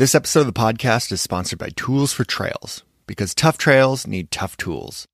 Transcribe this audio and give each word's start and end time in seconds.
This 0.00 0.14
episode 0.14 0.40
of 0.40 0.46
the 0.46 0.52
podcast 0.54 1.12
is 1.12 1.20
sponsored 1.20 1.58
by 1.58 1.68
Tools 1.76 2.14
for 2.14 2.24
Trails 2.24 2.84
because 3.06 3.34
tough 3.34 3.58
trails 3.58 4.06
need 4.06 4.30
tough 4.30 4.56
tools. 4.56 5.06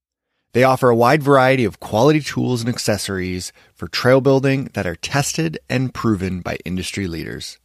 They 0.52 0.62
offer 0.62 0.88
a 0.88 0.94
wide 0.94 1.24
variety 1.24 1.64
of 1.64 1.80
quality 1.80 2.20
tools 2.20 2.60
and 2.60 2.68
accessories 2.68 3.52
for 3.74 3.88
trail 3.88 4.20
building 4.20 4.70
that 4.74 4.86
are 4.86 4.94
tested 4.94 5.58
and 5.68 5.92
proven 5.92 6.40
by 6.40 6.58
industry 6.64 7.08
leaders. 7.08 7.58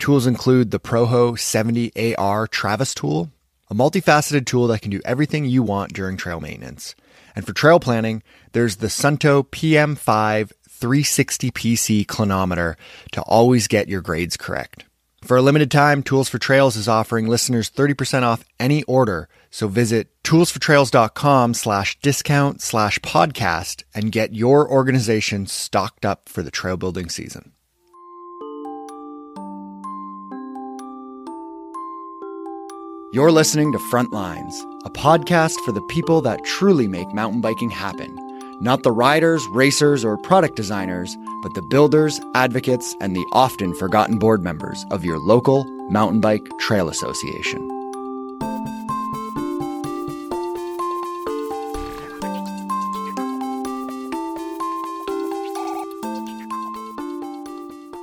Tools 0.00 0.26
include 0.26 0.72
the 0.72 0.80
Proho 0.80 1.38
70AR 1.38 2.50
Travis 2.50 2.94
tool, 2.94 3.30
a 3.70 3.74
multifaceted 3.76 4.44
tool 4.44 4.66
that 4.66 4.82
can 4.82 4.90
do 4.90 5.00
everything 5.04 5.44
you 5.44 5.62
want 5.62 5.92
during 5.92 6.16
trail 6.16 6.40
maintenance. 6.40 6.96
And 7.36 7.46
for 7.46 7.52
trail 7.52 7.78
planning, 7.78 8.24
there's 8.50 8.78
the 8.78 8.88
Suunto 8.88 9.44
PM5 9.44 10.50
360 10.68 11.50
PC 11.52 12.06
clinometer 12.06 12.74
to 13.12 13.22
always 13.22 13.68
get 13.68 13.88
your 13.88 14.00
grades 14.00 14.36
correct. 14.36 14.84
For 15.24 15.38
a 15.38 15.42
limited 15.42 15.70
time, 15.70 16.02
Tools 16.02 16.28
for 16.28 16.38
Trails 16.38 16.76
is 16.76 16.86
offering 16.86 17.26
listeners 17.26 17.70
30% 17.70 18.24
off 18.24 18.44
any 18.60 18.82
order. 18.82 19.28
So 19.50 19.68
visit 19.68 20.08
toolsfortrails.com 20.22 21.54
slash 21.54 21.98
discount 22.00 22.60
slash 22.60 22.98
podcast 22.98 23.84
and 23.94 24.12
get 24.12 24.34
your 24.34 24.70
organization 24.70 25.46
stocked 25.46 26.04
up 26.04 26.28
for 26.28 26.42
the 26.42 26.50
trail 26.50 26.76
building 26.76 27.08
season. 27.08 27.52
You're 33.14 33.32
listening 33.32 33.72
to 33.72 33.78
Frontlines, 33.78 34.54
a 34.84 34.90
podcast 34.90 35.54
for 35.64 35.72
the 35.72 35.86
people 35.88 36.20
that 36.22 36.44
truly 36.44 36.86
make 36.86 37.14
mountain 37.14 37.40
biking 37.40 37.70
happen. 37.70 38.14
Not 38.60 38.82
the 38.82 38.92
riders, 38.92 39.46
racers, 39.48 40.04
or 40.04 40.18
product 40.18 40.54
designers, 40.56 41.16
but 41.44 41.52
the 41.52 41.60
builders, 41.60 42.22
advocates, 42.34 42.96
and 43.02 43.14
the 43.14 43.26
often 43.32 43.74
forgotten 43.74 44.18
board 44.18 44.42
members 44.42 44.82
of 44.90 45.04
your 45.04 45.18
local 45.18 45.64
mountain 45.90 46.18
bike 46.18 46.48
trail 46.58 46.88
association. 46.88 47.60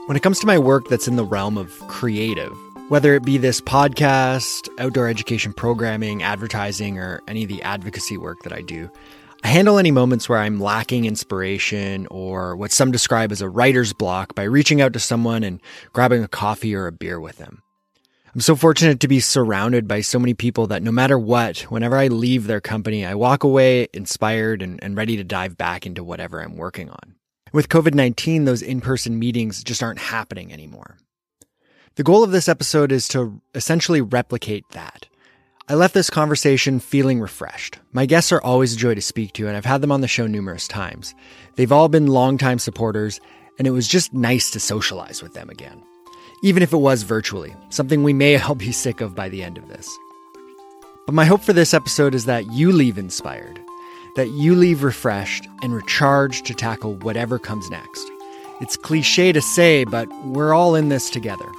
When 0.05 0.15
it 0.15 0.21
comes 0.21 0.39
to 0.41 0.45
my 0.45 0.59
work 0.59 0.87
that's 0.87 1.07
in 1.07 1.15
the 1.15 1.25
realm 1.25 1.57
of 1.57 1.71
creative, 1.87 2.55
whether 2.89 3.15
it 3.15 3.23
be 3.23 3.39
this 3.39 3.59
podcast, 3.59 4.69
outdoor 4.77 5.07
education 5.07 5.51
programming, 5.51 6.21
advertising, 6.21 6.99
or 6.99 7.23
any 7.27 7.41
of 7.41 7.49
the 7.49 7.63
advocacy 7.63 8.17
work 8.17 8.43
that 8.43 8.53
I 8.53 8.61
do, 8.61 8.91
I 9.43 9.47
handle 9.47 9.79
any 9.79 9.91
moments 9.91 10.29
where 10.29 10.37
I'm 10.37 10.59
lacking 10.59 11.05
inspiration 11.05 12.07
or 12.11 12.55
what 12.55 12.71
some 12.71 12.91
describe 12.91 13.31
as 13.31 13.41
a 13.41 13.49
writer's 13.49 13.91
block 13.91 14.35
by 14.35 14.43
reaching 14.43 14.81
out 14.81 14.93
to 14.93 14.99
someone 14.99 15.43
and 15.43 15.59
grabbing 15.93 16.23
a 16.23 16.27
coffee 16.27 16.75
or 16.75 16.85
a 16.85 16.91
beer 16.91 17.19
with 17.19 17.37
them. 17.37 17.63
I'm 18.33 18.41
so 18.41 18.55
fortunate 18.55 18.99
to 19.01 19.09
be 19.09 19.19
surrounded 19.19 19.87
by 19.87 20.01
so 20.01 20.17
many 20.17 20.33
people 20.33 20.67
that 20.67 20.83
no 20.83 20.91
matter 20.91 21.19
what, 21.19 21.61
whenever 21.63 21.97
I 21.97 22.07
leave 22.07 22.47
their 22.47 22.61
company, 22.61 23.05
I 23.05 23.15
walk 23.15 23.43
away 23.43 23.87
inspired 23.93 24.61
and, 24.61 24.81
and 24.81 24.95
ready 24.95 25.17
to 25.17 25.23
dive 25.23 25.57
back 25.57 25.85
into 25.85 26.03
whatever 26.03 26.41
I'm 26.41 26.55
working 26.55 26.89
on. 26.89 27.15
With 27.51 27.67
COVID 27.67 27.93
19, 27.93 28.45
those 28.45 28.61
in 28.61 28.79
person 28.79 29.19
meetings 29.19 29.63
just 29.63 29.83
aren't 29.83 29.99
happening 29.99 30.53
anymore. 30.53 30.97
The 31.95 32.03
goal 32.03 32.23
of 32.23 32.31
this 32.31 32.47
episode 32.47 32.93
is 32.93 33.09
to 33.09 33.41
essentially 33.53 33.99
replicate 33.99 34.63
that. 34.71 35.07
I 35.71 35.75
left 35.75 35.93
this 35.93 36.09
conversation 36.09 36.81
feeling 36.81 37.21
refreshed. 37.21 37.79
My 37.93 38.05
guests 38.05 38.33
are 38.33 38.41
always 38.41 38.73
a 38.73 38.77
joy 38.77 38.93
to 38.93 39.01
speak 39.01 39.31
to, 39.35 39.47
and 39.47 39.55
I've 39.55 39.63
had 39.63 39.79
them 39.79 39.93
on 39.93 40.01
the 40.01 40.07
show 40.09 40.27
numerous 40.27 40.67
times. 40.67 41.15
They've 41.55 41.71
all 41.71 41.87
been 41.87 42.07
longtime 42.07 42.59
supporters, 42.59 43.21
and 43.57 43.65
it 43.65 43.71
was 43.71 43.87
just 43.87 44.13
nice 44.13 44.51
to 44.51 44.59
socialize 44.59 45.23
with 45.23 45.33
them 45.33 45.49
again. 45.49 45.81
Even 46.43 46.61
if 46.61 46.73
it 46.73 46.77
was 46.79 47.03
virtually, 47.03 47.55
something 47.69 48.03
we 48.03 48.11
may 48.11 48.37
all 48.41 48.53
be 48.53 48.73
sick 48.73 48.99
of 48.99 49.15
by 49.15 49.29
the 49.29 49.41
end 49.43 49.57
of 49.57 49.69
this. 49.69 49.89
But 51.05 51.15
my 51.15 51.23
hope 51.23 51.41
for 51.41 51.53
this 51.53 51.73
episode 51.73 52.15
is 52.15 52.25
that 52.25 52.51
you 52.51 52.73
leave 52.73 52.97
inspired, 52.97 53.57
that 54.17 54.27
you 54.31 54.55
leave 54.55 54.83
refreshed 54.83 55.47
and 55.63 55.73
recharged 55.73 56.45
to 56.47 56.53
tackle 56.53 56.95
whatever 56.95 57.39
comes 57.39 57.69
next. 57.69 58.11
It's 58.59 58.75
cliche 58.75 59.31
to 59.31 59.41
say, 59.41 59.85
but 59.85 60.09
we're 60.25 60.53
all 60.53 60.75
in 60.75 60.89
this 60.89 61.09
together. 61.09 61.49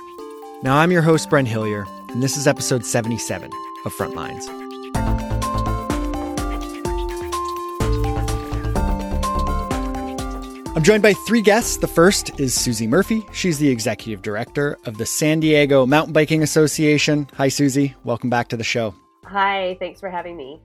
Now, 0.62 0.76
I'm 0.76 0.92
your 0.92 1.00
host, 1.00 1.30
Brett 1.30 1.46
Hillier, 1.46 1.86
and 2.10 2.22
this 2.22 2.36
is 2.36 2.46
episode 2.46 2.84
77 2.84 3.50
of 3.84 3.94
Frontlines. 3.94 4.48
I'm 10.74 10.82
joined 10.82 11.02
by 11.02 11.12
three 11.12 11.42
guests. 11.42 11.76
The 11.76 11.86
first 11.86 12.40
is 12.40 12.54
Susie 12.54 12.86
Murphy. 12.86 13.22
She's 13.32 13.58
the 13.58 13.68
executive 13.68 14.22
director 14.22 14.78
of 14.86 14.96
the 14.96 15.04
San 15.04 15.38
Diego 15.38 15.84
Mountain 15.84 16.14
Biking 16.14 16.42
Association. 16.42 17.28
Hi, 17.34 17.48
Susie. 17.48 17.94
Welcome 18.04 18.30
back 18.30 18.48
to 18.48 18.56
the 18.56 18.64
show. 18.64 18.94
Hi, 19.26 19.76
thanks 19.78 20.00
for 20.00 20.08
having 20.08 20.36
me. 20.36 20.60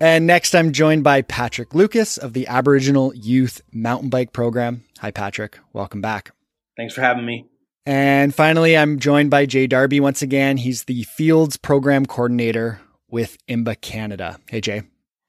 And 0.00 0.26
next, 0.26 0.54
I'm 0.54 0.72
joined 0.72 1.04
by 1.04 1.22
Patrick 1.22 1.74
Lucas 1.74 2.18
of 2.18 2.32
the 2.32 2.46
Aboriginal 2.48 3.14
Youth 3.14 3.62
Mountain 3.72 4.10
Bike 4.10 4.32
Program. 4.32 4.84
Hi, 4.98 5.10
Patrick. 5.10 5.58
Welcome 5.72 6.00
back. 6.00 6.32
Thanks 6.76 6.92
for 6.92 7.00
having 7.00 7.24
me. 7.24 7.46
And 7.86 8.34
finally, 8.34 8.76
I'm 8.76 8.98
joined 8.98 9.30
by 9.30 9.46
Jay 9.46 9.68
Darby 9.68 10.00
once 10.00 10.20
again. 10.20 10.56
He's 10.56 10.84
the 10.84 11.04
Fields 11.04 11.56
Program 11.56 12.04
Coordinator 12.04 12.80
with 13.08 13.38
IMBA 13.46 13.80
Canada. 13.80 14.40
Hey, 14.50 14.60
Jay. 14.60 14.82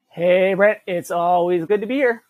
Hey, 0.08 0.54
Brett. 0.54 0.82
It's 0.84 1.12
always 1.12 1.64
good 1.66 1.82
to 1.82 1.86
be 1.86 1.94
here. 1.94 2.24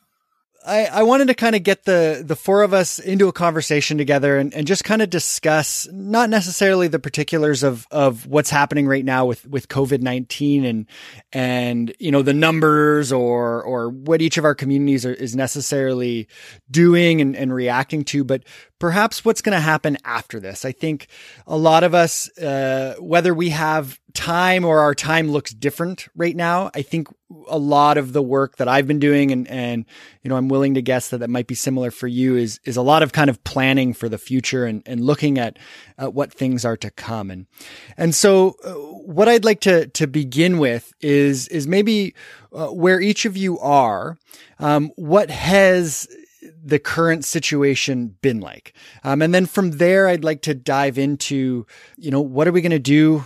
I, 0.66 0.86
I 0.86 1.02
wanted 1.04 1.28
to 1.28 1.34
kind 1.34 1.54
of 1.54 1.62
get 1.62 1.84
the, 1.84 2.22
the 2.26 2.36
four 2.36 2.62
of 2.62 2.74
us 2.74 2.98
into 2.98 3.28
a 3.28 3.32
conversation 3.32 3.96
together 3.96 4.36
and, 4.36 4.52
and 4.52 4.66
just 4.66 4.84
kind 4.84 5.00
of 5.00 5.08
discuss 5.08 5.88
not 5.92 6.28
necessarily 6.28 6.88
the 6.88 6.98
particulars 6.98 7.62
of, 7.62 7.86
of 7.90 8.26
what's 8.26 8.50
happening 8.50 8.86
right 8.86 9.04
now 9.04 9.24
with, 9.24 9.46
with 9.46 9.68
COVID-19 9.68 10.64
and, 10.68 10.86
and, 11.32 11.94
you 11.98 12.10
know, 12.10 12.22
the 12.22 12.34
numbers 12.34 13.12
or, 13.12 13.62
or 13.62 13.88
what 13.88 14.20
each 14.20 14.36
of 14.36 14.44
our 14.44 14.54
communities 14.54 15.06
are, 15.06 15.14
is 15.14 15.36
necessarily 15.36 16.28
doing 16.70 17.20
and, 17.20 17.36
and 17.36 17.54
reacting 17.54 18.04
to, 18.06 18.24
but 18.24 18.42
perhaps 18.78 19.24
what's 19.24 19.42
going 19.42 19.54
to 19.54 19.60
happen 19.60 19.96
after 20.04 20.38
this. 20.38 20.64
I 20.64 20.72
think 20.72 21.08
a 21.46 21.56
lot 21.56 21.84
of 21.84 21.94
us, 21.94 22.30
uh, 22.38 22.94
whether 23.00 23.34
we 23.34 23.50
have 23.50 23.98
time 24.14 24.64
or 24.64 24.80
our 24.80 24.94
time 24.94 25.30
looks 25.30 25.52
different 25.52 26.08
right 26.16 26.34
now. 26.34 26.70
I 26.74 26.82
think 26.82 27.08
a 27.48 27.58
lot 27.58 27.98
of 27.98 28.12
the 28.12 28.22
work 28.22 28.56
that 28.56 28.68
I've 28.68 28.86
been 28.86 28.98
doing 28.98 29.30
and, 29.32 29.46
and, 29.48 29.84
you 30.22 30.28
know, 30.28 30.36
I'm 30.36 30.48
willing 30.48 30.74
to 30.74 30.82
guess 30.82 31.10
that 31.10 31.18
that 31.18 31.30
might 31.30 31.46
be 31.46 31.54
similar 31.54 31.90
for 31.90 32.06
you 32.06 32.36
is, 32.36 32.58
is 32.64 32.76
a 32.76 32.82
lot 32.82 33.02
of 33.02 33.12
kind 33.12 33.28
of 33.28 33.42
planning 33.44 33.92
for 33.92 34.08
the 34.08 34.18
future 34.18 34.64
and, 34.64 34.82
and 34.86 35.04
looking 35.04 35.38
at, 35.38 35.58
at 35.98 36.14
what 36.14 36.32
things 36.32 36.64
are 36.64 36.76
to 36.78 36.90
come. 36.90 37.30
And, 37.30 37.46
and 37.96 38.14
so 38.14 38.56
uh, 38.64 38.72
what 38.72 39.28
I'd 39.28 39.44
like 39.44 39.60
to, 39.60 39.88
to 39.88 40.06
begin 40.06 40.58
with 40.58 40.92
is, 41.00 41.48
is 41.48 41.66
maybe 41.66 42.14
uh, 42.52 42.68
where 42.68 43.00
each 43.00 43.24
of 43.24 43.36
you 43.36 43.58
are, 43.58 44.18
um, 44.58 44.90
what 44.96 45.30
has 45.30 46.08
the 46.62 46.78
current 46.78 47.24
situation 47.24 48.16
been 48.22 48.40
like? 48.40 48.72
Um, 49.04 49.22
and 49.22 49.34
then 49.34 49.46
from 49.46 49.72
there, 49.72 50.08
I'd 50.08 50.24
like 50.24 50.42
to 50.42 50.54
dive 50.54 50.98
into, 50.98 51.66
you 51.96 52.10
know, 52.10 52.20
what 52.20 52.48
are 52.48 52.52
we 52.52 52.60
going 52.60 52.70
to 52.70 52.78
do 52.78 53.24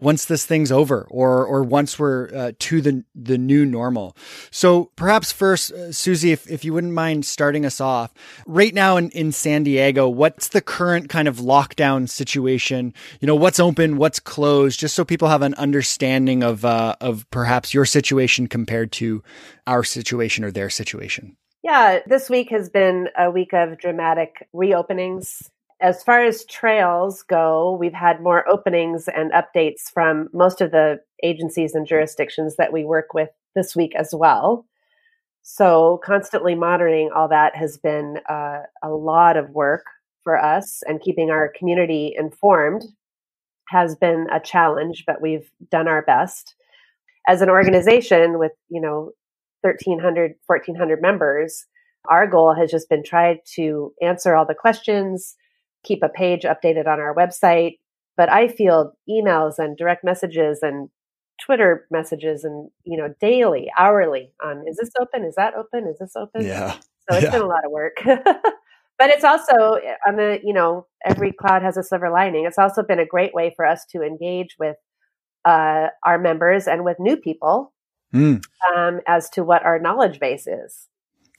once 0.00 0.24
this 0.24 0.46
thing's 0.46 0.72
over 0.72 1.06
or 1.10 1.44
or 1.44 1.62
once 1.62 1.98
we're 1.98 2.34
uh, 2.34 2.52
to 2.58 2.80
the 2.80 3.04
the 3.14 3.38
new 3.38 3.64
normal. 3.64 4.16
So 4.50 4.90
perhaps 4.96 5.30
first 5.30 5.72
uh, 5.72 5.92
Susie 5.92 6.32
if 6.32 6.50
if 6.50 6.64
you 6.64 6.72
wouldn't 6.72 6.92
mind 6.92 7.24
starting 7.24 7.64
us 7.64 7.80
off. 7.80 8.12
Right 8.46 8.74
now 8.74 8.96
in 8.96 9.10
in 9.10 9.32
San 9.32 9.62
Diego, 9.62 10.08
what's 10.08 10.48
the 10.48 10.60
current 10.60 11.08
kind 11.08 11.28
of 11.28 11.36
lockdown 11.36 12.08
situation? 12.08 12.94
You 13.20 13.26
know, 13.26 13.36
what's 13.36 13.60
open, 13.60 13.96
what's 13.96 14.20
closed 14.20 14.80
just 14.80 14.94
so 14.94 15.04
people 15.04 15.28
have 15.28 15.42
an 15.42 15.54
understanding 15.54 16.42
of 16.42 16.64
uh, 16.64 16.96
of 17.00 17.28
perhaps 17.30 17.74
your 17.74 17.84
situation 17.84 18.46
compared 18.46 18.92
to 18.92 19.22
our 19.66 19.84
situation 19.84 20.44
or 20.44 20.50
their 20.50 20.70
situation. 20.70 21.36
Yeah, 21.62 22.00
this 22.06 22.30
week 22.30 22.50
has 22.50 22.70
been 22.70 23.08
a 23.18 23.30
week 23.30 23.52
of 23.52 23.78
dramatic 23.78 24.48
reopenings 24.54 25.50
as 25.80 26.02
far 26.02 26.22
as 26.22 26.44
trails 26.44 27.22
go, 27.22 27.76
we've 27.80 27.94
had 27.94 28.22
more 28.22 28.46
openings 28.48 29.08
and 29.08 29.32
updates 29.32 29.90
from 29.92 30.28
most 30.32 30.60
of 30.60 30.70
the 30.70 31.00
agencies 31.22 31.74
and 31.74 31.86
jurisdictions 31.86 32.56
that 32.56 32.72
we 32.72 32.84
work 32.84 33.14
with 33.14 33.30
this 33.54 33.74
week 33.74 33.94
as 33.96 34.14
well. 34.14 34.66
So, 35.42 35.98
constantly 36.04 36.54
monitoring 36.54 37.10
all 37.14 37.28
that 37.28 37.56
has 37.56 37.78
been 37.78 38.18
uh, 38.28 38.60
a 38.82 38.90
lot 38.90 39.38
of 39.38 39.50
work 39.50 39.86
for 40.22 40.38
us, 40.38 40.82
and 40.86 41.00
keeping 41.00 41.30
our 41.30 41.50
community 41.58 42.14
informed 42.16 42.82
has 43.68 43.96
been 43.96 44.26
a 44.30 44.38
challenge, 44.38 45.04
but 45.06 45.22
we've 45.22 45.50
done 45.70 45.88
our 45.88 46.02
best. 46.02 46.54
As 47.26 47.40
an 47.40 47.48
organization 47.48 48.38
with, 48.38 48.52
you 48.68 48.82
know, 48.82 49.12
1,300, 49.62 50.34
1,400 50.46 51.02
members, 51.02 51.66
our 52.08 52.26
goal 52.26 52.54
has 52.54 52.70
just 52.70 52.88
been 52.88 53.02
tried 53.04 53.38
to 53.54 53.92
answer 54.02 54.34
all 54.34 54.46
the 54.46 54.54
questions, 54.54 55.36
keep 55.84 56.02
a 56.02 56.08
page 56.08 56.42
updated 56.42 56.86
on 56.86 57.00
our 57.00 57.14
website. 57.14 57.78
But 58.16 58.30
I 58.30 58.48
field 58.48 58.92
emails 59.08 59.54
and 59.58 59.76
direct 59.76 60.04
messages 60.04 60.60
and 60.62 60.88
Twitter 61.44 61.86
messages 61.90 62.44
and, 62.44 62.70
you 62.84 62.98
know, 62.98 63.14
daily, 63.20 63.70
hourly 63.78 64.32
on 64.44 64.64
is 64.66 64.76
this 64.76 64.90
open? 65.00 65.24
Is 65.24 65.34
that 65.36 65.54
open? 65.54 65.88
Is 65.88 65.98
this 65.98 66.12
open? 66.16 66.44
Yeah. 66.44 66.74
So 67.10 67.16
it's 67.16 67.24
yeah. 67.24 67.30
been 67.30 67.42
a 67.42 67.46
lot 67.46 67.64
of 67.64 67.70
work. 67.70 67.96
but 68.04 69.08
it's 69.08 69.24
also 69.24 69.78
on 70.06 70.16
the 70.16 70.38
you 70.44 70.52
know 70.52 70.86
every 71.04 71.32
cloud 71.32 71.62
has 71.62 71.76
a 71.78 71.82
silver 71.82 72.10
lining. 72.10 72.44
It's 72.44 72.58
also 72.58 72.82
been 72.82 73.00
a 73.00 73.06
great 73.06 73.34
way 73.34 73.52
for 73.56 73.64
us 73.64 73.86
to 73.92 74.02
engage 74.02 74.56
with 74.58 74.76
uh, 75.46 75.88
our 76.04 76.18
members 76.18 76.68
and 76.68 76.84
with 76.84 76.98
new 77.00 77.16
people 77.16 77.72
mm. 78.12 78.42
um, 78.76 79.00
as 79.06 79.30
to 79.30 79.44
what 79.44 79.64
our 79.64 79.78
knowledge 79.78 80.20
base 80.20 80.46
is. 80.46 80.86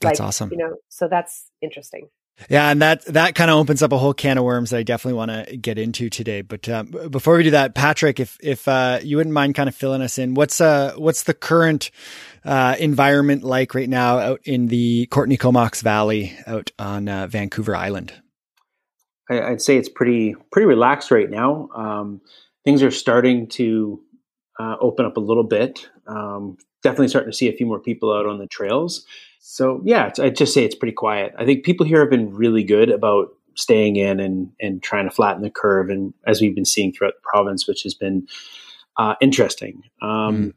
That's 0.00 0.18
like, 0.18 0.28
awesome. 0.28 0.50
You 0.50 0.58
know, 0.58 0.76
so 0.88 1.08
that's 1.08 1.50
interesting. 1.60 2.08
Yeah, 2.48 2.70
and 2.70 2.82
that 2.82 3.04
that 3.06 3.34
kind 3.34 3.50
of 3.50 3.58
opens 3.58 3.82
up 3.82 3.92
a 3.92 3.98
whole 3.98 4.14
can 4.14 4.38
of 4.38 4.44
worms 4.44 4.70
that 4.70 4.78
I 4.78 4.82
definitely 4.82 5.18
want 5.18 5.48
to 5.48 5.56
get 5.56 5.78
into 5.78 6.08
today. 6.08 6.42
But 6.42 6.68
um, 6.68 6.86
before 7.10 7.36
we 7.36 7.44
do 7.44 7.50
that, 7.52 7.74
Patrick, 7.74 8.18
if 8.18 8.38
if 8.42 8.66
uh, 8.66 9.00
you 9.02 9.16
wouldn't 9.18 9.34
mind 9.34 9.54
kind 9.54 9.68
of 9.68 9.74
filling 9.74 10.02
us 10.02 10.18
in, 10.18 10.34
what's 10.34 10.60
uh 10.60 10.94
what's 10.96 11.24
the 11.24 11.34
current 11.34 11.90
uh, 12.44 12.74
environment 12.78 13.44
like 13.44 13.74
right 13.74 13.88
now 13.88 14.18
out 14.18 14.40
in 14.44 14.66
the 14.66 15.06
Courtenay 15.06 15.36
Comox 15.36 15.82
Valley 15.82 16.36
out 16.46 16.70
on 16.78 17.08
uh, 17.08 17.26
Vancouver 17.26 17.76
Island? 17.76 18.12
I, 19.30 19.50
would 19.50 19.62
say 19.62 19.76
it's 19.76 19.88
pretty 19.88 20.34
pretty 20.50 20.66
relaxed 20.66 21.10
right 21.10 21.30
now. 21.30 21.68
Um, 21.74 22.22
things 22.64 22.82
are 22.82 22.90
starting 22.90 23.48
to 23.48 24.02
uh, 24.58 24.76
open 24.80 25.06
up 25.06 25.16
a 25.16 25.20
little 25.20 25.44
bit. 25.44 25.88
Um, 26.06 26.56
definitely 26.82 27.08
starting 27.08 27.30
to 27.30 27.36
see 27.36 27.48
a 27.48 27.56
few 27.56 27.66
more 27.66 27.80
people 27.80 28.12
out 28.12 28.26
on 28.26 28.38
the 28.38 28.46
trails. 28.46 29.06
So 29.40 29.80
yeah, 29.84 30.10
I'd 30.18 30.36
just 30.36 30.54
say 30.54 30.64
it's 30.64 30.74
pretty 30.74 30.92
quiet. 30.92 31.34
I 31.38 31.44
think 31.44 31.64
people 31.64 31.86
here 31.86 32.00
have 32.00 32.10
been 32.10 32.34
really 32.34 32.64
good 32.64 32.90
about 32.90 33.28
staying 33.54 33.96
in 33.96 34.20
and 34.20 34.50
and 34.60 34.82
trying 34.82 35.08
to 35.08 35.14
flatten 35.14 35.42
the 35.42 35.50
curve, 35.50 35.90
and 35.90 36.14
as 36.26 36.40
we've 36.40 36.54
been 36.54 36.64
seeing 36.64 36.92
throughout 36.92 37.14
the 37.14 37.28
province, 37.28 37.66
which 37.66 37.82
has 37.82 37.94
been 37.94 38.26
uh, 38.98 39.14
interesting. 39.20 39.82
Um, 40.00 40.10
mm. 40.10 40.54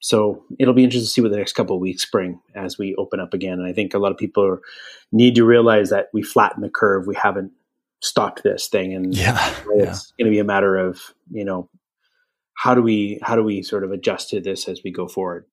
So 0.00 0.42
it'll 0.58 0.74
be 0.74 0.82
interesting 0.82 1.06
to 1.06 1.12
see 1.12 1.20
what 1.20 1.30
the 1.30 1.36
next 1.36 1.52
couple 1.52 1.76
of 1.76 1.82
weeks 1.82 2.04
bring 2.10 2.40
as 2.56 2.76
we 2.76 2.94
open 2.96 3.20
up 3.20 3.34
again. 3.34 3.54
And 3.54 3.66
I 3.66 3.72
think 3.72 3.94
a 3.94 3.98
lot 3.98 4.10
of 4.10 4.18
people 4.18 4.44
are, 4.44 4.60
need 5.12 5.36
to 5.36 5.44
realize 5.44 5.90
that 5.90 6.08
we 6.12 6.22
flatten 6.22 6.60
the 6.60 6.68
curve. 6.68 7.06
We 7.06 7.14
haven't 7.14 7.52
stopped 8.00 8.42
this 8.42 8.66
thing, 8.66 8.94
and 8.94 9.14
yeah, 9.14 9.54
it's 9.74 10.12
yeah. 10.18 10.24
going 10.24 10.32
to 10.32 10.34
be 10.34 10.40
a 10.40 10.44
matter 10.44 10.76
of 10.76 11.00
you 11.30 11.44
know 11.44 11.68
how 12.62 12.76
do 12.76 12.82
we 12.82 13.18
how 13.22 13.34
do 13.34 13.42
we 13.42 13.60
sort 13.60 13.82
of 13.82 13.90
adjust 13.90 14.30
to 14.30 14.40
this 14.40 14.68
as 14.68 14.82
we 14.84 14.92
go 14.92 15.08
forward. 15.08 15.46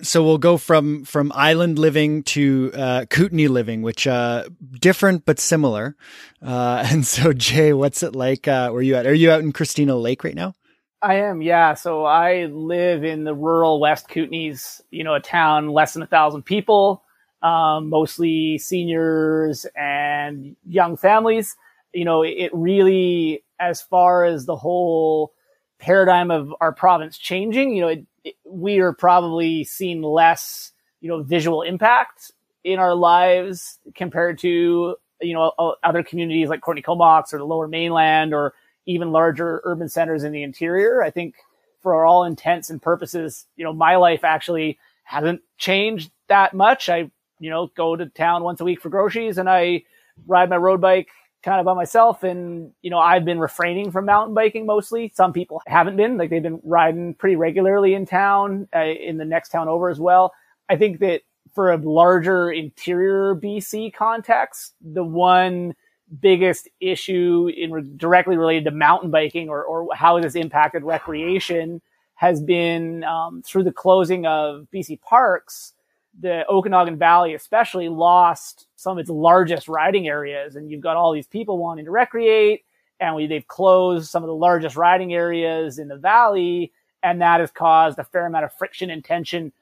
So 0.00 0.22
we'll 0.22 0.38
go 0.38 0.58
from 0.58 1.04
from 1.04 1.32
island 1.34 1.76
living 1.76 2.22
to 2.34 2.70
uh, 2.72 3.04
Kootenay 3.10 3.48
living, 3.48 3.82
which 3.82 4.06
uh, 4.06 4.44
different 4.78 5.24
but 5.24 5.40
similar. 5.40 5.96
Uh, 6.40 6.84
and 6.86 7.04
so, 7.04 7.32
Jay, 7.32 7.72
what's 7.72 8.04
it 8.04 8.14
like? 8.14 8.46
Uh, 8.46 8.70
where 8.70 8.80
you 8.80 8.94
at? 8.94 9.08
Are 9.08 9.14
you 9.14 9.32
out 9.32 9.40
in 9.40 9.50
Christina 9.52 9.96
Lake 9.96 10.22
right 10.22 10.36
now? 10.36 10.54
I 11.02 11.16
am, 11.16 11.42
yeah. 11.42 11.74
So 11.74 12.04
I 12.04 12.44
live 12.44 13.02
in 13.02 13.24
the 13.24 13.34
rural 13.34 13.80
West 13.80 14.08
Kootenays. 14.08 14.80
You 14.92 15.02
know, 15.02 15.14
a 15.14 15.20
town 15.20 15.70
less 15.70 15.94
than 15.94 16.02
a 16.04 16.06
thousand 16.06 16.44
people, 16.44 17.02
um, 17.42 17.90
mostly 17.90 18.58
seniors 18.58 19.66
and 19.74 20.54
young 20.64 20.96
families. 20.96 21.56
You 21.92 22.04
know, 22.04 22.22
it 22.22 22.50
really, 22.52 23.42
as 23.58 23.82
far 23.82 24.24
as 24.24 24.46
the 24.46 24.54
whole 24.56 25.32
paradigm 25.78 26.30
of 26.30 26.54
our 26.60 26.72
province 26.72 27.18
changing, 27.18 27.74
you 27.74 27.82
know, 27.82 27.88
it, 27.88 28.06
we 28.44 28.78
are 28.78 28.92
probably 28.92 29.64
seeing 29.64 30.02
less, 30.02 30.72
you 31.00 31.08
know, 31.08 31.22
visual 31.22 31.62
impact 31.62 32.32
in 32.64 32.78
our 32.78 32.94
lives 32.94 33.78
compared 33.94 34.38
to, 34.40 34.96
you 35.20 35.34
know, 35.34 35.52
other 35.82 36.02
communities 36.02 36.48
like 36.48 36.60
Courtenay 36.60 36.82
Comox 36.82 37.32
or 37.32 37.38
the 37.38 37.44
lower 37.44 37.68
mainland 37.68 38.34
or 38.34 38.54
even 38.86 39.12
larger 39.12 39.60
urban 39.64 39.88
centers 39.88 40.24
in 40.24 40.32
the 40.32 40.42
interior. 40.42 41.02
I 41.02 41.10
think 41.10 41.34
for 41.80 42.04
all 42.04 42.24
intents 42.24 42.70
and 42.70 42.82
purposes, 42.82 43.46
you 43.56 43.64
know, 43.64 43.72
my 43.72 43.96
life 43.96 44.24
actually 44.24 44.78
hasn't 45.04 45.40
changed 45.58 46.10
that 46.28 46.54
much. 46.54 46.88
I, 46.88 47.10
you 47.38 47.50
know, 47.50 47.70
go 47.76 47.94
to 47.94 48.06
town 48.06 48.42
once 48.42 48.60
a 48.60 48.64
week 48.64 48.80
for 48.80 48.88
groceries 48.88 49.38
and 49.38 49.48
I 49.48 49.84
ride 50.26 50.50
my 50.50 50.56
road 50.56 50.80
bike 50.80 51.08
kind 51.46 51.60
of 51.60 51.64
by 51.64 51.74
myself. 51.74 52.24
And, 52.24 52.72
you 52.82 52.90
know, 52.90 52.98
I've 52.98 53.24
been 53.24 53.38
refraining 53.38 53.92
from 53.92 54.04
mountain 54.04 54.34
biking 54.34 54.66
mostly. 54.66 55.12
Some 55.14 55.32
people 55.32 55.62
haven't 55.66 55.96
been, 55.96 56.18
like 56.18 56.28
they've 56.28 56.42
been 56.42 56.60
riding 56.64 57.14
pretty 57.14 57.36
regularly 57.36 57.94
in 57.94 58.04
town, 58.04 58.68
uh, 58.74 58.80
in 58.80 59.16
the 59.16 59.24
next 59.24 59.50
town 59.50 59.68
over 59.68 59.88
as 59.88 60.00
well. 60.00 60.34
I 60.68 60.76
think 60.76 60.98
that 60.98 61.22
for 61.54 61.70
a 61.70 61.76
larger 61.76 62.50
interior 62.50 63.36
BC 63.36 63.94
context, 63.94 64.74
the 64.82 65.04
one 65.04 65.74
biggest 66.20 66.68
issue 66.80 67.48
in 67.56 67.70
re- 67.70 67.84
directly 67.96 68.36
related 68.36 68.64
to 68.64 68.72
mountain 68.72 69.12
biking 69.12 69.48
or, 69.48 69.64
or 69.64 69.88
how 69.94 70.18
this 70.20 70.34
impacted 70.34 70.82
recreation 70.82 71.80
has 72.16 72.42
been 72.42 73.04
um, 73.04 73.42
through 73.42 73.62
the 73.62 73.72
closing 73.72 74.26
of 74.26 74.66
BC 74.74 75.00
parks 75.00 75.74
the 76.20 76.48
Okanagan 76.48 76.98
Valley 76.98 77.34
especially 77.34 77.88
lost 77.88 78.66
some 78.76 78.92
of 78.92 78.98
its 78.98 79.10
largest 79.10 79.68
riding 79.68 80.08
areas 80.08 80.56
and 80.56 80.70
you've 80.70 80.80
got 80.80 80.96
all 80.96 81.12
these 81.12 81.26
people 81.26 81.58
wanting 81.58 81.84
to 81.84 81.90
recreate 81.90 82.64
and 83.00 83.14
we, 83.14 83.26
they've 83.26 83.46
closed 83.46 84.08
some 84.08 84.22
of 84.22 84.28
the 84.28 84.34
largest 84.34 84.76
riding 84.76 85.12
areas 85.12 85.78
in 85.78 85.88
the 85.88 85.96
valley 85.96 86.72
and 87.02 87.20
that 87.20 87.40
has 87.40 87.50
caused 87.50 87.98
a 87.98 88.04
fair 88.04 88.26
amount 88.26 88.44
of 88.44 88.52
friction 88.54 88.90
and 88.90 89.04
tension 89.04 89.52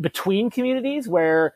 between 0.00 0.50
communities 0.50 1.08
where 1.08 1.54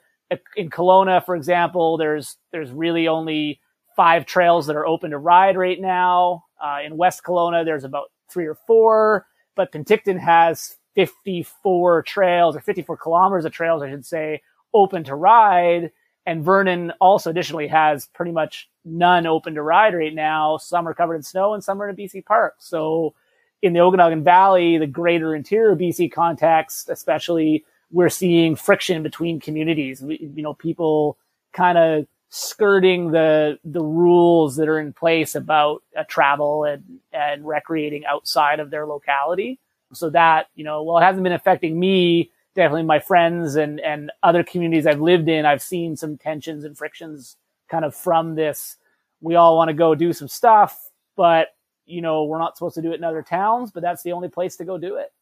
in 0.56 0.70
Kelowna, 0.70 1.24
for 1.24 1.36
example, 1.36 1.96
there's, 1.96 2.36
there's 2.50 2.70
really 2.70 3.08
only 3.08 3.60
five 3.94 4.26
trails 4.26 4.66
that 4.66 4.76
are 4.76 4.86
open 4.86 5.12
to 5.12 5.18
ride 5.18 5.56
right 5.56 5.80
now. 5.80 6.44
Uh, 6.62 6.78
in 6.84 6.96
West 6.96 7.22
Kelowna, 7.22 7.64
there's 7.64 7.84
about 7.84 8.10
three 8.28 8.46
or 8.46 8.56
four, 8.66 9.26
but 9.54 9.72
Penticton 9.72 10.18
has 10.18 10.76
54 10.96 12.02
trails 12.02 12.56
or 12.56 12.60
54 12.60 12.96
kilometers 12.96 13.44
of 13.44 13.52
trails, 13.52 13.82
I 13.82 13.90
should 13.90 14.06
say, 14.06 14.42
open 14.74 15.04
to 15.04 15.14
ride. 15.14 15.92
And 16.24 16.44
Vernon 16.44 16.92
also 17.00 17.30
additionally 17.30 17.68
has 17.68 18.06
pretty 18.06 18.32
much 18.32 18.68
none 18.84 19.26
open 19.26 19.54
to 19.54 19.62
ride 19.62 19.94
right 19.94 20.14
now. 20.14 20.56
Some 20.56 20.88
are 20.88 20.94
covered 20.94 21.14
in 21.14 21.22
snow 21.22 21.54
and 21.54 21.62
some 21.62 21.80
are 21.80 21.88
in 21.88 21.94
a 21.94 21.98
BC 21.98 22.24
park. 22.24 22.56
So 22.58 23.14
in 23.62 23.74
the 23.74 23.80
Okanagan 23.80 24.24
Valley, 24.24 24.78
the 24.78 24.86
greater 24.86 25.34
interior 25.34 25.76
BC 25.76 26.10
context, 26.10 26.88
especially, 26.88 27.64
we're 27.92 28.08
seeing 28.08 28.56
friction 28.56 29.02
between 29.02 29.38
communities. 29.38 30.02
You 30.02 30.42
know, 30.42 30.54
people 30.54 31.16
kind 31.52 31.78
of 31.78 32.06
skirting 32.28 33.12
the 33.12 33.58
the 33.64 33.82
rules 33.82 34.56
that 34.56 34.68
are 34.68 34.80
in 34.80 34.92
place 34.92 35.34
about 35.34 35.82
uh, 35.96 36.02
travel 36.08 36.64
and 36.64 36.98
and 37.12 37.46
recreating 37.46 38.04
outside 38.04 38.60
of 38.60 38.70
their 38.70 38.86
locality. 38.86 39.60
So 39.92 40.10
that, 40.10 40.46
you 40.54 40.64
know, 40.64 40.82
well, 40.82 40.98
it 40.98 41.02
hasn't 41.02 41.22
been 41.22 41.32
affecting 41.32 41.78
me, 41.78 42.32
definitely 42.54 42.82
my 42.82 42.98
friends 42.98 43.56
and, 43.56 43.80
and 43.80 44.10
other 44.22 44.42
communities 44.42 44.86
I've 44.86 45.00
lived 45.00 45.28
in. 45.28 45.46
I've 45.46 45.62
seen 45.62 45.96
some 45.96 46.18
tensions 46.18 46.64
and 46.64 46.76
frictions 46.76 47.36
kind 47.68 47.84
of 47.84 47.94
from 47.94 48.34
this. 48.34 48.76
We 49.20 49.36
all 49.36 49.56
want 49.56 49.68
to 49.68 49.74
go 49.74 49.94
do 49.94 50.12
some 50.12 50.28
stuff, 50.28 50.90
but, 51.16 51.48
you 51.86 52.02
know, 52.02 52.24
we're 52.24 52.38
not 52.38 52.56
supposed 52.56 52.74
to 52.74 52.82
do 52.82 52.92
it 52.92 52.96
in 52.96 53.04
other 53.04 53.22
towns, 53.22 53.70
but 53.70 53.82
that's 53.82 54.02
the 54.02 54.12
only 54.12 54.28
place 54.28 54.56
to 54.56 54.64
go 54.64 54.76
do 54.76 54.96
it. 54.96 55.12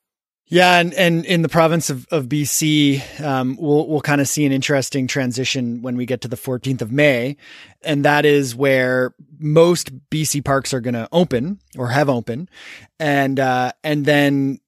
Yeah, 0.46 0.78
and, 0.78 0.92
and 0.94 1.24
in 1.24 1.40
the 1.42 1.48
province 1.48 1.88
of, 1.88 2.06
of 2.10 2.26
BC, 2.26 3.20
um, 3.22 3.56
we'll 3.58 3.88
we'll 3.88 4.02
kind 4.02 4.20
of 4.20 4.28
see 4.28 4.44
an 4.44 4.52
interesting 4.52 5.06
transition 5.06 5.80
when 5.80 5.96
we 5.96 6.04
get 6.04 6.20
to 6.20 6.28
the 6.28 6.36
14th 6.36 6.82
of 6.82 6.92
May, 6.92 7.36
and 7.82 8.04
that 8.04 8.26
is 8.26 8.54
where 8.54 9.14
most 9.38 9.90
BC 10.10 10.44
parks 10.44 10.74
are 10.74 10.80
going 10.80 10.94
to 10.94 11.08
open 11.12 11.60
or 11.78 11.88
have 11.88 12.10
open, 12.10 12.50
and 13.00 13.40
uh, 13.40 13.72
and 13.82 14.04
then 14.04 14.60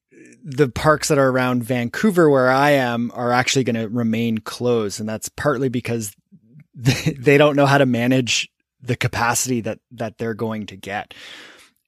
the 0.43 0.69
parks 0.69 1.09
that 1.09 1.17
are 1.17 1.29
around 1.29 1.63
Vancouver, 1.63 2.29
where 2.29 2.49
I 2.49 2.71
am, 2.71 3.11
are 3.13 3.31
actually 3.31 3.65
going 3.65 3.75
to 3.75 3.87
remain 3.87 4.39
closed, 4.39 4.99
and 4.99 5.07
that's 5.07 5.29
partly 5.29 5.69
because 5.69 6.15
they, 6.73 7.37
don't 7.37 7.55
know 7.55 7.65
how 7.65 7.77
to 7.77 7.85
manage 7.85 8.49
the 8.81 8.95
capacity 8.95 9.61
that 9.61 9.79
that 9.91 10.17
they're 10.17 10.33
going 10.33 10.65
to 10.67 10.75
get. 10.75 11.13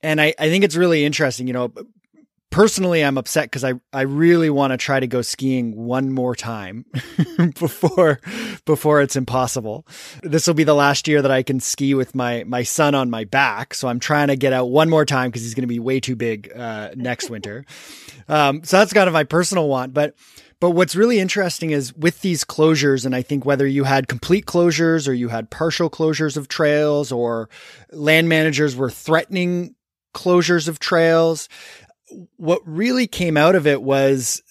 And 0.03 0.22
I, 0.22 0.34
I 0.38 0.50
think 0.50 0.63
it's 0.63 0.75
really 0.75 1.05
interesting. 1.05 1.48
You 1.48 1.53
know, 1.53 1.74
personally 2.49 3.03
I'm 3.03 3.17
upset 3.17 3.45
because 3.45 3.63
I, 3.63 3.73
I 3.93 4.01
really 4.01 4.49
want 4.49 4.71
to 4.71 4.77
try 4.77 4.99
to 4.99 5.07
go 5.07 5.21
skiing 5.21 5.75
one 5.75 6.11
more 6.11 6.35
time 6.35 6.85
before 7.59 8.19
before 8.65 9.01
it's 9.01 9.15
impossible. 9.15 9.85
This 10.23 10.47
will 10.47 10.53
be 10.53 10.63
the 10.63 10.75
last 10.75 11.07
year 11.07 11.21
that 11.21 11.31
I 11.31 11.43
can 11.43 11.59
ski 11.59 11.93
with 11.93 12.15
my 12.15 12.43
my 12.45 12.63
son 12.63 12.95
on 12.95 13.09
my 13.09 13.25
back, 13.25 13.73
so 13.73 13.87
I'm 13.87 13.99
trying 13.99 14.27
to 14.27 14.35
get 14.35 14.53
out 14.53 14.69
one 14.69 14.89
more 14.89 15.05
time 15.05 15.29
because 15.29 15.43
he's 15.43 15.53
going 15.53 15.63
to 15.63 15.67
be 15.67 15.79
way 15.79 15.99
too 15.99 16.15
big 16.15 16.51
uh, 16.55 16.91
next 16.95 17.29
winter. 17.29 17.65
Um, 18.27 18.63
so 18.63 18.77
that's 18.77 18.93
kind 18.93 19.07
of 19.07 19.13
my 19.13 19.23
personal 19.23 19.67
want, 19.67 19.93
but. 19.93 20.15
But 20.61 20.71
what's 20.71 20.93
really 20.93 21.19
interesting 21.19 21.71
is 21.71 21.95
with 21.95 22.19
these 22.19 22.43
closures, 22.43 23.05
and 23.05 23.15
I 23.15 23.21
think 23.21 23.45
whether 23.45 23.65
you 23.65 23.85
had 23.85 24.09
complete 24.09 24.45
closures 24.45 25.07
or 25.07 25.13
you 25.13 25.29
had 25.29 25.49
partial 25.49 25.89
closures 25.89 26.35
of 26.35 26.49
trails 26.49 27.13
or 27.13 27.49
land 27.93 28.27
managers 28.27 28.75
were 28.75 28.89
threatening 28.89 29.73
closures 30.13 30.67
of 30.67 30.79
trails, 30.79 31.47
what 32.37 32.61
really 32.65 33.07
came 33.07 33.37
out 33.37 33.55
of 33.55 33.67
it 33.67 33.81
was 33.81 34.41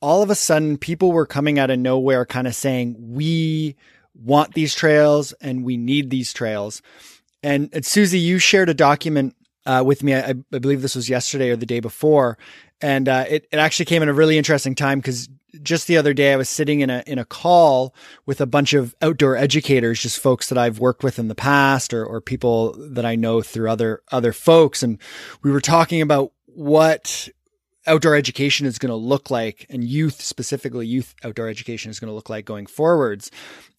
all 0.00 0.22
of 0.22 0.30
a 0.30 0.34
sudden 0.34 0.78
people 0.78 1.12
were 1.12 1.26
coming 1.26 1.58
out 1.58 1.70
of 1.70 1.78
nowhere 1.78 2.24
kind 2.24 2.46
of 2.46 2.54
saying, 2.54 2.96
we 2.98 3.76
want 4.14 4.54
these 4.54 4.74
trails 4.74 5.32
and 5.40 5.64
we 5.64 5.76
need 5.76 6.10
these 6.10 6.32
trails. 6.32 6.82
And, 7.42 7.70
and 7.72 7.84
Susie, 7.84 8.18
you 8.18 8.38
shared 8.38 8.68
a 8.68 8.74
document 8.74 9.34
uh, 9.68 9.82
with 9.84 10.02
me. 10.02 10.14
I, 10.14 10.30
I, 10.30 10.58
believe 10.58 10.82
this 10.82 10.96
was 10.96 11.10
yesterday 11.10 11.50
or 11.50 11.56
the 11.56 11.66
day 11.66 11.80
before, 11.80 12.38
and 12.80 13.06
uh, 13.06 13.26
it 13.28 13.46
it 13.52 13.58
actually 13.58 13.84
came 13.84 14.02
in 14.02 14.08
a 14.08 14.14
really 14.14 14.38
interesting 14.38 14.74
time 14.74 14.98
because 14.98 15.28
just 15.62 15.86
the 15.86 15.98
other 15.98 16.14
day 16.14 16.32
I 16.32 16.36
was 16.36 16.48
sitting 16.48 16.80
in 16.80 16.88
a 16.88 17.02
in 17.06 17.18
a 17.18 17.24
call 17.24 17.94
with 18.24 18.40
a 18.40 18.46
bunch 18.46 18.72
of 18.72 18.94
outdoor 19.02 19.36
educators, 19.36 20.00
just 20.00 20.20
folks 20.20 20.48
that 20.48 20.56
I've 20.56 20.78
worked 20.78 21.04
with 21.04 21.18
in 21.18 21.28
the 21.28 21.34
past 21.34 21.92
or 21.92 22.04
or 22.04 22.22
people 22.22 22.74
that 22.92 23.04
I 23.04 23.14
know 23.14 23.42
through 23.42 23.70
other 23.70 24.02
other 24.10 24.32
folks, 24.32 24.82
and 24.82 24.98
we 25.42 25.50
were 25.52 25.60
talking 25.60 26.00
about 26.00 26.32
what 26.58 27.28
outdoor 27.86 28.16
education 28.16 28.66
is 28.66 28.78
going 28.78 28.90
to 28.90 28.96
look 28.96 29.30
like 29.30 29.64
and 29.70 29.84
youth 29.84 30.20
specifically 30.20 30.88
youth 30.88 31.14
outdoor 31.22 31.48
education 31.48 31.88
is 31.88 32.00
going 32.00 32.10
to 32.10 32.14
look 32.14 32.28
like 32.28 32.44
going 32.44 32.66
forwards. 32.66 33.30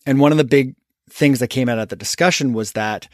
And 0.06 0.18
one 0.18 0.32
of 0.32 0.38
the 0.38 0.46
big 0.46 0.76
things 1.10 1.40
that 1.40 1.50
came 1.50 1.68
out 1.68 1.78
of 1.78 1.90
the 1.90 1.98
discussion 1.98 2.54
was 2.54 2.72
that 2.72 3.10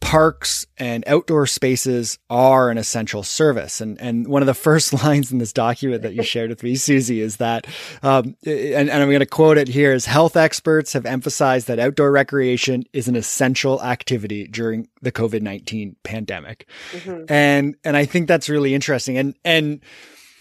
parks 0.00 0.66
and 0.78 1.04
outdoor 1.06 1.46
spaces 1.46 2.18
are 2.30 2.70
an 2.70 2.78
essential 2.78 3.22
service. 3.22 3.80
And, 3.80 4.00
and 4.00 4.28
one 4.28 4.42
of 4.42 4.46
the 4.46 4.54
first 4.64 4.92
lines 4.92 5.32
in 5.32 5.38
this 5.38 5.52
document 5.52 6.02
that 6.02 6.14
you 6.14 6.22
shared 6.34 6.50
with 6.50 6.62
me, 6.62 6.76
Susie, 6.76 7.20
is 7.20 7.38
that, 7.38 7.66
um, 8.02 8.36
and, 8.44 8.90
and 8.90 9.02
I'm 9.02 9.08
going 9.08 9.20
to 9.20 9.26
quote 9.26 9.58
it 9.58 9.68
here 9.68 9.92
is 9.92 10.06
health 10.06 10.36
experts 10.36 10.92
have 10.92 11.06
emphasized 11.06 11.66
that 11.68 11.78
outdoor 11.78 12.10
recreation 12.10 12.84
is 12.92 13.08
an 13.08 13.16
essential 13.16 13.82
activity 13.82 14.46
during 14.46 14.88
the 15.02 15.12
COVID-19 15.12 15.96
pandemic. 16.02 16.68
Mm-hmm. 16.92 17.24
And, 17.28 17.76
and 17.84 17.96
I 17.96 18.04
think 18.04 18.28
that's 18.28 18.48
really 18.48 18.74
interesting. 18.74 19.18
And, 19.18 19.34
and, 19.44 19.80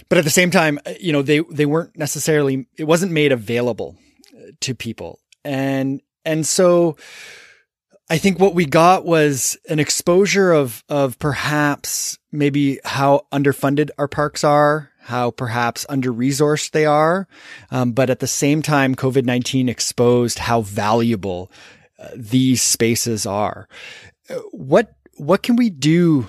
but 0.10 0.18
at 0.18 0.24
the 0.24 0.30
same 0.30 0.52
time, 0.52 0.80
uh, 0.86 0.94
you 1.00 1.12
know, 1.12 1.22
they, 1.22 1.40
they 1.52 1.66
weren't 1.66 1.98
necessarily, 1.98 2.68
it 2.78 2.86
wasn't 2.86 3.12
made 3.12 3.32
available 3.32 3.96
uh, 4.36 4.52
to 4.62 4.76
people. 4.76 5.20
And, 5.44 6.02
and 6.26 6.46
so 6.46 6.96
I 8.14 8.20
think 8.20 8.38
what 8.38 8.54
we 8.54 8.68
got 8.68 9.06
was 9.06 9.58
an 9.68 9.80
exposure 9.80 10.52
of, 10.52 10.84
of 10.88 11.18
perhaps 11.18 12.20
maybe 12.32 12.80
how 12.86 13.26
underfunded 13.32 13.90
our 13.98 14.08
parks 14.08 14.44
are, 14.44 14.92
how 15.00 15.32
perhaps 15.32 15.84
under 15.90 16.14
resourced 16.14 16.70
they 16.70 16.86
are. 16.86 17.28
Um, 17.72 17.92
but 17.94 18.12
at 18.12 18.20
the 18.20 18.28
same 18.28 18.62
time, 18.62 18.94
COVID 18.94 19.26
19 19.26 19.68
exposed 19.68 20.38
how 20.38 20.62
valuable 20.62 21.52
uh, 21.98 22.10
these 22.16 22.62
spaces 22.62 23.26
are. 23.26 23.68
Uh, 24.30 24.36
what, 24.52 24.94
what 25.16 25.42
can 25.42 25.56
we 25.56 25.72
do 25.72 26.28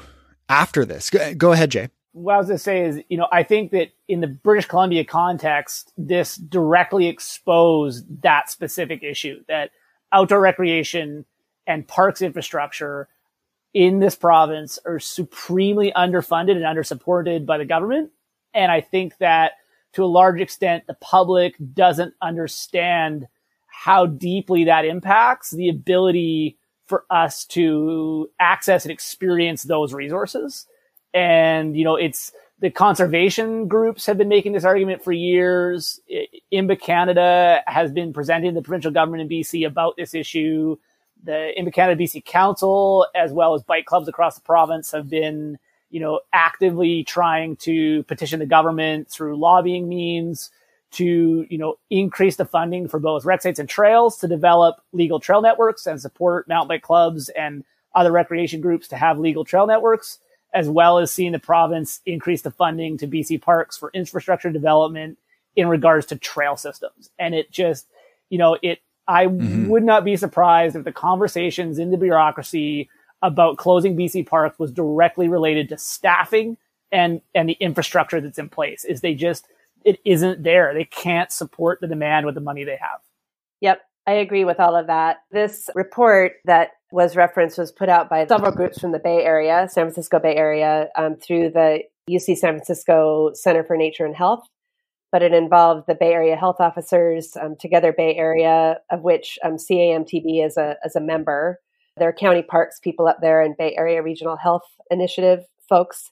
after 0.49 0.87
this? 0.87 1.11
Go, 1.11 1.35
go 1.35 1.53
ahead, 1.53 1.71
Jay 1.71 1.91
what 2.13 2.37
I 2.37 2.39
was 2.39 2.47
going 2.47 2.59
to 2.59 2.63
say 2.63 2.85
is, 2.85 3.01
you 3.09 3.19
know, 3.19 3.27
I 3.33 3.43
think 3.43 3.73
that 3.73 3.89
in 4.07 4.21
the 4.21 4.29
British 4.29 4.67
Columbia 4.67 5.05
context, 5.05 5.93
this 5.99 6.37
directly 6.37 7.09
exposed 7.09 8.07
that 8.23 8.49
specific 8.49 9.03
issue 9.03 9.43
that 9.49 9.73
outdoor 10.13 10.41
recreation 10.41 11.25
and 11.67 11.87
parks 11.87 12.23
infrastructure 12.23 13.09
in 13.73 13.99
this 13.99 14.15
province 14.15 14.79
are 14.85 15.01
supremely 15.01 15.93
underfunded 15.97 16.53
and 16.53 16.65
undersupported 16.65 17.45
by 17.45 17.59
the 17.59 17.65
government. 17.65 18.11
And 18.53 18.71
I 18.71 18.81
think 18.81 19.17
that 19.19 19.53
to 19.95 20.05
a 20.05 20.07
large 20.07 20.41
extent, 20.41 20.87
the 20.87 20.95
public 20.95 21.55
doesn't 21.75 22.15
understand 22.23 23.27
how 23.67 24.07
deeply 24.07 24.65
that 24.65 24.85
impacts 24.85 25.51
the 25.51 25.69
ability 25.69 26.59
for 26.87 27.05
us 27.11 27.45
to 27.47 28.31
access 28.39 28.85
and 28.85 28.93
experience 28.93 29.65
those 29.65 29.93
resources. 29.93 30.67
And, 31.13 31.77
you 31.77 31.85
know, 31.85 31.97
it's 31.97 32.33
the 32.61 32.71
conservation 32.71 33.67
groups 33.69 34.07
have 34.07 34.19
been 34.19 34.29
making 34.29 34.53
this 34.53 34.65
argument 34.65 35.03
for 35.03 35.13
years. 35.13 36.01
IMBA 36.53 36.81
Canada 36.81 37.63
has 37.67 37.91
been 37.91 38.13
presenting 38.13 38.55
the 38.55 38.63
provincial 38.63 38.91
government 38.91 39.23
in 39.23 39.29
BC 39.29 39.67
about 39.67 39.97
this 39.97 40.15
issue. 40.15 40.77
The 41.25 41.53
IMBA 41.59 41.73
Canada 41.73 42.03
BC 42.03 42.25
Council, 42.25 43.07
as 43.15 43.33
well 43.33 43.55
as 43.55 43.63
bike 43.63 43.87
clubs 43.87 44.09
across 44.09 44.35
the 44.35 44.43
province, 44.43 44.93
have 44.93 45.09
been, 45.09 45.59
you 45.91 46.01
know, 46.01 46.21
actively 46.33 47.05
trying 47.05 47.57
to 47.57 48.03
petition 48.05 48.41
the 48.41 48.47
government 48.47 49.11
through 49.11 49.39
lobbying 49.39 49.89
means 49.89 50.51
to, 50.93 51.47
you 51.49 51.59
know, 51.59 51.77
increase 51.91 52.37
the 52.37 52.45
funding 52.45 52.89
for 52.89 53.01
both 53.01 53.25
rec 53.25 53.43
sites 53.43 53.59
and 53.59 53.69
trails 53.69 54.19
to 54.19 54.29
develop 54.29 54.77
legal 54.93 55.19
trail 55.19 55.41
networks 55.41 55.87
and 55.87 56.01
support 56.01 56.47
mountain 56.47 56.69
bike 56.69 56.83
clubs 56.83 57.29
and 57.31 57.65
other 57.95 58.13
recreation 58.13 58.61
groups 58.61 58.89
to 58.89 58.97
have 58.97 59.19
legal 59.19 59.45
trail 59.45 59.67
networks 59.67 60.19
as 60.55 60.69
well 60.69 60.99
as 60.99 61.11
seeing 61.11 61.33
the 61.33 61.39
province 61.39 62.01
increase 62.07 62.43
the 62.43 62.51
funding 62.51 62.97
to 62.97 63.09
BC 63.09 63.43
parks 63.43 63.77
for 63.77 63.91
infrastructure 63.93 64.51
development 64.51 65.19
in 65.57 65.69
regards 65.69 66.07
to 66.07 66.17
trail 66.17 66.57
systems. 66.57 67.11
And 67.19 67.35
it 67.35 67.51
just, 67.51 67.87
you 68.31 68.39
know, 68.39 68.57
it, 68.63 68.79
I 69.07 69.27
mm-hmm. 69.27 69.69
would 69.69 69.85
not 69.85 70.05
be 70.05 70.17
surprised 70.17 70.77
if 70.77 70.85
the 70.85 70.93
conversations 70.93 71.79
in 71.79 71.91
the 71.91 71.97
bureaucracy 71.97 72.89
about 73.23 73.57
closing 73.57 73.97
BC 73.97 74.27
parks 74.27 74.59
was 74.59 74.71
directly 74.71 75.29
related 75.29 75.69
to 75.71 75.79
staffing 75.79 76.57
and, 76.93 77.21
and 77.35 77.49
the 77.49 77.57
infrastructure 77.61 78.21
that's 78.21 78.39
in 78.39 78.49
place 78.49 78.85
is 78.85 79.01
they 79.01 79.15
just, 79.15 79.47
it 79.85 79.99
isn't 80.05 80.43
there. 80.43 80.73
They 80.75 80.85
can't 80.85 81.33
support 81.33 81.81
the 81.81 81.87
demand 81.87 82.27
with 82.27 82.35
the 82.35 82.41
money 82.41 82.65
they 82.65 82.77
have. 82.77 83.01
Yep. 83.61 83.83
I 84.07 84.13
agree 84.13 84.45
with 84.45 84.61
all 84.61 84.77
of 84.77 84.87
that. 84.89 85.19
This 85.31 85.71
report 85.75 86.35
that 86.45 86.73
was 86.93 87.17
referenced 87.17 87.59
was 87.59 87.73
put 87.73 87.89
out 87.89 88.11
by 88.11 88.27
several 88.27 88.53
groups 88.53 88.79
from 88.79 88.93
the 88.93 88.99
Bay 88.99 89.25
Area, 89.25 89.67
San 89.71 89.85
Francisco 89.85 90.19
Bay 90.19 90.37
Area, 90.37 90.89
um, 90.97 91.17
through 91.17 91.51
the 91.51 91.81
UC 92.09 92.37
San 92.37 92.55
Francisco 92.55 93.33
Center 93.33 93.65
for 93.65 93.77
Nature 93.77 94.05
and 94.05 94.15
Health. 94.15 94.47
But 95.15 95.23
it 95.23 95.33
involved 95.33 95.85
the 95.87 95.95
Bay 95.95 96.13
Area 96.13 96.35
health 96.35 96.57
officers, 96.59 97.37
um, 97.41 97.55
Together 97.55 97.93
Bay 97.93 98.17
Area, 98.17 98.81
of 98.91 99.03
which 99.03 99.39
um, 99.45 99.53
CAMTB 99.53 100.45
is 100.45 100.57
a, 100.57 100.75
as 100.85 100.97
a 100.97 101.01
member. 101.01 101.61
There 101.97 102.09
are 102.09 102.13
county 102.13 102.43
parks 102.43 102.81
people 102.81 103.07
up 103.07 103.19
there 103.21 103.41
and 103.41 103.57
Bay 103.57 103.77
Area 103.79 104.03
Regional 104.03 104.37
Health 104.37 104.65
Initiative 104.91 105.45
folks. 105.69 106.11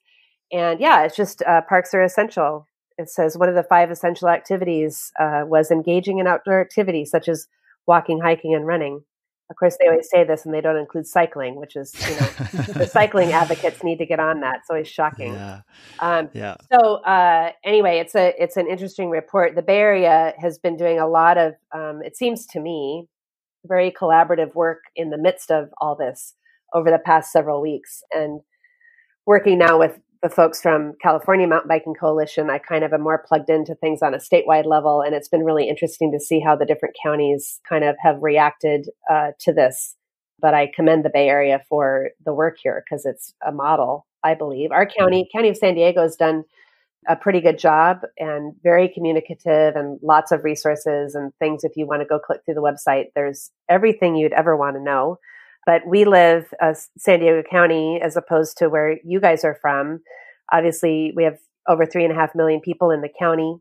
And 0.53 0.79
yeah, 0.79 1.03
it's 1.03 1.17
just 1.17 1.43
uh, 1.43 1.63
parks 1.63 1.93
are 1.95 2.03
essential. 2.05 2.69
It 2.97 3.11
says 3.11 3.37
one 3.37 3.49
of 3.49 3.57
the 3.57 3.65
five 3.65 3.91
essential 3.91 4.29
activities 4.29 5.11
uh, 5.19 5.43
was 5.47 5.73
engaging 5.73 6.21
in 6.21 6.29
outdoor 6.29 6.61
activities 6.61 7.11
such 7.11 7.29
as 7.29 7.49
walking, 7.89 8.21
hiking, 8.21 8.55
and 8.55 8.69
running. 8.69 9.03
Of 9.53 9.57
course, 9.57 9.77
they 9.79 9.87
always 9.87 10.09
say 10.09 10.25
this, 10.25 10.47
and 10.47 10.55
they 10.55 10.63
don't 10.63 10.79
include 10.79 11.07
cycling, 11.07 11.57
which 11.57 11.77
is 11.77 11.93
you 12.09 12.15
know 12.15 12.27
the 12.73 12.87
cycling 12.87 13.33
advocates 13.33 13.85
need 13.85 13.99
to 13.99 14.07
get 14.07 14.19
on 14.19 14.41
that. 14.41 14.61
It's 14.61 14.71
always 14.71 14.89
shocking. 14.89 15.35
Yeah. 15.35 15.61
Um, 16.01 16.31
yeah. 16.33 16.57
So 16.73 16.95
uh, 17.03 17.51
anyway, 17.63 17.99
it's 17.99 18.15
a 18.15 18.33
it's 18.43 18.57
an 18.57 18.67
interesting 18.67 19.11
report. 19.11 19.55
The 19.55 19.61
Bay 19.61 19.77
Area 19.77 20.33
has 20.39 20.59
been 20.59 20.79
doing 20.79 20.99
a 20.99 21.07
lot 21.07 21.37
of, 21.37 21.53
um, 21.75 22.01
it 22.03 22.17
seems 22.17 22.47
to 22.47 22.61
me, 22.61 23.09
very 23.67 23.91
collaborative 23.93 24.55
work 24.55 24.85
in 24.97 25.11
the 25.11 25.19
midst 25.19 25.51
of 25.51 25.69
all 25.83 25.97
this 25.97 26.33
over 26.73 26.91
the 26.91 26.99
past 26.99 27.31
several 27.31 27.61
weeks, 27.61 28.03
and 28.11 28.41
working 29.27 29.59
now 29.59 29.79
with 29.79 30.01
the 30.23 30.31
folks 30.31 30.61
from 30.61 30.93
California 31.02 31.49
Mountain 31.49 31.69
Biking 31.69 31.95
Coalition, 31.99 32.49
I 32.49 32.59
kind 32.59 32.85
of 32.85 32.93
am 32.93 33.02
more 33.02 33.25
plugged 33.26 33.50
into 33.50 33.75
things 33.75 34.02
on 34.02 34.14
a 34.14 34.19
statewide 34.19 34.67
level. 34.67 35.02
And 35.02 35.14
it's 35.14 35.29
been 35.29 35.43
really 35.45 35.69
interesting 35.69 36.12
to 36.12 36.21
see 36.21 36.38
how 36.38 36.55
the 36.55 36.64
different 36.64 36.95
counties 37.02 37.61
kind 37.69 37.83
of 37.83 37.97
have 38.00 38.23
reacted 38.23 38.88
uh, 39.11 39.33
to 39.41 39.52
this. 39.52 39.97
But 40.41 40.55
I 40.55 40.71
commend 40.73 41.05
the 41.05 41.11
Bay 41.11 41.29
Area 41.29 41.61
for 41.69 42.11
the 42.25 42.33
work 42.33 42.59
here 42.62 42.85
because 42.85 43.05
it's 43.05 43.35
a 43.47 43.50
model, 43.50 44.07
I 44.23 44.35
believe. 44.35 44.71
Our 44.71 44.87
county, 44.87 45.29
County 45.33 45.49
of 45.49 45.57
San 45.57 45.75
Diego, 45.75 46.02
has 46.02 46.14
done 46.14 46.45
a 47.09 47.17
pretty 47.17 47.41
good 47.41 47.59
job 47.59 47.99
and 48.17 48.55
very 48.62 48.88
communicative 48.88 49.75
and 49.75 49.99
lots 50.02 50.31
of 50.31 50.45
resources 50.45 51.17
and 51.17 51.33
things. 51.41 51.64
If 51.64 51.73
you 51.76 51.85
want 51.85 52.02
to 52.02 52.07
go 52.07 52.21
click 52.21 52.41
through 52.45 52.55
the 52.55 52.62
website, 52.62 53.07
there's 53.17 53.50
everything 53.69 54.14
you'd 54.14 54.33
ever 54.33 54.57
want 54.57 54.76
to 54.76 54.83
know. 54.83 55.19
But 55.64 55.87
we 55.87 56.04
live 56.04 56.52
uh, 56.61 56.75
San 56.99 57.21
Diego 57.21 57.42
County 57.49 58.00
as 58.02 58.16
opposed 58.16 58.59
to 58.59 58.69
where 58.69 58.99
you 59.04 59.21
guys 59.21 59.45
are 59.45 59.59
from. 59.61 60.00
Obviously, 60.52 61.12
we 61.14 61.25
have 61.25 61.38
over 61.69 61.87
three 61.87 62.04
and 62.04 62.12
a 62.12 62.16
half 62.16 62.35
million 62.35 62.61
people 62.61 62.90
in 62.90 63.00
the 63.00 63.09
county. 63.16 63.57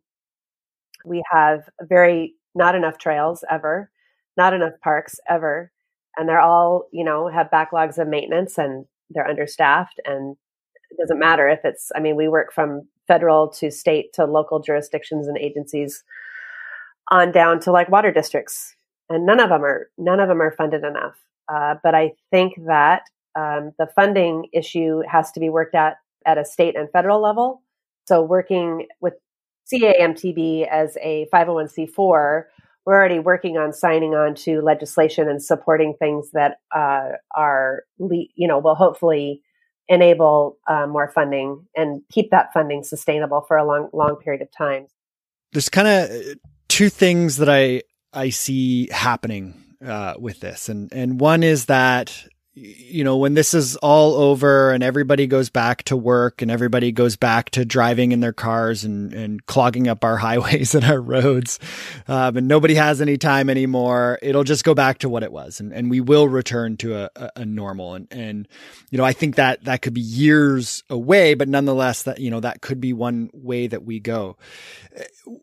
We 1.06 1.24
have 1.32 1.70
very 1.82 2.36
not 2.56 2.76
enough 2.76 2.98
trails 2.98 3.44
ever, 3.50 3.92
not 4.36 4.54
enough 4.54 4.74
parks 4.84 5.20
ever, 5.30 5.72
and 6.18 6.28
they're 6.28 6.42
all 6.42 6.86
you 6.92 7.04
know 7.04 7.28
have 7.28 7.52
backlogs 7.52 7.98
of 7.98 8.08
maintenance 8.08 8.58
and 8.58 8.86
they're 9.10 9.28
understaffed. 9.28 10.00
And 10.06 10.36
it 10.90 10.98
doesn't 11.00 11.20
matter 11.20 11.48
if 11.48 11.60
it's. 11.64 11.92
I 11.96 12.00
mean, 12.00 12.16
we 12.16 12.28
work 12.28 12.52
from 12.52 12.88
federal 13.08 13.50
to 13.50 13.70
state 13.70 14.14
to 14.14 14.26
local 14.26 14.60
jurisdictions 14.60 15.28
and 15.28 15.38
agencies 15.38 16.04
on 17.12 17.32
down 17.32 17.60
to 17.60 17.72
like 17.72 17.90
water 17.90 18.12
districts, 18.12 18.76
and 19.10 19.26
none 19.26 19.40
of 19.40 19.50
them 19.50 19.64
are 19.64 19.90
none 19.98 20.20
of 20.20 20.28
them 20.28 20.42
are 20.42 20.52
funded 20.52 20.84
enough. 20.84 21.16
Uh, 21.52 21.76
but 21.84 21.94
I 21.94 22.14
think 22.30 22.54
that 22.66 23.04
um, 23.36 23.72
the 23.78 23.88
funding 23.96 24.48
issue 24.54 25.02
has 25.10 25.32
to 25.32 25.40
be 25.40 25.50
worked 25.50 25.76
at 25.76 25.98
at 26.26 26.38
a 26.38 26.46
state 26.46 26.76
and 26.78 26.90
federal 26.92 27.22
level. 27.22 27.62
So 28.08 28.22
working 28.22 28.88
with 29.00 29.14
CAMTB 29.74 30.68
as 30.68 30.98
a 31.02 31.28
501c4, 31.34 32.44
we're 32.86 32.94
already 32.94 33.20
working 33.20 33.58
on 33.58 33.74
signing 33.74 34.14
on 34.14 34.36
to 34.36 34.62
legislation 34.62 35.28
and 35.28 35.42
supporting 35.42 35.96
things 35.98 36.32
that 36.32 36.58
uh, 36.76 37.10
are, 37.36 37.84
you 37.98 38.48
know, 38.48 38.60
will 38.60 38.76
hopefully 38.76 39.42
enable 39.88 40.58
uh, 40.68 40.88
more 40.88 41.12
funding 41.14 41.66
and 41.76 42.02
keep 42.12 42.32
that 42.32 42.54
funding 42.54 42.84
sustainable 42.84 43.42
for 43.48 43.58
a 43.58 43.66
long, 43.66 43.90
long 43.94 44.16
period 44.16 44.42
of 44.42 44.50
time. 44.52 44.88
There's 45.52 45.70
kind 45.70 45.88
of 45.88 46.38
two 46.70 46.90
things 46.90 47.38
that 47.38 47.50
I 47.50 47.82
I 48.14 48.30
see 48.30 48.90
happening 48.92 49.61
uh, 49.86 50.16
with 50.20 50.40
this, 50.40 50.70
and 50.70 50.92
and 50.94 51.20
one 51.20 51.44
is 51.44 51.66
that 51.66 52.28
you 52.54 53.06
know, 53.06 53.16
when 53.16 53.34
this 53.34 53.54
is 53.54 53.78
all 53.78 54.14
over 54.16 54.72
and 54.72 54.84
everybody 54.84 55.26
goes 55.26 55.50
back 55.50 55.84
to 55.84 55.96
work 55.96 56.42
and 56.42 56.52
everybody 56.52 56.92
goes 56.92 57.16
back 57.16 57.50
to 57.52 57.64
driving 57.64 58.12
in 58.12 58.20
their 58.20 58.34
cars 58.34 58.84
and, 58.84 59.14
and 59.14 59.46
clogging 59.46 59.88
up 59.88 60.04
our 60.04 60.18
highways 60.18 60.76
and 60.76 60.84
our 60.84 61.00
roads, 61.00 61.60
um, 62.10 62.36
and 62.36 62.50
nobody 62.50 62.76
has 62.76 63.00
any 63.00 63.18
time 63.18 63.50
anymore, 63.50 64.20
it'll 64.22 64.44
just 64.44 64.66
go 64.66 64.74
back 64.74 64.98
to 64.98 65.08
what 65.08 65.24
it 65.24 65.32
was. 65.32 65.62
And, 65.62 65.72
and 65.72 65.90
we 65.90 66.02
will 66.02 66.28
return 66.28 66.76
to 66.78 67.10
a, 67.16 67.32
a, 67.38 67.46
normal. 67.46 67.94
And, 67.94 68.08
and, 68.12 68.48
you 68.90 68.98
know, 68.98 69.06
I 69.06 69.14
think 69.14 69.36
that 69.36 69.64
that 69.64 69.82
could 69.82 69.94
be 69.94 70.02
years 70.02 70.84
away, 70.90 71.36
but 71.36 71.48
nonetheless, 71.48 72.04
that, 72.04 72.20
you 72.20 72.30
know, 72.30 72.42
that 72.42 72.62
could 72.62 72.82
be 72.82 72.92
one 72.92 73.30
way 73.34 73.68
that 73.68 73.84
we 73.86 74.02
go. 74.02 74.38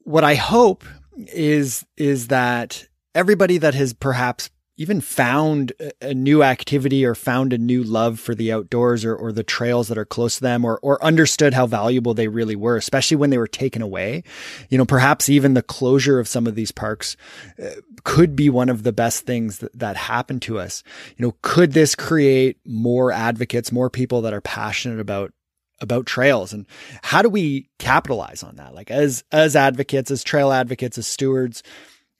What 0.04 0.25
I 0.25 0.35
hope 0.35 0.85
is, 1.16 1.87
is 1.97 2.28
that 2.28 2.87
everybody 3.18 3.58
that 3.58 3.75
has 3.75 3.92
perhaps 3.92 4.48
even 4.76 5.00
found 5.00 5.72
a 6.00 6.14
new 6.14 6.44
activity 6.44 7.04
or 7.04 7.16
found 7.16 7.52
a 7.52 7.58
new 7.58 7.82
love 7.82 8.20
for 8.20 8.32
the 8.32 8.52
outdoors 8.52 9.04
or, 9.04 9.12
or 9.12 9.32
the 9.32 9.42
trails 9.42 9.88
that 9.88 9.98
are 9.98 10.04
close 10.04 10.37
to 10.37 10.40
them 10.40 10.64
or, 10.64 10.78
or 10.84 11.04
understood 11.04 11.52
how 11.52 11.66
valuable 11.66 12.14
they 12.14 12.28
really 12.28 12.54
were, 12.54 12.76
especially 12.76 13.16
when 13.16 13.30
they 13.30 13.38
were 13.38 13.48
taken 13.48 13.82
away. 13.82 14.22
You 14.70 14.78
know, 14.78 14.84
perhaps 14.84 15.28
even 15.28 15.54
the 15.54 15.62
closure 15.62 16.20
of 16.20 16.28
some 16.28 16.46
of 16.46 16.54
these 16.54 16.70
parks 16.70 17.16
uh, 17.60 17.70
could 18.04 18.37
be 18.37 18.48
one 18.50 18.68
of 18.68 18.84
the 18.84 18.92
best 18.92 19.26
things 19.26 19.58
that, 19.58 19.76
that 19.76 19.96
happened 19.96 20.42
to 20.42 20.60
us. 20.60 20.84
You 21.16 21.26
know, 21.26 21.34
could 21.42 21.72
this 21.72 21.96
create 21.96 22.58
more 22.64 23.10
advocates, 23.10 23.72
more 23.72 23.90
people 23.90 24.22
that 24.22 24.32
are 24.32 24.40
passionate 24.40 25.00
about 25.00 25.32
about 25.80 26.06
trails 26.06 26.52
and 26.52 26.66
how 27.02 27.22
do 27.22 27.28
we 27.28 27.68
capitalize 27.78 28.42
on 28.42 28.56
that? 28.56 28.75
Like 28.75 28.90
as, 28.90 29.22
as 29.30 29.54
advocates, 29.54 30.10
as 30.10 30.25
trail 30.25 30.50
advocates, 30.50 30.98
as 30.98 31.06
stewards, 31.06 31.62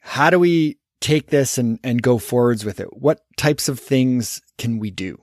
how 0.01 0.31
do 0.31 0.39
we 0.39 0.78
take 1.01 1.29
this 1.29 1.59
and, 1.59 1.79
and 1.83 2.03
go 2.03 2.19
forwards 2.19 2.65
with 2.65 2.81
it? 2.81 2.97
What 2.97 3.21
types 3.37 3.69
of 3.69 3.81
things 3.81 4.41
can 4.57 4.79
we 4.79 4.91
do? 4.91 5.21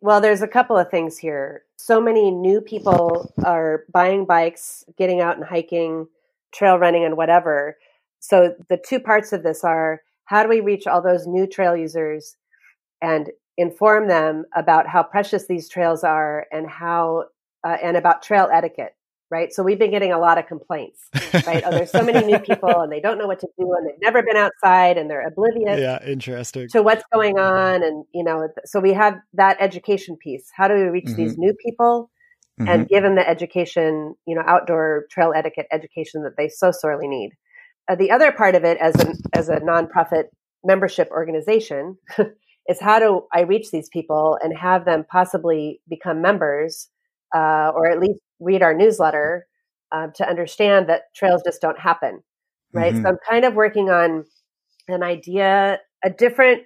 Well, 0.00 0.20
there's 0.20 0.42
a 0.42 0.48
couple 0.48 0.76
of 0.76 0.90
things 0.90 1.18
here. 1.18 1.64
So 1.76 2.00
many 2.00 2.30
new 2.30 2.60
people 2.60 3.32
are 3.44 3.84
buying 3.92 4.24
bikes, 4.24 4.84
getting 4.96 5.20
out 5.20 5.36
and 5.36 5.44
hiking, 5.44 6.06
trail 6.52 6.78
running, 6.78 7.04
and 7.04 7.16
whatever. 7.16 7.76
So 8.20 8.54
the 8.68 8.76
two 8.76 9.00
parts 9.00 9.32
of 9.32 9.42
this 9.42 9.64
are 9.64 10.02
how 10.24 10.42
do 10.42 10.48
we 10.48 10.60
reach 10.60 10.86
all 10.86 11.02
those 11.02 11.26
new 11.26 11.46
trail 11.46 11.76
users 11.76 12.36
and 13.00 13.30
inform 13.56 14.08
them 14.08 14.44
about 14.54 14.88
how 14.88 15.02
precious 15.02 15.46
these 15.46 15.68
trails 15.68 16.04
are 16.04 16.46
and 16.52 16.68
how 16.68 17.24
uh, 17.64 17.76
and 17.82 17.96
about 17.96 18.22
trail 18.22 18.48
etiquette 18.52 18.95
right? 19.30 19.52
So 19.52 19.62
we've 19.62 19.78
been 19.78 19.90
getting 19.90 20.12
a 20.12 20.18
lot 20.18 20.38
of 20.38 20.46
complaints, 20.46 21.08
right? 21.46 21.62
oh, 21.64 21.70
there's 21.70 21.90
so 21.90 22.02
many 22.02 22.24
new 22.24 22.38
people 22.50 22.80
and 22.80 22.92
they 22.92 23.00
don't 23.00 23.18
know 23.18 23.26
what 23.26 23.40
to 23.40 23.48
do 23.58 23.72
and 23.74 23.86
they've 23.86 24.00
never 24.00 24.22
been 24.22 24.36
outside 24.36 24.96
and 24.96 25.10
they're 25.10 25.26
oblivious. 25.26 25.78
Yeah, 25.78 26.04
interesting. 26.04 26.68
To 26.68 26.82
what's 26.82 27.02
going 27.12 27.38
on. 27.38 27.82
And, 27.82 28.04
you 28.14 28.22
know, 28.22 28.48
so 28.64 28.80
we 28.80 28.92
have 28.92 29.14
that 29.34 29.56
education 29.60 30.16
piece. 30.16 30.48
How 30.54 30.68
do 30.68 30.74
we 30.74 30.82
reach 30.82 31.06
mm-hmm. 31.06 31.16
these 31.16 31.38
new 31.38 31.54
people 31.64 32.10
mm-hmm. 32.60 32.68
and 32.68 32.88
give 32.88 33.02
them 33.02 33.16
the 33.16 33.28
education, 33.28 34.14
you 34.26 34.36
know, 34.36 34.42
outdoor 34.46 35.06
trail 35.10 35.32
etiquette 35.34 35.66
education 35.72 36.22
that 36.22 36.36
they 36.36 36.48
so 36.48 36.70
sorely 36.70 37.08
need? 37.08 37.30
Uh, 37.88 37.96
the 37.96 38.10
other 38.10 38.32
part 38.32 38.54
of 38.54 38.64
it 38.64 38.78
as 38.78 38.94
an, 38.96 39.14
as 39.32 39.48
a 39.48 39.56
nonprofit 39.56 40.24
membership 40.64 41.08
organization 41.10 41.96
is 42.68 42.80
how 42.80 42.98
do 42.98 43.22
I 43.32 43.42
reach 43.42 43.70
these 43.70 43.88
people 43.88 44.38
and 44.42 44.56
have 44.56 44.84
them 44.84 45.04
possibly 45.10 45.80
become 45.88 46.20
members 46.20 46.88
uh, 47.34 47.70
or 47.74 47.88
at 47.88 48.00
least 48.00 48.20
read 48.40 48.62
our 48.62 48.74
newsletter 48.74 49.46
uh, 49.92 50.08
to 50.08 50.28
understand 50.28 50.88
that 50.88 51.14
trails 51.14 51.42
just 51.44 51.60
don't 51.60 51.78
happen, 51.78 52.22
right? 52.72 52.92
Mm-hmm. 52.92 53.02
So 53.02 53.08
I'm 53.10 53.18
kind 53.28 53.44
of 53.44 53.54
working 53.54 53.90
on 53.90 54.24
an 54.88 55.02
idea, 55.02 55.80
a 56.04 56.10
different, 56.10 56.62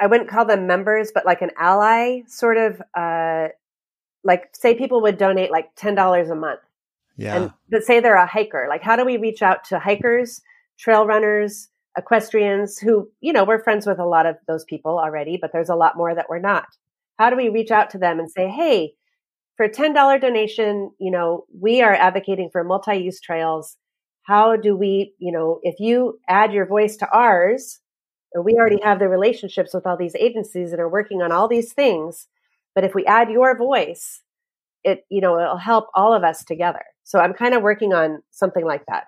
I 0.00 0.06
wouldn't 0.06 0.28
call 0.28 0.44
them 0.44 0.66
members, 0.66 1.10
but 1.12 1.26
like 1.26 1.42
an 1.42 1.50
ally 1.58 2.22
sort 2.26 2.56
of, 2.56 2.82
uh, 2.94 3.48
like 4.24 4.48
say 4.52 4.74
people 4.74 5.00
would 5.02 5.18
donate 5.18 5.50
like 5.50 5.74
$10 5.76 6.30
a 6.30 6.34
month. 6.34 6.60
Yeah. 7.16 7.36
And 7.36 7.52
but 7.68 7.82
say 7.82 7.98
they're 8.00 8.14
a 8.14 8.26
hiker. 8.26 8.66
Like 8.68 8.82
how 8.82 8.96
do 8.96 9.04
we 9.04 9.16
reach 9.16 9.42
out 9.42 9.64
to 9.64 9.78
hikers, 9.78 10.40
trail 10.78 11.06
runners, 11.06 11.68
equestrians 11.96 12.78
who, 12.78 13.10
you 13.20 13.32
know, 13.32 13.44
we're 13.44 13.62
friends 13.62 13.86
with 13.86 13.98
a 13.98 14.06
lot 14.06 14.24
of 14.24 14.36
those 14.46 14.64
people 14.64 14.98
already, 14.98 15.36
but 15.40 15.52
there's 15.52 15.68
a 15.68 15.74
lot 15.74 15.96
more 15.96 16.14
that 16.14 16.28
we're 16.28 16.38
not. 16.38 16.68
How 17.18 17.28
do 17.28 17.36
we 17.36 17.48
reach 17.48 17.72
out 17.72 17.90
to 17.90 17.98
them 17.98 18.20
and 18.20 18.30
say, 18.30 18.48
hey, 18.48 18.94
for 19.58 19.64
a 19.64 19.70
$10 19.70 20.20
donation, 20.20 20.92
you 21.00 21.10
know, 21.10 21.44
we 21.52 21.82
are 21.82 21.92
advocating 21.92 22.48
for 22.50 22.62
multi-use 22.62 23.20
trails. 23.20 23.76
How 24.22 24.54
do 24.54 24.76
we, 24.76 25.14
you 25.18 25.32
know, 25.32 25.58
if 25.64 25.80
you 25.80 26.20
add 26.28 26.52
your 26.52 26.64
voice 26.64 26.96
to 26.98 27.08
ours, 27.10 27.80
we 28.40 28.54
already 28.54 28.80
have 28.84 29.00
the 29.00 29.08
relationships 29.08 29.74
with 29.74 29.84
all 29.84 29.96
these 29.96 30.14
agencies 30.14 30.70
that 30.70 30.78
are 30.78 30.88
working 30.88 31.22
on 31.22 31.32
all 31.32 31.48
these 31.48 31.72
things. 31.72 32.28
But 32.76 32.84
if 32.84 32.94
we 32.94 33.04
add 33.04 33.30
your 33.30 33.58
voice, 33.58 34.22
it, 34.84 35.04
you 35.08 35.20
know, 35.20 35.40
it'll 35.40 35.56
help 35.56 35.88
all 35.92 36.14
of 36.14 36.22
us 36.22 36.44
together. 36.44 36.84
So 37.02 37.18
I'm 37.18 37.34
kind 37.34 37.52
of 37.52 37.62
working 37.62 37.92
on 37.92 38.22
something 38.30 38.64
like 38.64 38.86
that. 38.86 39.06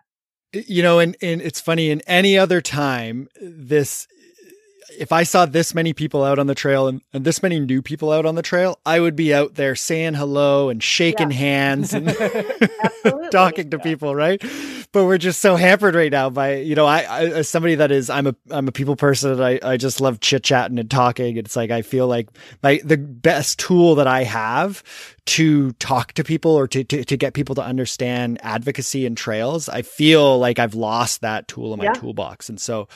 You 0.52 0.82
know, 0.82 0.98
and, 0.98 1.16
and 1.22 1.40
it's 1.40 1.60
funny 1.60 1.90
in 1.90 2.00
any 2.08 2.36
other 2.36 2.60
time, 2.60 3.28
this 3.40 4.08
if 4.98 5.12
I 5.12 5.22
saw 5.22 5.46
this 5.46 5.74
many 5.74 5.92
people 5.92 6.24
out 6.24 6.38
on 6.38 6.46
the 6.46 6.54
trail 6.54 6.88
and, 6.88 7.02
and, 7.12 7.24
this 7.24 7.42
many 7.42 7.60
new 7.60 7.82
people 7.82 8.12
out 8.12 8.26
on 8.26 8.34
the 8.34 8.42
trail, 8.42 8.78
I 8.84 9.00
would 9.00 9.16
be 9.16 9.32
out 9.32 9.54
there 9.54 9.74
saying 9.74 10.14
hello 10.14 10.68
and 10.68 10.82
shaking 10.82 11.30
yeah. 11.30 11.36
hands 11.36 11.94
and 11.94 12.08
talking 13.30 13.70
to 13.70 13.76
yeah. 13.76 13.82
people, 13.82 14.14
right? 14.14 14.42
But 14.92 15.04
we're 15.04 15.18
just 15.18 15.40
so 15.40 15.56
hampered 15.56 15.94
right 15.94 16.10
now 16.10 16.30
by, 16.30 16.56
you 16.56 16.74
know, 16.74 16.86
I, 16.86 17.00
I 17.02 17.24
as 17.26 17.48
somebody 17.48 17.76
that 17.76 17.90
is, 17.90 18.10
I'm 18.10 18.26
a, 18.26 18.34
I'm 18.50 18.68
a 18.68 18.72
people 18.72 18.96
person. 18.96 19.40
I, 19.40 19.60
I 19.62 19.76
just 19.76 20.00
love 20.00 20.20
chit 20.20 20.42
chatting 20.42 20.78
and 20.78 20.90
talking. 20.90 21.36
It's 21.36 21.56
like, 21.56 21.70
I 21.70 21.82
feel 21.82 22.06
like 22.06 22.28
my, 22.62 22.80
the 22.84 22.96
best 22.96 23.58
tool 23.58 23.94
that 23.96 24.06
I 24.06 24.24
have 24.24 24.82
to 25.26 25.70
talk 25.72 26.12
to 26.14 26.24
people 26.24 26.52
or 26.52 26.66
to, 26.66 26.82
to, 26.82 27.04
to 27.04 27.16
get 27.16 27.34
people 27.34 27.54
to 27.54 27.62
understand 27.62 28.38
advocacy 28.42 29.06
and 29.06 29.16
trails, 29.16 29.68
I 29.68 29.82
feel 29.82 30.38
like 30.38 30.58
I've 30.58 30.74
lost 30.74 31.20
that 31.20 31.46
tool 31.46 31.72
in 31.72 31.78
my 31.78 31.84
yeah. 31.84 31.92
toolbox. 31.92 32.48
And 32.48 32.60
so, 32.60 32.88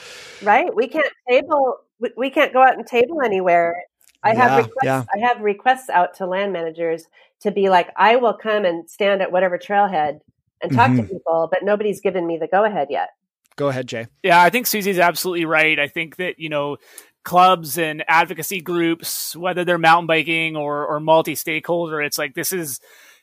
right. 0.43 0.75
We 0.75 0.89
can't 0.89 1.07
table 1.29 1.79
we, 2.05 2.11
we 2.17 2.31
can't 2.31 2.53
go 2.53 2.63
out 2.63 2.77
and 2.77 2.87
table 2.87 3.23
anywhere. 3.23 3.85
I 4.23 4.33
yeah, 4.33 4.35
have 4.37 4.57
requests, 4.59 4.85
yeah. 4.85 5.05
I 5.15 5.27
have 5.27 5.41
requests 5.41 5.91
out 5.91 6.15
to 6.19 6.27
land 6.27 6.53
managers 6.53 7.07
to 7.41 7.51
be 7.51 7.69
like, 7.69 7.89
I 7.97 8.17
will 8.17 8.35
come 8.35 8.65
and 8.65 8.89
stand 8.89 9.23
at 9.23 9.33
whatever 9.33 9.59
trailhead 9.59 10.21
and 10.63 10.73
talk 10.73 10.91
mm-hmm. 10.91 11.03
to 11.03 11.15
people, 11.15 11.49
but 11.51 11.63
nobody's 11.63 12.01
given 12.01 12.27
me 12.27 12.39
the 12.39 12.47
go 12.47 12.65
ahead 12.65 12.89
yet. 12.91 13.11
Go 13.57 13.69
ahead, 13.69 13.87
Jay. 13.87 14.07
Yeah, 14.23 14.43
I 14.43 14.51
think 14.51 14.67
Susie's 14.67 14.99
absolutely 14.99 15.45
right. 15.45 15.79
I 15.79 15.89
think 15.89 16.17
that, 16.17 16.39
you 16.39 16.49
know, 16.49 16.77
clubs 17.23 17.79
and 17.79 18.05
advocacy 18.09 18.61
groups, 18.61 19.37
whether 19.37 19.65
they're 19.65 19.79
mountain 19.79 20.07
biking 20.07 20.57
or, 20.57 20.87
or 20.87 21.01
multi 21.01 21.35
stakeholder, 21.35 22.03
it's 22.03 22.19
like 22.19 22.35
this 22.35 22.53
is, 22.53 22.81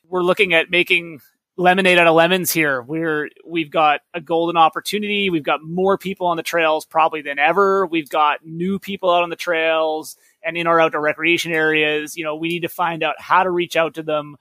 we're 0.07 0.23
looking 0.23 0.53
at 0.53 0.69
making 0.69 1.19
lemonade 1.57 1.97
out 1.97 2.07
of 2.07 2.15
lemons 2.15 2.51
here. 2.51 2.81
We're 2.81 3.29
we've 3.45 3.71
got 3.71 4.01
a 4.13 4.21
golden 4.21 4.57
opportunity. 4.57 5.29
We've 5.29 5.43
got 5.43 5.63
more 5.63 5.97
people 5.97 6.27
on 6.27 6.37
the 6.37 6.43
trails 6.43 6.85
probably 6.85 7.21
than 7.21 7.39
ever. 7.39 7.85
We've 7.85 8.09
got 8.09 8.45
new 8.45 8.79
people 8.79 9.09
out 9.09 9.23
on 9.23 9.29
the 9.29 9.35
trails 9.35 10.15
and 10.43 10.57
in 10.57 10.67
our 10.67 10.79
outdoor 10.79 11.01
recreation 11.01 11.51
areas. 11.51 12.17
You 12.17 12.23
know, 12.23 12.35
we 12.35 12.47
need 12.47 12.61
to 12.61 12.69
find 12.69 13.03
out 13.03 13.15
how 13.19 13.43
to 13.43 13.49
reach 13.49 13.75
out 13.75 13.95
to 13.95 14.03
them, 14.03 14.37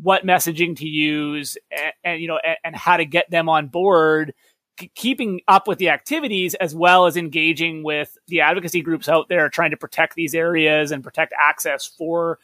what 0.00 0.24
messaging 0.24 0.76
to 0.76 0.86
use, 0.86 1.56
and, 1.70 1.92
and 2.04 2.22
you 2.22 2.28
know, 2.28 2.38
and, 2.44 2.56
and, 2.64 2.76
how 2.76 2.96
to 2.96 3.04
get 3.04 3.30
them 3.30 3.48
on 3.48 3.68
board. 3.68 4.34
keeping 4.94 5.40
up 5.48 5.66
with 5.66 5.78
the 5.78 5.90
activities 5.90 6.54
as 6.54 6.74
well 6.74 7.06
as 7.06 7.16
engaging 7.16 7.82
with 7.82 8.16
the 8.28 8.40
advocacy 8.40 8.80
groups 8.80 9.08
out 9.08 9.28
there 9.28 9.48
trying 9.48 9.70
to 9.70 9.76
protect 9.76 10.14
these 10.14 10.34
areas 10.34 10.90
and 10.92 11.02
protect 11.02 11.34
access 11.38 11.86
for 11.86 12.38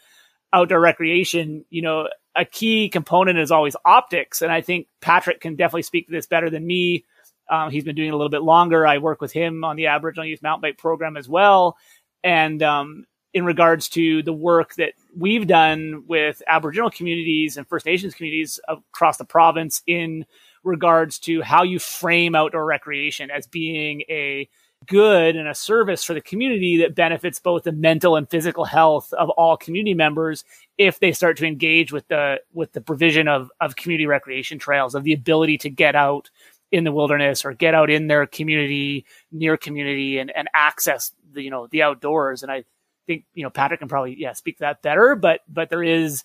outdoor 0.52 0.80
recreation, 0.80 1.64
you 1.70 1.82
know, 1.82 2.08
a 2.36 2.44
key 2.44 2.88
component 2.88 3.38
is 3.38 3.50
always 3.50 3.76
optics. 3.84 4.42
And 4.42 4.52
I 4.52 4.60
think 4.60 4.88
Patrick 5.00 5.40
can 5.40 5.56
definitely 5.56 5.82
speak 5.82 6.06
to 6.06 6.12
this 6.12 6.26
better 6.26 6.50
than 6.50 6.66
me. 6.66 7.04
Um, 7.50 7.70
he's 7.70 7.84
been 7.84 7.96
doing 7.96 8.08
it 8.08 8.14
a 8.14 8.16
little 8.16 8.30
bit 8.30 8.42
longer. 8.42 8.86
I 8.86 8.98
work 8.98 9.20
with 9.20 9.32
him 9.32 9.64
on 9.64 9.76
the 9.76 9.86
Aboriginal 9.86 10.26
Youth 10.26 10.42
Mountain 10.42 10.62
Bike 10.62 10.78
program 10.78 11.16
as 11.16 11.28
well. 11.28 11.76
And 12.22 12.62
um, 12.62 13.06
in 13.32 13.44
regards 13.44 13.88
to 13.90 14.22
the 14.22 14.32
work 14.32 14.74
that 14.74 14.94
we've 15.16 15.46
done 15.46 16.04
with 16.06 16.42
Aboriginal 16.46 16.90
communities 16.90 17.56
and 17.56 17.68
First 17.68 17.86
Nations 17.86 18.14
communities 18.14 18.58
across 18.68 19.16
the 19.16 19.24
province 19.24 19.82
in 19.86 20.26
regards 20.64 21.18
to 21.20 21.42
how 21.42 21.62
you 21.62 21.78
frame 21.78 22.34
outdoor 22.34 22.64
recreation 22.64 23.30
as 23.30 23.46
being 23.46 24.02
a 24.08 24.48
good 24.86 25.36
and 25.36 25.48
a 25.48 25.54
service 25.54 26.04
for 26.04 26.14
the 26.14 26.20
community 26.20 26.76
that 26.78 26.94
benefits 26.94 27.40
both 27.40 27.64
the 27.64 27.72
mental 27.72 28.16
and 28.16 28.28
physical 28.28 28.64
health 28.64 29.12
of 29.14 29.30
all 29.30 29.56
community 29.56 29.94
members 29.94 30.44
if 30.78 31.00
they 31.00 31.12
start 31.12 31.36
to 31.36 31.46
engage 31.46 31.92
with 31.92 32.06
the 32.08 32.36
with 32.52 32.72
the 32.72 32.80
provision 32.80 33.26
of 33.26 33.50
of 33.60 33.76
community 33.76 34.06
recreation 34.06 34.58
trails 34.58 34.94
of 34.94 35.02
the 35.02 35.12
ability 35.12 35.58
to 35.58 35.70
get 35.70 35.96
out 35.96 36.30
in 36.72 36.84
the 36.84 36.92
wilderness 36.92 37.44
or 37.44 37.52
get 37.52 37.74
out 37.74 37.90
in 37.90 38.06
their 38.06 38.26
community 38.26 39.04
near 39.32 39.56
community 39.56 40.18
and 40.18 40.30
and 40.36 40.48
access 40.54 41.12
the 41.32 41.42
you 41.42 41.50
know 41.50 41.66
the 41.68 41.82
outdoors. 41.82 42.42
And 42.42 42.52
i 42.52 42.64
think 43.06 43.24
you 43.34 43.42
know 43.42 43.50
patrick 43.50 43.80
can 43.80 43.88
probably 43.88 44.16
yeah 44.18 44.32
speak 44.32 44.56
to 44.56 44.62
that 44.62 44.82
better 44.82 45.14
but 45.14 45.40
but 45.48 45.70
there 45.70 45.84
is 45.84 46.24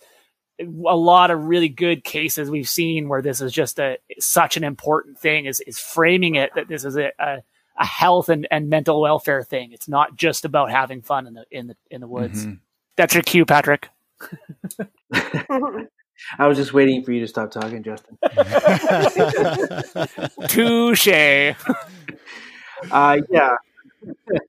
a 0.59 0.95
lot 0.95 1.31
of 1.31 1.45
really 1.45 1.69
good 1.69 2.03
cases 2.03 2.49
we've 2.49 2.69
seen 2.69 3.07
where 3.07 3.21
this 3.21 3.41
is 3.41 3.51
just 3.51 3.79
a 3.79 3.97
such 4.19 4.57
an 4.57 4.63
important 4.63 5.17
thing 5.17 5.45
is 5.45 5.59
is 5.61 5.79
framing 5.79 6.35
it 6.35 6.51
that 6.55 6.67
this 6.67 6.85
is 6.85 6.97
a, 6.97 7.11
a 7.19 7.43
a 7.81 7.85
health 7.85 8.29
and, 8.29 8.47
and 8.51 8.69
mental 8.69 9.01
welfare 9.01 9.43
thing. 9.43 9.71
It's 9.71 9.89
not 9.89 10.15
just 10.15 10.45
about 10.45 10.71
having 10.71 11.01
fun 11.01 11.27
in 11.27 11.33
the 11.33 11.45
in 11.49 11.67
the 11.67 11.75
in 11.89 11.99
the 11.99 12.07
woods. 12.07 12.45
Mm-hmm. 12.45 12.53
That's 12.95 13.15
your 13.15 13.23
cue, 13.23 13.45
Patrick. 13.45 13.89
I 16.37 16.47
was 16.47 16.57
just 16.57 16.73
waiting 16.73 17.03
for 17.03 17.11
you 17.11 17.21
to 17.21 17.27
stop 17.27 17.49
talking, 17.49 17.81
Justin. 17.81 18.19
Touche. 20.47 21.55
uh, 22.91 23.17
yeah. 23.31 23.55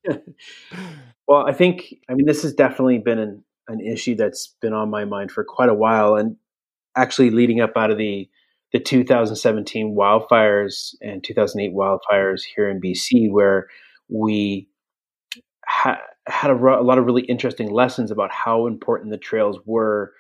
well, 1.27 1.47
I 1.47 1.53
think, 1.53 1.95
I 2.11 2.15
mean, 2.15 2.27
this 2.27 2.43
has 2.43 2.53
definitely 2.53 2.99
been 2.99 3.19
an, 3.19 3.43
an 3.69 3.81
issue 3.81 4.15
that's 4.15 4.55
been 4.61 4.75
on 4.75 4.91
my 4.91 5.07
mind 5.07 5.31
for 5.31 5.45
quite 5.45 5.71
a 5.71 5.75
while. 5.75 6.17
And 6.17 6.37
actually, 6.95 7.31
leading 7.31 7.63
up 7.63 7.73
out 7.77 7.91
of 7.91 7.97
the 7.97 8.29
the 8.73 8.81
2017 8.81 9.95
wildfires 9.97 10.95
and 11.01 11.23
2008 11.23 11.75
wildfires 11.75 12.43
here 12.57 12.69
in 12.69 12.81
BC, 12.81 13.31
where 13.31 13.69
we 14.09 14.69
ha- 15.67 16.01
had 16.27 16.51
a, 16.51 16.55
lot 16.55 16.99
of 16.99 17.05
really 17.05 17.23
interesting 17.23 17.71
lessons 17.71 18.11
about 18.11 18.31
how 18.33 18.67
important 18.67 19.11
the 19.11 19.19
trails 19.19 19.59
were 19.67 20.13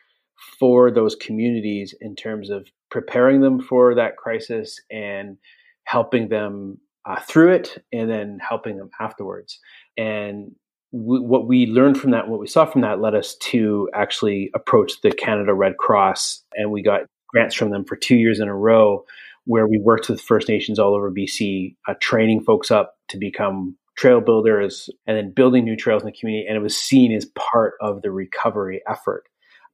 for 0.58 0.90
those 0.90 1.14
communities 1.14 1.94
in 2.00 2.16
terms 2.16 2.50
of 2.50 2.66
preparing 2.90 3.40
them 3.40 3.60
for 3.60 3.94
that 3.94 4.16
crisis 4.16 4.80
and 4.90 5.38
helping 5.84 6.28
them 6.28 6.78
uh, 7.06 7.20
through 7.20 7.52
it 7.52 7.82
and 7.92 8.10
then 8.10 8.38
helping 8.46 8.76
them 8.76 8.90
afterwards. 9.00 9.58
And 9.96 10.52
what 10.90 11.46
we 11.46 11.66
learned 11.66 11.98
from 11.98 12.10
that, 12.10 12.28
what 12.28 12.38
we 12.38 12.46
saw 12.46 12.66
from 12.66 12.82
that, 12.82 13.00
led 13.00 13.14
us 13.14 13.34
to 13.36 13.88
actually 13.94 14.50
approach 14.54 15.00
the 15.02 15.10
Canada 15.10 15.54
Red 15.54 15.78
Cross, 15.78 16.44
and 16.54 16.70
we 16.70 16.82
got 16.82 17.02
grants 17.32 17.54
from 17.54 17.70
them 17.70 17.84
for 17.84 17.96
two 17.96 18.16
years 18.16 18.40
in 18.40 18.48
a 18.48 18.54
row, 18.54 19.04
where 19.44 19.66
we 19.66 19.78
worked 19.78 20.08
with 20.08 20.20
First 20.20 20.48
Nations 20.48 20.78
all 20.78 20.94
over 20.94 21.10
BC, 21.10 21.76
uh, 21.88 21.94
training 22.00 22.44
folks 22.44 22.70
up 22.70 22.94
to 23.08 23.18
become 23.18 23.76
trail 23.96 24.20
builders, 24.20 24.88
and 25.06 25.16
then 25.16 25.32
building 25.32 25.64
new 25.64 25.76
trails 25.76 26.02
in 26.02 26.06
the 26.06 26.18
community. 26.18 26.46
And 26.46 26.56
it 26.56 26.62
was 26.62 26.76
seen 26.76 27.12
as 27.12 27.26
part 27.34 27.74
of 27.80 28.02
the 28.02 28.10
recovery 28.10 28.80
effort. 28.88 29.24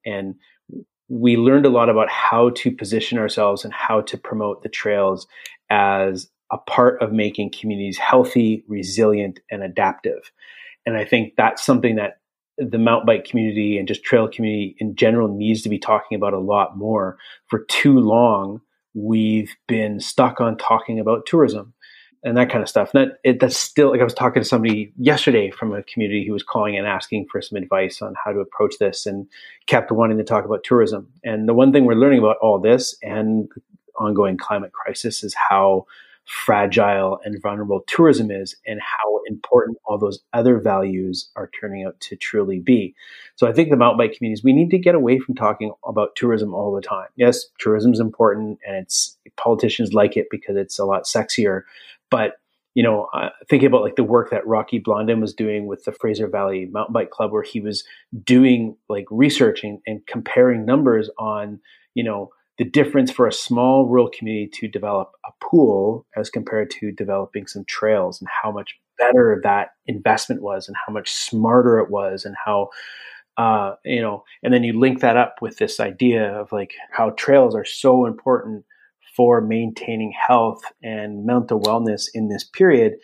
And 0.04 0.34
we 1.08 1.36
learned 1.36 1.66
a 1.66 1.70
lot 1.70 1.88
about 1.88 2.10
how 2.10 2.50
to 2.50 2.70
position 2.70 3.18
ourselves 3.18 3.64
and 3.64 3.72
how 3.72 4.00
to 4.02 4.18
promote 4.18 4.62
the 4.62 4.68
trails 4.68 5.26
as 5.70 6.28
a 6.50 6.58
part 6.58 7.00
of 7.02 7.12
making 7.12 7.52
communities 7.58 7.98
healthy, 7.98 8.64
resilient, 8.68 9.40
and 9.50 9.62
adaptive. 9.62 10.32
And 10.86 10.96
I 10.96 11.04
think 11.04 11.34
that's 11.36 11.64
something 11.64 11.96
that 11.96 12.18
the 12.58 12.78
mountain 12.78 13.06
bike 13.06 13.24
community 13.24 13.78
and 13.78 13.86
just 13.86 14.02
trail 14.02 14.28
community 14.28 14.76
in 14.78 14.96
general 14.96 15.28
needs 15.28 15.62
to 15.62 15.68
be 15.68 15.78
talking 15.78 16.16
about 16.16 16.34
a 16.34 16.38
lot 16.38 16.76
more. 16.76 17.16
For 17.46 17.64
too 17.64 17.98
long, 17.98 18.60
we've 18.94 19.54
been 19.66 20.00
stuck 20.00 20.40
on 20.40 20.56
talking 20.56 20.98
about 20.98 21.26
tourism 21.26 21.72
and 22.24 22.36
that 22.36 22.50
kind 22.50 22.62
of 22.62 22.68
stuff. 22.68 22.92
And 22.92 23.10
that 23.10 23.18
it, 23.22 23.40
that's 23.40 23.56
still 23.56 23.90
like 23.90 24.00
I 24.00 24.04
was 24.04 24.14
talking 24.14 24.42
to 24.42 24.48
somebody 24.48 24.92
yesterday 24.98 25.50
from 25.50 25.72
a 25.72 25.82
community 25.84 26.26
who 26.26 26.32
was 26.32 26.42
calling 26.42 26.76
and 26.76 26.86
asking 26.86 27.26
for 27.30 27.40
some 27.40 27.56
advice 27.56 28.02
on 28.02 28.14
how 28.22 28.32
to 28.32 28.40
approach 28.40 28.74
this 28.80 29.06
and 29.06 29.28
kept 29.66 29.92
wanting 29.92 30.18
to 30.18 30.24
talk 30.24 30.44
about 30.44 30.64
tourism. 30.64 31.08
And 31.24 31.48
the 31.48 31.54
one 31.54 31.72
thing 31.72 31.84
we're 31.84 31.94
learning 31.94 32.18
about 32.18 32.38
all 32.38 32.58
this 32.58 32.96
and 33.02 33.48
ongoing 33.96 34.36
climate 34.36 34.72
crisis 34.72 35.22
is 35.22 35.34
how 35.34 35.86
fragile 36.28 37.18
and 37.24 37.40
vulnerable 37.40 37.82
tourism 37.86 38.30
is 38.30 38.54
and 38.66 38.80
how 38.82 39.20
important 39.26 39.78
all 39.86 39.96
those 39.96 40.20
other 40.34 40.58
values 40.58 41.30
are 41.36 41.50
turning 41.58 41.86
out 41.86 41.98
to 42.00 42.16
truly 42.16 42.60
be. 42.60 42.94
So 43.36 43.46
I 43.46 43.52
think 43.52 43.70
the 43.70 43.76
mountain 43.76 43.96
bike 43.96 44.12
communities, 44.12 44.44
we 44.44 44.52
need 44.52 44.70
to 44.70 44.78
get 44.78 44.94
away 44.94 45.18
from 45.20 45.34
talking 45.34 45.72
about 45.86 46.14
tourism 46.16 46.54
all 46.54 46.74
the 46.74 46.82
time. 46.82 47.08
Yes, 47.16 47.46
tourism 47.58 47.94
is 47.94 48.00
important 48.00 48.58
and 48.66 48.76
it's 48.76 49.16
politicians 49.38 49.94
like 49.94 50.18
it 50.18 50.26
because 50.30 50.56
it's 50.56 50.78
a 50.78 50.84
lot 50.84 51.04
sexier, 51.04 51.62
but 52.10 52.34
you 52.74 52.82
know, 52.82 53.08
uh, 53.14 53.30
thinking 53.48 53.66
about 53.66 53.82
like 53.82 53.96
the 53.96 54.04
work 54.04 54.30
that 54.30 54.46
Rocky 54.46 54.78
Blondin 54.78 55.20
was 55.20 55.32
doing 55.32 55.66
with 55.66 55.84
the 55.84 55.92
Fraser 55.92 56.28
Valley 56.28 56.66
Mountain 56.66 56.92
Bike 56.92 57.10
Club, 57.10 57.32
where 57.32 57.42
he 57.42 57.58
was 57.58 57.84
doing 58.22 58.76
like 58.90 59.06
researching 59.10 59.80
and 59.86 60.06
comparing 60.06 60.66
numbers 60.66 61.08
on, 61.18 61.58
you 61.94 62.04
know, 62.04 62.30
the 62.58 62.64
difference 62.64 63.10
for 63.10 63.26
a 63.26 63.32
small 63.32 63.86
rural 63.86 64.10
community 64.10 64.50
to 64.52 64.68
develop 64.68 65.12
a 65.26 65.30
pool 65.44 66.04
as 66.16 66.28
compared 66.28 66.70
to 66.70 66.92
developing 66.92 67.46
some 67.46 67.64
trails 67.64 68.20
and 68.20 68.28
how 68.42 68.50
much 68.50 68.78
better 68.98 69.40
that 69.44 69.70
investment 69.86 70.42
was 70.42 70.66
and 70.66 70.76
how 70.86 70.92
much 70.92 71.12
smarter 71.12 71.78
it 71.78 71.90
was 71.90 72.24
and 72.24 72.34
how 72.44 72.68
uh, 73.36 73.74
you 73.84 74.02
know 74.02 74.24
and 74.42 74.52
then 74.52 74.64
you 74.64 74.78
link 74.78 75.00
that 75.00 75.16
up 75.16 75.36
with 75.40 75.56
this 75.58 75.78
idea 75.78 76.32
of 76.32 76.50
like 76.50 76.72
how 76.90 77.10
trails 77.10 77.54
are 77.54 77.64
so 77.64 78.04
important 78.04 78.64
for 79.16 79.40
maintaining 79.40 80.12
health 80.12 80.60
and 80.82 81.24
mental 81.24 81.60
wellness 81.60 82.06
in 82.14 82.28
this 82.28 82.42
period 82.42 82.94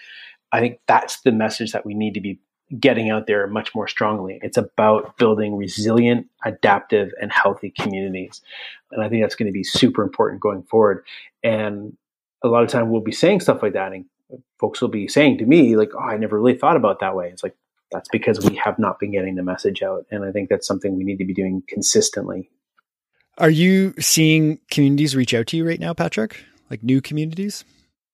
i 0.52 0.58
think 0.58 0.80
that's 0.88 1.20
the 1.20 1.30
message 1.30 1.70
that 1.70 1.86
we 1.86 1.94
need 1.94 2.14
to 2.14 2.20
be 2.20 2.40
getting 2.78 3.10
out 3.10 3.26
there 3.26 3.46
much 3.46 3.74
more 3.74 3.86
strongly. 3.86 4.38
It's 4.42 4.56
about 4.56 5.16
building 5.16 5.56
resilient, 5.56 6.26
adaptive, 6.44 7.12
and 7.20 7.30
healthy 7.30 7.70
communities. 7.78 8.40
And 8.90 9.02
I 9.02 9.08
think 9.08 9.22
that's 9.22 9.34
going 9.34 9.46
to 9.46 9.52
be 9.52 9.64
super 9.64 10.02
important 10.02 10.40
going 10.40 10.62
forward. 10.62 11.04
And 11.42 11.96
a 12.42 12.48
lot 12.48 12.62
of 12.62 12.70
time 12.70 12.90
we'll 12.90 13.00
be 13.00 13.12
saying 13.12 13.40
stuff 13.40 13.62
like 13.62 13.74
that, 13.74 13.92
and 13.92 14.06
folks 14.58 14.80
will 14.80 14.88
be 14.88 15.08
saying 15.08 15.38
to 15.38 15.46
me, 15.46 15.76
like, 15.76 15.90
oh, 15.94 16.00
I 16.00 16.16
never 16.16 16.40
really 16.40 16.56
thought 16.56 16.76
about 16.76 17.00
that 17.00 17.14
way. 17.14 17.28
It's 17.28 17.42
like, 17.42 17.54
that's 17.92 18.08
because 18.08 18.40
we 18.40 18.56
have 18.56 18.78
not 18.78 18.98
been 18.98 19.12
getting 19.12 19.34
the 19.34 19.42
message 19.42 19.82
out. 19.82 20.06
And 20.10 20.24
I 20.24 20.32
think 20.32 20.48
that's 20.48 20.66
something 20.66 20.96
we 20.96 21.04
need 21.04 21.18
to 21.18 21.24
be 21.24 21.34
doing 21.34 21.62
consistently. 21.68 22.50
Are 23.38 23.50
you 23.50 23.94
seeing 24.00 24.58
communities 24.70 25.14
reach 25.14 25.34
out 25.34 25.48
to 25.48 25.56
you 25.56 25.66
right 25.66 25.78
now, 25.78 25.92
Patrick? 25.92 26.44
Like 26.70 26.82
new 26.82 27.00
communities? 27.00 27.64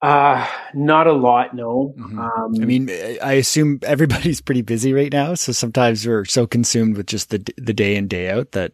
Uh, 0.02 0.46
not 0.72 1.06
a 1.06 1.12
lot, 1.12 1.54
no. 1.54 1.94
Mm-hmm. 1.98 2.18
Um, 2.18 2.54
I 2.60 2.64
mean, 2.64 2.90
I 3.22 3.34
assume 3.34 3.80
everybody's 3.82 4.40
pretty 4.42 4.62
busy 4.62 4.94
right 4.94 5.12
now, 5.12 5.34
so 5.34 5.52
sometimes 5.52 6.06
we're 6.06 6.24
so 6.24 6.46
consumed 6.46 6.96
with 6.96 7.06
just 7.06 7.30
the 7.30 7.44
the 7.58 7.74
day 7.74 7.96
in 7.96 8.08
day 8.08 8.30
out 8.30 8.52
that 8.52 8.72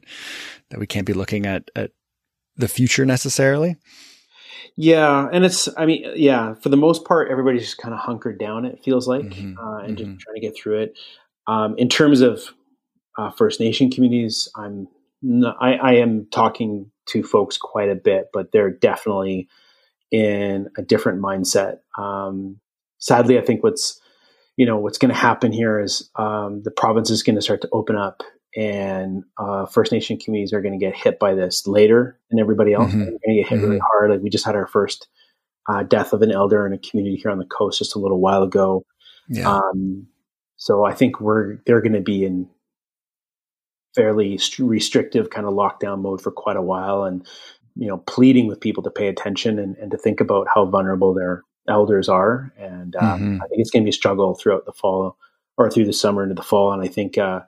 that 0.70 0.78
we 0.78 0.86
can't 0.86 1.06
be 1.06 1.12
looking 1.12 1.44
at 1.44 1.70
at 1.74 1.90
the 2.56 2.68
future 2.68 3.04
necessarily. 3.04 3.76
Yeah, 4.76 5.28
and 5.32 5.44
it's 5.44 5.68
I 5.76 5.86
mean, 5.86 6.04
yeah, 6.14 6.54
for 6.54 6.68
the 6.68 6.76
most 6.76 7.04
part, 7.04 7.30
everybody's 7.30 7.62
just 7.62 7.78
kind 7.78 7.94
of 7.94 8.00
hunkered 8.00 8.38
down. 8.38 8.64
It 8.64 8.84
feels 8.84 9.08
like, 9.08 9.22
mm-hmm. 9.22 9.58
uh, 9.58 9.78
and 9.78 9.96
mm-hmm. 9.96 10.12
just 10.12 10.20
trying 10.20 10.34
to 10.34 10.40
get 10.40 10.56
through 10.56 10.80
it. 10.82 10.98
Um, 11.48 11.74
in 11.78 11.88
terms 11.88 12.20
of 12.20 12.42
uh, 13.18 13.30
First 13.30 13.58
Nation 13.58 13.90
communities, 13.90 14.48
I'm 14.54 14.86
not, 15.22 15.56
I, 15.60 15.74
I 15.74 15.92
am 15.94 16.26
talking 16.30 16.90
to 17.06 17.22
folks 17.22 17.56
quite 17.56 17.88
a 17.88 17.94
bit, 17.94 18.26
but 18.32 18.52
they're 18.52 18.70
definitely 18.70 19.48
in 20.10 20.68
a 20.76 20.82
different 20.82 21.20
mindset. 21.20 21.78
Um, 21.98 22.60
sadly, 22.98 23.38
I 23.38 23.42
think 23.42 23.62
what's 23.62 24.00
you 24.56 24.66
know 24.66 24.78
what's 24.78 24.98
going 24.98 25.12
to 25.12 25.18
happen 25.20 25.52
here 25.52 25.80
is 25.80 26.10
um, 26.16 26.62
the 26.62 26.70
province 26.70 27.10
is 27.10 27.22
going 27.22 27.36
to 27.36 27.42
start 27.42 27.60
to 27.62 27.68
open 27.72 27.96
up, 27.96 28.22
and 28.56 29.24
uh, 29.38 29.66
First 29.66 29.92
Nation 29.92 30.18
communities 30.18 30.52
are 30.52 30.62
going 30.62 30.78
to 30.78 30.84
get 30.84 30.96
hit 30.96 31.18
by 31.18 31.34
this 31.34 31.66
later 31.66 32.18
than 32.30 32.40
everybody 32.40 32.72
else. 32.72 32.90
Mm-hmm. 32.90 33.00
They're 33.00 33.10
going 33.10 33.20
to 33.36 33.42
get 33.42 33.48
hit 33.48 33.56
mm-hmm. 33.58 33.66
really 33.66 33.80
hard. 33.92 34.10
Like 34.10 34.22
we 34.22 34.30
just 34.30 34.46
had 34.46 34.54
our 34.54 34.66
first 34.66 35.08
uh, 35.68 35.82
death 35.82 36.12
of 36.12 36.22
an 36.22 36.32
elder 36.32 36.66
in 36.66 36.72
a 36.72 36.78
community 36.78 37.16
here 37.16 37.30
on 37.30 37.38
the 37.38 37.44
coast 37.44 37.78
just 37.78 37.96
a 37.96 37.98
little 37.98 38.20
while 38.20 38.42
ago. 38.42 38.84
Yeah. 39.28 39.50
Um, 39.50 40.06
so 40.56 40.84
I 40.84 40.94
think 40.94 41.20
we're 41.20 41.58
they're 41.66 41.82
going 41.82 41.92
to 41.92 42.00
be 42.00 42.24
in 42.24 42.48
fairly 43.94 44.38
restrictive 44.58 45.30
kind 45.30 45.46
of 45.46 45.54
lockdown 45.54 46.00
mode 46.02 46.20
for 46.20 46.30
quite 46.30 46.56
a 46.56 46.62
while, 46.62 47.04
and 47.04 47.26
you 47.76 47.86
know, 47.86 47.98
pleading 47.98 48.46
with 48.46 48.60
people 48.60 48.82
to 48.82 48.90
pay 48.90 49.08
attention 49.08 49.58
and, 49.58 49.76
and 49.76 49.90
to 49.90 49.98
think 49.98 50.20
about 50.20 50.48
how 50.52 50.64
vulnerable 50.64 51.14
their 51.14 51.44
elders 51.68 52.08
are. 52.08 52.52
And 52.58 52.96
um, 52.96 53.20
mm-hmm. 53.20 53.42
I 53.42 53.46
think 53.48 53.60
it's 53.60 53.70
going 53.70 53.82
to 53.82 53.86
be 53.86 53.90
a 53.90 53.92
struggle 53.92 54.34
throughout 54.34 54.64
the 54.66 54.72
fall 54.72 55.16
or 55.58 55.70
through 55.70 55.86
the 55.86 55.92
summer 55.92 56.22
into 56.22 56.34
the 56.34 56.42
fall. 56.42 56.72
And 56.72 56.82
I 56.82 56.88
think 56.88 57.18
uh, 57.18 57.40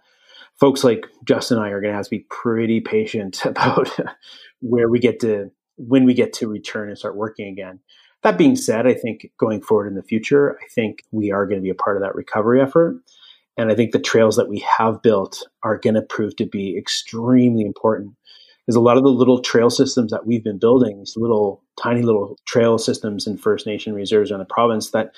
folks 0.59 0.85
like 0.85 1.07
Justin 1.25 1.59
and 1.59 1.67
I 1.67 1.71
are 1.71 1.81
going 1.81 1.93
to 1.93 1.97
have 1.97 2.07
to 2.07 2.11
be 2.11 2.27
pretty 2.31 2.81
patient 2.81 3.43
about 3.45 3.91
where 4.61 4.88
we 4.88 4.99
get 4.99 5.21
to, 5.21 5.51
when 5.77 6.05
we 6.05 6.14
get 6.14 6.33
to 6.35 6.49
return 6.49 6.88
and 6.88 6.99
start 6.99 7.17
working 7.17 7.49
again. 7.49 7.81
That 8.23 8.37
being 8.37 8.57
said, 8.57 8.87
I 8.87 8.95
think 8.95 9.31
going 9.38 9.62
forward 9.62 9.87
in 9.87 9.95
the 9.95 10.03
future, 10.03 10.59
I 10.61 10.67
think 10.75 11.05
we 11.12 11.31
are 11.31 11.47
going 11.47 11.61
to 11.61 11.62
be 11.62 11.71
a 11.71 11.75
part 11.75 11.97
of 11.97 12.03
that 12.03 12.17
recovery 12.17 12.61
effort. 12.61 13.01
And 13.57 13.71
I 13.71 13.77
think 13.77 13.93
the 13.93 14.01
trails 14.01 14.37
that 14.37 14.49
we 14.49 14.59
have 14.61 15.03
built 15.03 15.47
are 15.62 15.79
going 15.79 15.95
to 15.95 16.03
prove 16.03 16.35
to 16.37 16.47
be 16.47 16.77
extremely 16.77 17.62
important 17.62 18.14
is 18.69 18.77
a 18.77 18.81
lot 18.81 18.99
of 18.99 19.03
the 19.03 19.09
little 19.09 19.41
trail 19.41 19.71
systems 19.71 20.11
that 20.13 20.27
we've 20.27 20.45
been 20.45 20.59
building, 20.59 20.99
these 20.99 21.17
little 21.17 21.65
tiny 21.81 22.03
little 22.03 22.39
trail 22.47 22.77
systems 22.77 23.27
in 23.27 23.39
First 23.39 23.67
Nation 23.67 23.95
reserves 23.95 24.31
in 24.31 24.39
the 24.39 24.45
province 24.45 24.91
that 24.91 25.13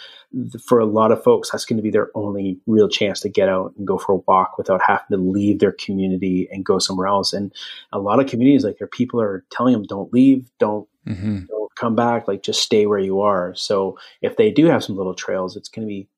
for 0.64 0.78
a 0.78 0.86
lot 0.86 1.10
of 1.10 1.22
folks, 1.22 1.50
that's 1.50 1.64
going 1.64 1.76
to 1.76 1.82
be 1.82 1.90
their 1.90 2.10
only 2.14 2.60
real 2.66 2.88
chance 2.88 3.20
to 3.20 3.28
get 3.28 3.48
out 3.48 3.74
and 3.76 3.86
go 3.86 3.98
for 3.98 4.12
a 4.12 4.22
walk 4.28 4.56
without 4.56 4.80
having 4.86 5.06
to 5.10 5.16
leave 5.16 5.58
their 5.58 5.72
community 5.72 6.48
and 6.52 6.64
go 6.64 6.78
somewhere 6.78 7.08
else. 7.08 7.32
And 7.32 7.52
a 7.92 7.98
lot 7.98 8.20
of 8.20 8.28
communities, 8.28 8.64
like 8.64 8.78
their 8.78 8.86
people 8.86 9.20
are 9.20 9.44
telling 9.50 9.72
them, 9.72 9.82
don't 9.82 10.12
leave, 10.12 10.48
don't, 10.60 10.88
mm-hmm. 11.06 11.46
don't 11.46 11.74
come 11.74 11.96
back, 11.96 12.28
like 12.28 12.44
just 12.44 12.62
stay 12.62 12.86
where 12.86 13.00
you 13.00 13.20
are. 13.20 13.52
So 13.56 13.98
if 14.22 14.36
they 14.36 14.52
do 14.52 14.66
have 14.66 14.84
some 14.84 14.96
little 14.96 15.14
trails, 15.14 15.56
it's 15.56 15.68
going 15.68 15.86
to 15.86 15.90
be 15.90 16.08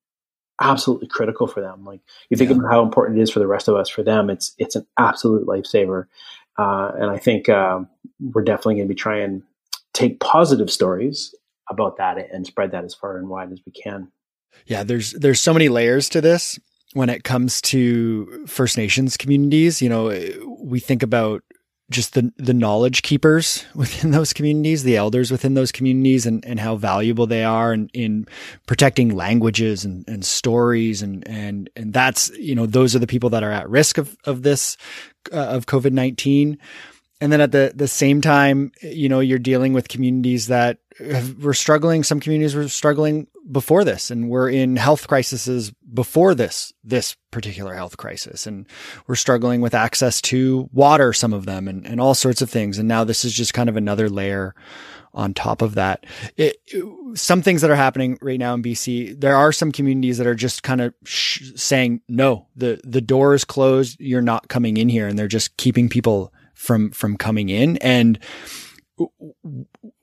absolutely 0.60 1.08
critical 1.08 1.46
for 1.46 1.62
them. 1.62 1.84
Like 1.84 2.00
you 2.28 2.36
think 2.36 2.50
yeah. 2.50 2.56
about 2.56 2.70
how 2.70 2.82
important 2.82 3.18
it 3.18 3.22
is 3.22 3.30
for 3.30 3.38
the 3.38 3.46
rest 3.46 3.68
of 3.68 3.74
us, 3.74 3.88
for 3.88 4.02
them, 4.02 4.28
it's, 4.28 4.54
it's 4.58 4.76
an 4.76 4.86
absolute 4.98 5.46
lifesaver. 5.46 6.06
Uh, 6.58 6.92
and 6.96 7.10
I 7.10 7.18
think 7.18 7.48
um, 7.48 7.88
we're 8.20 8.44
definitely 8.44 8.76
going 8.76 8.88
to 8.88 8.94
be 8.94 8.98
trying 8.98 9.40
to 9.40 9.46
take 9.94 10.20
positive 10.20 10.70
stories 10.70 11.34
about 11.70 11.96
that 11.96 12.18
and 12.32 12.46
spread 12.46 12.72
that 12.72 12.84
as 12.84 12.94
far 12.94 13.16
and 13.16 13.28
wide 13.28 13.52
as 13.52 13.60
we 13.64 13.72
can. 13.72 14.10
Yeah, 14.66 14.82
there's 14.82 15.12
there's 15.12 15.40
so 15.40 15.52
many 15.52 15.68
layers 15.68 16.08
to 16.10 16.20
this. 16.20 16.58
when 16.94 17.08
it 17.08 17.24
comes 17.24 17.60
to 17.62 18.44
First 18.46 18.76
Nations 18.76 19.16
communities. 19.16 19.80
You 19.80 19.88
know, 19.88 20.56
we 20.60 20.78
think 20.78 21.02
about 21.02 21.42
just 21.92 22.14
the 22.14 22.32
the 22.36 22.54
knowledge 22.54 23.02
keepers 23.02 23.64
within 23.74 24.10
those 24.10 24.32
communities, 24.32 24.82
the 24.82 24.96
elders 24.96 25.30
within 25.30 25.54
those 25.54 25.72
communities, 25.72 26.26
and, 26.26 26.44
and 26.44 26.58
how 26.58 26.76
valuable 26.76 27.26
they 27.26 27.44
are 27.44 27.72
in, 27.72 27.88
in 27.92 28.26
protecting 28.66 29.14
languages 29.14 29.84
and, 29.84 30.04
and 30.08 30.24
stories, 30.24 31.02
and 31.02 31.26
and 31.28 31.70
and 31.76 31.92
that's 31.92 32.30
you 32.30 32.54
know 32.54 32.66
those 32.66 32.96
are 32.96 33.00
the 33.00 33.06
people 33.06 33.30
that 33.30 33.42
are 33.42 33.52
at 33.52 33.68
risk 33.68 33.98
of 33.98 34.16
of 34.24 34.42
this 34.42 34.76
uh, 35.32 35.36
of 35.36 35.66
COVID 35.66 35.92
nineteen. 35.92 36.58
And 37.20 37.32
then 37.32 37.40
at 37.40 37.52
the 37.52 37.72
the 37.74 37.86
same 37.86 38.20
time, 38.20 38.72
you 38.82 39.08
know, 39.08 39.20
you're 39.20 39.38
dealing 39.38 39.72
with 39.72 39.88
communities 39.88 40.48
that 40.48 40.78
have, 40.98 41.44
were 41.44 41.54
struggling. 41.54 42.02
Some 42.02 42.18
communities 42.18 42.56
were 42.56 42.68
struggling 42.68 43.28
before 43.50 43.84
this, 43.84 44.10
and 44.10 44.28
we're 44.28 44.48
in 44.48 44.76
health 44.76 45.08
crises 45.08 45.72
before 45.92 46.34
this 46.34 46.72
this 46.84 47.16
particular 47.30 47.74
health 47.74 47.96
crisis, 47.96 48.46
and 48.46 48.66
we're 49.06 49.14
struggling 49.14 49.60
with 49.60 49.74
access 49.74 50.20
to 50.22 50.68
water. 50.72 51.12
Some 51.12 51.32
of 51.32 51.46
them, 51.46 51.68
and 51.68 51.86
and 51.86 52.00
all 52.00 52.14
sorts 52.14 52.42
of 52.42 52.50
things. 52.50 52.78
And 52.78 52.88
now 52.88 53.04
this 53.04 53.24
is 53.24 53.32
just 53.32 53.54
kind 53.54 53.68
of 53.68 53.76
another 53.76 54.08
layer 54.08 54.54
on 55.14 55.34
top 55.34 55.62
of 55.62 55.74
that. 55.74 56.04
It, 56.36 56.56
it, 56.66 57.18
some 57.18 57.42
things 57.42 57.60
that 57.60 57.70
are 57.70 57.76
happening 57.76 58.18
right 58.22 58.38
now 58.38 58.54
in 58.54 58.62
BC, 58.62 59.20
there 59.20 59.36
are 59.36 59.52
some 59.52 59.72
communities 59.72 60.18
that 60.18 60.26
are 60.26 60.34
just 60.34 60.62
kind 60.62 60.80
of 60.80 60.94
sh- 61.04 61.52
saying, 61.54 62.00
no, 62.08 62.46
the, 62.56 62.80
the 62.82 63.02
door 63.02 63.34
is 63.34 63.44
closed. 63.44 64.00
You're 64.00 64.22
not 64.22 64.48
coming 64.48 64.78
in 64.78 64.88
here. 64.88 65.06
And 65.06 65.18
they're 65.18 65.28
just 65.28 65.56
keeping 65.58 65.88
people 65.88 66.32
from 66.54 66.90
from 66.92 67.16
coming 67.16 67.48
in 67.48 67.76
and 67.78 68.18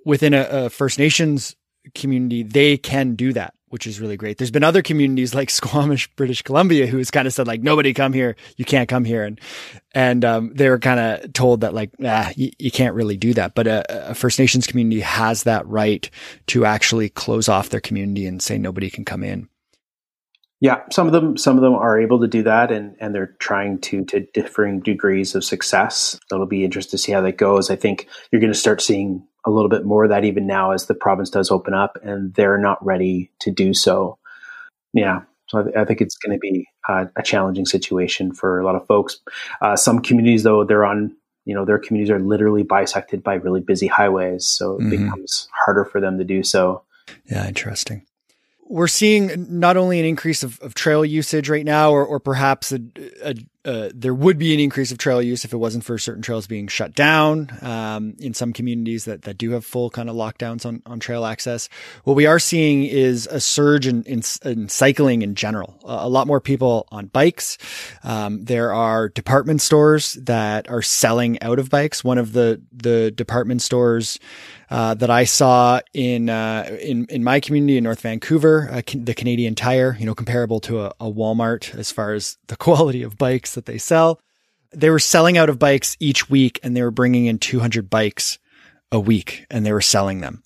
within 0.03 0.33
a, 0.33 0.41
a, 0.49 0.69
First 0.69 0.99
Nations 0.99 1.55
community, 1.95 2.43
they 2.43 2.77
can 2.77 3.15
do 3.15 3.33
that, 3.33 3.53
which 3.69 3.87
is 3.87 3.99
really 3.99 4.17
great. 4.17 4.37
There's 4.37 4.51
been 4.51 4.63
other 4.63 4.81
communities 4.81 5.33
like 5.33 5.49
Squamish, 5.59 6.07
British 6.15 6.41
Columbia, 6.41 6.87
who 6.87 6.97
has 6.97 7.11
kind 7.11 7.27
of 7.27 7.33
said 7.33 7.47
like, 7.47 7.61
nobody 7.61 7.93
come 7.93 8.13
here. 8.13 8.35
You 8.57 8.65
can't 8.65 8.89
come 8.89 9.05
here. 9.05 9.23
And, 9.23 9.39
and, 9.93 10.25
um, 10.25 10.51
they 10.53 10.69
were 10.69 10.79
kind 10.79 10.99
of 10.99 11.33
told 11.33 11.61
that 11.61 11.73
like, 11.73 11.91
ah, 12.03 12.31
you, 12.35 12.51
you, 12.59 12.71
can't 12.71 12.95
really 12.95 13.17
do 13.17 13.33
that. 13.33 13.55
But 13.55 13.67
a, 13.67 14.11
a 14.11 14.15
First 14.15 14.39
Nations 14.39 14.67
community 14.67 15.01
has 15.01 15.43
that 15.43 15.67
right 15.67 16.09
to 16.47 16.65
actually 16.65 17.09
close 17.09 17.49
off 17.49 17.69
their 17.69 17.81
community 17.81 18.25
and 18.25 18.41
say 18.41 18.57
nobody 18.57 18.89
can 18.89 19.05
come 19.05 19.23
in. 19.23 19.49
Yeah, 20.61 20.81
some 20.91 21.07
of 21.07 21.13
them 21.13 21.37
some 21.37 21.55
of 21.55 21.61
them 21.61 21.73
are 21.73 21.99
able 21.99 22.19
to 22.19 22.27
do 22.27 22.43
that, 22.43 22.69
and 22.69 22.95
and 22.99 23.15
they're 23.15 23.35
trying 23.39 23.79
to 23.81 24.03
to 24.05 24.25
differing 24.33 24.81
degrees 24.81 25.33
of 25.33 25.45
success. 25.45 26.19
It'll 26.31 26.45
be 26.45 26.65
interesting 26.65 26.91
to 26.91 26.97
see 26.97 27.13
how 27.13 27.21
that 27.21 27.37
goes. 27.37 27.69
I 27.69 27.77
think 27.77 28.07
you're 28.31 28.41
going 28.41 28.51
to 28.51 28.59
start 28.59 28.81
seeing 28.81 29.25
a 29.49 29.55
little 29.55 29.69
bit 29.69 29.85
more 29.85 30.05
of 30.05 30.09
that 30.09 30.23
even 30.23 30.47
now 30.47 30.71
as 30.71 30.85
the 30.85 30.93
province 30.93 31.29
does 31.29 31.51
open 31.51 31.73
up, 31.73 31.97
and 32.03 32.33
they're 32.33 32.57
not 32.57 32.83
ready 32.85 33.29
to 33.39 33.51
do 33.51 33.73
so. 33.73 34.17
Yeah, 34.93 35.21
so 35.47 35.59
I, 35.59 35.63
th- 35.63 35.75
I 35.75 35.85
think 35.85 36.01
it's 36.01 36.17
going 36.17 36.37
to 36.37 36.39
be 36.39 36.67
uh, 36.87 37.05
a 37.15 37.23
challenging 37.23 37.65
situation 37.65 38.33
for 38.33 38.59
a 38.59 38.65
lot 38.65 38.75
of 38.75 38.85
folks. 38.87 39.19
Uh, 39.61 39.75
some 39.75 40.01
communities, 40.01 40.43
though, 40.43 40.63
they're 40.63 40.85
on 40.85 41.15
you 41.45 41.55
know 41.55 41.65
their 41.65 41.79
communities 41.79 42.11
are 42.11 42.19
literally 42.19 42.63
bisected 42.63 43.23
by 43.23 43.35
really 43.35 43.61
busy 43.61 43.87
highways, 43.87 44.45
so 44.45 44.75
it 44.75 44.81
mm-hmm. 44.81 45.05
becomes 45.05 45.47
harder 45.65 45.85
for 45.85 45.99
them 45.99 46.17
to 46.17 46.23
do 46.23 46.43
so. 46.43 46.83
Yeah, 47.25 47.47
interesting 47.47 48.05
we're 48.69 48.87
seeing 48.87 49.47
not 49.59 49.75
only 49.75 49.99
an 49.99 50.05
increase 50.05 50.43
of, 50.43 50.59
of 50.61 50.75
trail 50.75 51.03
usage 51.03 51.49
right 51.49 51.65
now, 51.65 51.91
or, 51.91 52.05
or 52.05 52.19
perhaps 52.19 52.71
a, 52.71 52.79
a, 53.23 53.35
uh, 53.65 53.89
there 53.93 54.13
would 54.13 54.37
be 54.37 54.53
an 54.53 54.59
increase 54.59 54.91
of 54.91 54.97
trail 54.97 55.21
use 55.21 55.43
if 55.43 55.51
it 55.51 55.57
wasn't 55.57 55.83
for 55.83 55.97
certain 55.97 56.21
trails 56.21 56.47
being 56.47 56.67
shut 56.67 56.95
down 56.95 57.49
um, 57.61 58.15
in 58.19 58.33
some 58.33 58.53
communities 58.53 59.05
that, 59.05 59.23
that 59.23 59.37
do 59.37 59.51
have 59.51 59.65
full 59.65 59.89
kind 59.89 60.09
of 60.09 60.15
lockdowns 60.15 60.65
on, 60.65 60.81
on 60.85 60.99
trail 60.99 61.25
access. 61.25 61.67
What 62.05 62.15
we 62.15 62.25
are 62.25 62.39
seeing 62.39 62.85
is 62.85 63.27
a 63.27 63.39
surge 63.39 63.85
in, 63.85 64.03
in, 64.03 64.21
in 64.45 64.69
cycling 64.69 65.21
in 65.21 65.35
general. 65.35 65.77
A 65.83 66.07
lot 66.07 66.25
more 66.25 66.39
people 66.39 66.87
on 66.91 67.07
bikes. 67.07 67.57
Um, 68.03 68.45
there 68.45 68.73
are 68.73 69.09
department 69.09 69.61
stores 69.61 70.13
that 70.13 70.69
are 70.69 70.81
selling 70.81 71.41
out 71.41 71.59
of 71.59 71.69
bikes. 71.69 72.03
One 72.03 72.17
of 72.17 72.33
the 72.33 72.61
the 72.71 73.11
department 73.11 73.61
stores 73.61 74.19
uh, 74.69 74.93
that 74.93 75.09
I 75.09 75.23
saw 75.23 75.81
in 75.93 76.29
uh, 76.29 76.77
in 76.81 77.05
in 77.05 77.23
my 77.23 77.39
community 77.39 77.77
in 77.77 77.83
North 77.83 78.01
Vancouver, 78.01 78.69
uh, 78.71 78.81
the 78.93 79.13
Canadian 79.15 79.55
Tire, 79.55 79.97
you 79.99 80.05
know, 80.05 80.13
comparable 80.13 80.59
to 80.61 80.81
a, 80.81 80.87
a 80.99 81.11
Walmart 81.11 81.73
as 81.75 81.91
far 81.91 82.13
as 82.13 82.37
the 82.47 82.55
quality 82.57 83.01
of 83.01 83.17
bikes 83.49 83.55
that 83.55 83.65
they 83.65 83.77
sell. 83.77 84.19
They 84.71 84.89
were 84.89 84.99
selling 84.99 85.37
out 85.37 85.49
of 85.49 85.57
bikes 85.57 85.97
each 85.99 86.29
week, 86.29 86.59
and 86.61 86.75
they 86.75 86.83
were 86.83 86.91
bringing 86.91 87.25
in 87.25 87.39
200 87.39 87.89
bikes 87.89 88.37
a 88.91 88.99
week 88.99 89.45
and 89.51 89.63
they 89.63 89.71
were 89.71 89.81
selling 89.81 90.21
them 90.21 90.41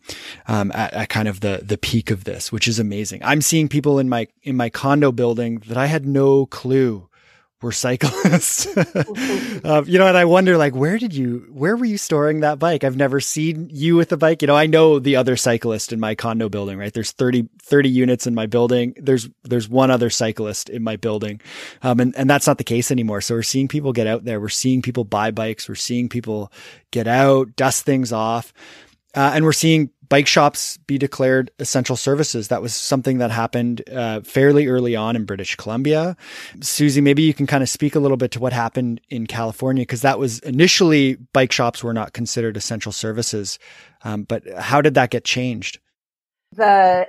um, 0.48 0.70
at, 0.74 0.94
at, 0.94 1.08
kind 1.08 1.30
of 1.30 1.40
the 1.40 1.62
the 1.64 1.78
peak 1.78 2.12
of 2.12 2.26
this, 2.26 2.52
which 2.52 2.68
is 2.68 2.78
amazing. 2.78 3.22
I'm 3.24 3.42
seeing 3.42 3.70
people 3.70 4.00
in 4.00 4.10
my 4.10 4.28
in 4.42 4.58
my 4.58 4.70
condo 4.70 5.14
building 5.14 5.64
that 5.68 5.78
I 5.78 5.86
had 5.86 6.06
no 6.06 6.46
clue 6.48 7.08
were 7.64 7.72
cyclists. 7.72 8.68
um, 9.66 9.86
you 9.88 9.98
know, 9.98 10.08
and 10.08 10.18
I 10.18 10.26
wonder, 10.26 10.58
like, 10.58 10.76
where 10.76 10.98
did 10.98 11.14
you, 11.14 11.48
where 11.52 11.76
were 11.76 11.86
you 11.86 11.98
storing 11.98 12.42
that 12.42 12.60
bike? 12.60 12.84
I've 12.84 12.98
never 12.98 13.20
seen 13.20 13.70
you 13.72 13.96
with 13.96 14.12
a 14.12 14.18
bike. 14.18 14.42
You 14.42 14.48
know, 14.48 14.56
I 14.56 14.68
know 14.68 15.00
the 15.00 15.16
other 15.16 15.36
cyclist 15.36 15.94
in 15.94 16.00
my 16.00 16.14
condo 16.14 16.50
building, 16.50 16.78
right? 16.78 16.94
There's 16.94 17.12
30, 17.12 17.50
30 17.62 17.90
units 17.90 18.28
in 18.28 18.36
my 18.36 18.46
building. 18.46 18.94
There's, 18.98 19.30
there's 19.44 19.68
one 19.68 19.90
other 19.90 20.10
cyclist 20.10 20.70
in 20.70 20.84
my 20.84 20.98
building. 20.98 21.42
Um, 21.82 22.00
and, 22.00 22.16
and 22.16 22.30
that's 22.30 22.46
not 22.46 22.58
the 22.58 22.64
case 22.64 22.92
anymore. 22.92 23.22
So 23.22 23.36
we're 23.36 23.44
seeing 23.44 23.68
people 23.68 23.94
get 23.94 24.08
out 24.08 24.26
there. 24.26 24.40
We're 24.40 24.50
seeing 24.50 24.82
people 24.82 25.06
buy 25.06 25.32
bikes. 25.32 25.68
We're 25.68 25.76
seeing 25.76 26.10
people 26.10 26.52
get 26.92 27.08
out, 27.08 27.56
dust 27.56 27.86
things 27.86 28.12
off. 28.12 28.54
Uh, 29.16 29.32
and 29.34 29.46
we're 29.46 29.54
seeing 29.54 29.90
bike 30.14 30.28
shops 30.28 30.78
be 30.86 31.00
declared 31.00 31.50
essential 31.58 31.96
services. 31.96 32.50
That 32.50 32.62
was 32.62 32.76
something 32.76 33.18
that 33.18 33.32
happened 33.32 33.82
uh, 33.90 34.22
fairly 34.22 34.68
early 34.68 34.96
on 34.96 35.16
in 35.16 35.26
British 35.26 35.56
Columbia. 35.56 36.16
Susie, 36.62 37.02
maybe 37.02 37.24
you 37.24 37.34
can 37.34 37.48
kind 37.48 37.64
of 37.64 37.70
speak 37.70 37.96
a 37.96 38.00
little 38.00 38.16
bit 38.16 38.30
to 38.34 38.40
what 38.40 38.54
happened 38.54 39.02
in 39.10 39.26
California, 39.26 39.82
because 39.82 40.04
that 40.04 40.20
was 40.20 40.38
initially 40.42 41.16
bike 41.34 41.52
shops 41.52 41.84
were 41.84 41.96
not 41.96 42.14
considered 42.14 42.56
essential 42.56 42.92
services. 42.92 43.58
Um, 44.04 44.22
but 44.22 44.44
how 44.56 44.82
did 44.82 44.94
that 44.94 45.10
get 45.10 45.24
changed? 45.24 45.80
The 46.52 47.08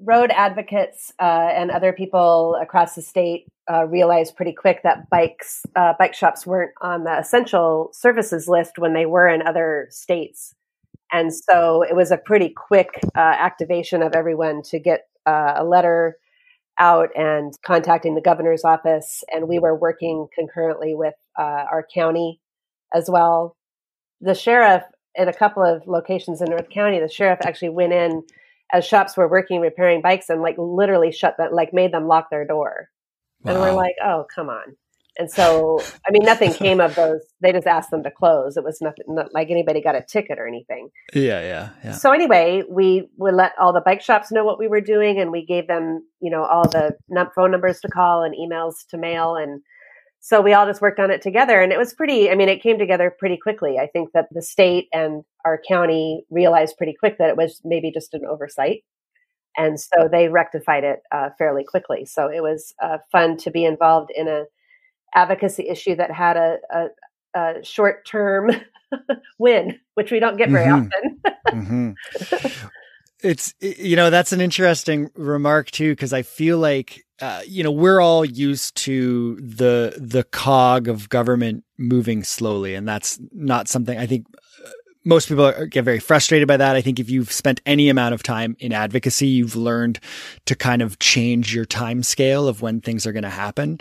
road 0.00 0.30
advocates 0.30 1.14
uh, 1.18 1.48
and 1.54 1.70
other 1.70 1.94
people 1.94 2.58
across 2.60 2.96
the 2.96 3.00
state 3.00 3.46
uh, 3.72 3.86
realized 3.86 4.36
pretty 4.36 4.52
quick 4.52 4.82
that 4.82 5.08
bikes 5.08 5.64
uh, 5.74 5.94
bike 5.98 6.12
shops 6.12 6.46
weren't 6.46 6.72
on 6.82 7.04
the 7.04 7.18
essential 7.18 7.88
services 7.94 8.46
list 8.46 8.78
when 8.78 8.92
they 8.92 9.06
were 9.06 9.26
in 9.26 9.40
other 9.40 9.88
states 9.88 10.54
and 11.12 11.32
so 11.32 11.82
it 11.82 11.94
was 11.94 12.10
a 12.10 12.16
pretty 12.16 12.48
quick 12.48 13.00
uh, 13.16 13.20
activation 13.20 14.02
of 14.02 14.14
everyone 14.14 14.62
to 14.70 14.78
get 14.78 15.02
uh, 15.26 15.54
a 15.56 15.64
letter 15.64 16.16
out 16.78 17.08
and 17.16 17.54
contacting 17.64 18.14
the 18.14 18.20
governor's 18.20 18.64
office. 18.64 19.24
And 19.32 19.48
we 19.48 19.58
were 19.58 19.74
working 19.74 20.26
concurrently 20.34 20.94
with 20.94 21.14
uh, 21.38 21.64
our 21.70 21.86
county 21.94 22.40
as 22.94 23.08
well. 23.08 23.56
The 24.20 24.34
sheriff, 24.34 24.82
in 25.14 25.28
a 25.28 25.32
couple 25.32 25.62
of 25.62 25.86
locations 25.86 26.40
in 26.42 26.50
North 26.50 26.68
County, 26.70 27.00
the 27.00 27.08
sheriff 27.08 27.38
actually 27.42 27.70
went 27.70 27.92
in 27.92 28.22
as 28.72 28.84
shops 28.84 29.16
were 29.16 29.28
working 29.28 29.60
repairing 29.60 30.02
bikes 30.02 30.28
and 30.28 30.42
like 30.42 30.56
literally 30.58 31.12
shut 31.12 31.36
that, 31.38 31.54
like 31.54 31.72
made 31.72 31.92
them 31.92 32.08
lock 32.08 32.30
their 32.30 32.44
door. 32.44 32.90
Wow. 33.42 33.52
And 33.52 33.60
we're 33.60 33.72
like, 33.72 33.94
oh, 34.04 34.26
come 34.34 34.48
on. 34.48 34.76
And 35.18 35.30
so, 35.30 35.80
I 36.06 36.10
mean, 36.10 36.24
nothing 36.24 36.52
came 36.54 36.80
of 36.80 36.94
those. 36.94 37.20
They 37.40 37.52
just 37.52 37.66
asked 37.66 37.90
them 37.90 38.02
to 38.02 38.10
close. 38.10 38.56
It 38.56 38.64
was 38.64 38.80
nothing 38.80 39.04
not 39.08 39.32
like 39.32 39.48
anybody 39.50 39.80
got 39.80 39.94
a 39.94 40.02
ticket 40.02 40.38
or 40.38 40.46
anything. 40.46 40.90
Yeah, 41.14 41.40
yeah, 41.40 41.68
yeah. 41.84 41.92
So 41.92 42.12
anyway, 42.12 42.62
we 42.68 43.08
would 43.16 43.34
let 43.34 43.52
all 43.58 43.72
the 43.72 43.80
bike 43.80 44.02
shops 44.02 44.30
know 44.30 44.44
what 44.44 44.58
we 44.58 44.68
were 44.68 44.80
doing, 44.80 45.18
and 45.18 45.30
we 45.30 45.44
gave 45.44 45.66
them, 45.66 46.06
you 46.20 46.30
know, 46.30 46.44
all 46.44 46.68
the 46.68 46.96
phone 47.34 47.50
numbers 47.50 47.80
to 47.80 47.88
call 47.88 48.22
and 48.22 48.34
emails 48.34 48.74
to 48.90 48.98
mail, 48.98 49.36
and 49.36 49.62
so 50.20 50.40
we 50.40 50.54
all 50.54 50.66
just 50.66 50.80
worked 50.80 50.98
on 50.98 51.10
it 51.10 51.22
together. 51.22 51.60
And 51.60 51.72
it 51.72 51.78
was 51.78 51.94
pretty. 51.94 52.30
I 52.30 52.34
mean, 52.34 52.48
it 52.48 52.62
came 52.62 52.78
together 52.78 53.14
pretty 53.16 53.36
quickly. 53.36 53.78
I 53.78 53.86
think 53.86 54.10
that 54.12 54.26
the 54.32 54.42
state 54.42 54.88
and 54.92 55.22
our 55.44 55.60
county 55.68 56.24
realized 56.30 56.76
pretty 56.76 56.94
quick 56.98 57.18
that 57.18 57.28
it 57.28 57.36
was 57.36 57.60
maybe 57.64 57.92
just 57.92 58.12
an 58.12 58.22
oversight. 58.28 58.82
And 59.56 59.80
so 59.80 60.08
they 60.10 60.28
rectified 60.28 60.84
it 60.84 60.98
uh, 61.12 61.30
fairly 61.38 61.64
quickly. 61.64 62.04
So 62.04 62.28
it 62.28 62.42
was 62.42 62.74
uh, 62.82 62.98
fun 63.10 63.38
to 63.38 63.50
be 63.50 63.64
involved 63.64 64.10
in 64.14 64.28
a 64.28 64.44
advocacy 65.14 65.68
issue 65.68 65.96
that 65.96 66.10
had 66.10 66.36
a, 66.36 66.58
a, 66.70 66.86
a 67.34 67.64
short 67.64 68.06
term 68.06 68.50
win, 69.38 69.78
which 69.94 70.10
we 70.10 70.20
don't 70.20 70.36
get 70.36 70.50
very 70.50 70.66
mm-hmm. 70.66 70.88
often. 71.54 71.96
mm-hmm. 72.40 72.68
It's, 73.22 73.54
you 73.60 73.96
know, 73.96 74.10
that's 74.10 74.32
an 74.32 74.42
interesting 74.42 75.10
remark 75.16 75.70
too, 75.70 75.92
because 75.92 76.12
I 76.12 76.20
feel 76.20 76.58
like, 76.58 77.04
uh, 77.20 77.40
you 77.46 77.64
know, 77.64 77.72
we're 77.72 77.98
all 77.98 78.26
used 78.26 78.76
to 78.84 79.36
the, 79.36 79.94
the 79.98 80.22
cog 80.22 80.86
of 80.86 81.08
government 81.08 81.64
moving 81.78 82.22
slowly. 82.22 82.74
And 82.74 82.86
that's 82.86 83.18
not 83.32 83.68
something 83.68 83.98
I 83.98 84.06
think 84.06 84.26
most 85.06 85.28
people 85.28 85.46
are, 85.46 85.66
get 85.66 85.84
very 85.84 86.00
frustrated 86.00 86.48
by 86.48 86.56
that. 86.56 86.74
I 86.74 86.82
think 86.82 86.98
if 86.98 87.08
you've 87.08 87.30
spent 87.30 87.60
any 87.64 87.88
amount 87.88 88.12
of 88.12 88.22
time 88.24 88.56
in 88.58 88.72
advocacy, 88.72 89.28
you've 89.28 89.54
learned 89.54 90.00
to 90.46 90.56
kind 90.56 90.82
of 90.82 90.98
change 90.98 91.54
your 91.54 91.64
time 91.64 92.02
scale 92.02 92.48
of 92.48 92.60
when 92.60 92.80
things 92.80 93.06
are 93.06 93.12
going 93.12 93.22
to 93.22 93.30
happen. 93.30 93.80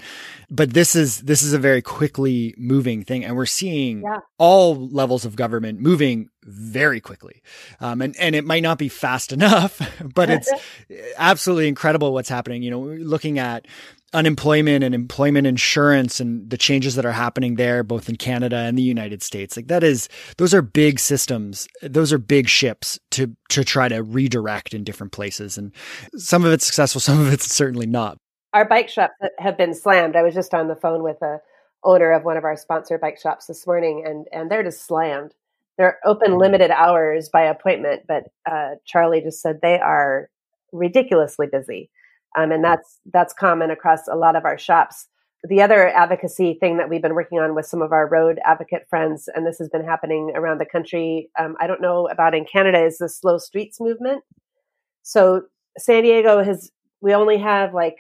But 0.52 0.74
this 0.74 0.96
is 0.96 1.22
this 1.22 1.42
is 1.42 1.52
a 1.52 1.60
very 1.60 1.82
quickly 1.82 2.54
moving 2.58 3.04
thing, 3.04 3.26
and 3.26 3.36
we're 3.36 3.48
seeing 3.48 4.04
yeah. 4.04 4.20
all 4.38 4.88
levels 4.90 5.26
of 5.26 5.36
government 5.36 5.80
moving 5.80 6.30
very 6.44 7.02
quickly. 7.02 7.42
Um, 7.82 8.02
and 8.02 8.16
and 8.18 8.36
it 8.36 8.46
might 8.46 8.64
not 8.64 8.78
be 8.78 8.88
fast 8.88 9.32
enough, 9.34 9.82
but 10.14 10.30
it's 10.30 10.52
absolutely 11.18 11.68
incredible 11.68 12.14
what's 12.14 12.30
happening. 12.30 12.62
You 12.62 12.72
know, 12.72 12.82
looking 12.82 13.40
at 13.40 13.66
unemployment 14.16 14.84
and 14.84 14.96
employment 14.96 15.46
insurance 15.46 16.20
and 16.20 16.50
the 16.50 16.58
changes 16.58 16.96
that 16.96 17.06
are 17.06 17.12
happening 17.12 17.56
there, 17.56 17.84
both 17.84 18.08
in 18.08 18.16
Canada 18.16 18.56
and 18.56 18.78
the 18.78 18.82
United 18.82 19.22
States. 19.22 19.58
Like 19.58 19.68
that 19.68 19.84
is, 19.84 20.08
those 20.38 20.54
are 20.54 20.62
big 20.62 21.00
systems. 21.00 21.68
Those 21.82 22.14
are 22.14 22.18
big 22.18 22.48
ships 22.48 22.98
to, 23.12 23.36
to 23.50 23.64
try 23.64 23.90
to 23.90 24.02
redirect 24.02 24.74
in 24.74 24.84
different 24.86 25.12
places. 25.12 25.58
And 25.58 25.74
some 26.16 26.46
of 26.46 26.54
it's 26.54 26.66
successful, 26.66 27.02
some 27.02 27.20
of 27.20 27.32
it's 27.32 27.54
certainly 27.54 27.86
not. 27.86 28.18
Our 28.54 28.66
bike 28.66 28.88
shops 28.88 29.16
have 29.38 29.58
been 29.58 29.74
slammed. 29.74 30.16
I 30.16 30.24
was 30.24 30.34
just 30.34 30.54
on 30.54 30.70
the 30.70 30.78
phone 30.78 31.04
with 31.04 31.22
a 31.22 31.40
owner 31.84 32.14
of 32.14 32.24
one 32.24 32.38
of 32.38 32.46
our 32.46 32.56
sponsor 32.56 32.98
bike 32.98 33.20
shops 33.22 33.46
this 33.46 33.68
morning 33.68 34.04
and, 34.08 34.26
and 34.32 34.50
they're 34.50 34.64
just 34.64 34.88
slammed. 34.88 35.34
They're 35.78 36.00
open 36.06 36.38
limited 36.38 36.72
hours 36.72 37.30
by 37.30 37.44
appointment, 37.44 38.04
but 38.08 38.24
uh, 38.50 38.76
Charlie 38.86 39.22
just 39.22 39.42
said 39.42 39.60
they 39.62 39.78
are 39.78 40.30
ridiculously 40.72 41.48
busy. 41.52 41.90
Um, 42.36 42.52
and 42.52 42.64
that's 42.64 43.00
that's 43.12 43.34
common 43.34 43.72
across 43.72 44.08
a 44.08 44.16
lot 44.16 44.36
of 44.36 44.46
our 44.46 44.58
shops. 44.58 45.08
The 45.48 45.62
other 45.62 45.90
advocacy 45.90 46.58
thing 46.60 46.78
that 46.78 46.90
we've 46.90 47.02
been 47.02 47.14
working 47.14 47.40
on 47.40 47.56
with 47.56 47.68
some 47.68 47.82
of 47.82 47.92
our 47.92 48.08
road 48.08 48.40
advocate 48.44 48.88
friends, 48.90 49.30
and 49.34 49.46
this 49.46 49.60
has 49.60 49.70
been 49.70 49.86
happening 49.86 50.32
around 50.36 50.60
the 50.60 50.66
country. 50.66 51.30
Um, 51.40 51.56
I 51.60 51.68
don't 51.68 51.82
know 51.82 52.08
about 52.08 52.34
in 52.34 52.46
Canada 52.46 52.84
is 52.84 52.98
the 52.98 53.10
slow 53.10 53.38
streets 53.38 53.80
movement. 53.80 54.24
So 55.04 55.44
San 55.78 56.04
Diego 56.04 56.44
has 56.44 56.72
we 57.02 57.14
only 57.14 57.38
have 57.38 57.74
like 57.74 57.98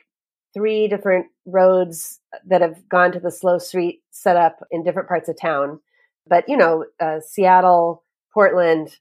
three 0.54 0.88
different 0.88 1.28
roads 1.46 2.20
that 2.48 2.62
have 2.62 2.88
gone 2.90 3.12
to 3.12 3.20
the 3.20 3.32
slow 3.32 3.60
street 3.60 4.02
setup 4.10 4.58
in 4.72 4.84
different 4.84 5.08
parts 5.08 5.30
of 5.30 5.40
town. 5.40 5.80
But 6.28 6.46
you 6.48 6.58
know, 6.58 6.86
uh, 7.00 7.20
Seattle, 7.20 8.04
Portland, 8.34 8.98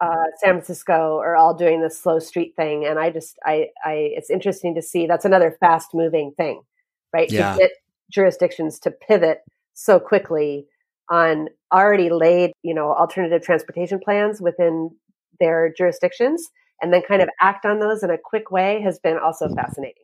uh, 0.00 0.24
San 0.38 0.54
Francisco 0.54 1.18
are 1.18 1.36
all 1.36 1.54
doing 1.54 1.80
this 1.80 1.98
slow 1.98 2.18
street 2.18 2.54
thing, 2.56 2.86
and 2.86 2.98
I 2.98 3.10
just, 3.10 3.38
I, 3.44 3.68
I, 3.84 3.92
it's 4.14 4.30
interesting 4.30 4.74
to 4.74 4.82
see. 4.82 5.06
That's 5.06 5.24
another 5.24 5.56
fast 5.58 5.94
moving 5.94 6.32
thing, 6.36 6.62
right? 7.12 7.30
Yeah. 7.30 7.52
To 7.52 7.58
get 7.58 7.70
jurisdictions 8.10 8.78
to 8.80 8.90
pivot 8.90 9.40
so 9.74 9.98
quickly 9.98 10.66
on 11.10 11.48
already 11.72 12.10
laid, 12.10 12.52
you 12.62 12.74
know, 12.74 12.92
alternative 12.92 13.42
transportation 13.42 13.98
plans 13.98 14.40
within 14.40 14.90
their 15.40 15.72
jurisdictions, 15.76 16.48
and 16.82 16.92
then 16.92 17.02
kind 17.02 17.22
of 17.22 17.28
act 17.40 17.64
on 17.64 17.78
those 17.78 18.02
in 18.02 18.10
a 18.10 18.18
quick 18.22 18.50
way 18.50 18.80
has 18.82 18.98
been 18.98 19.18
also 19.18 19.48
fascinating. 19.54 20.02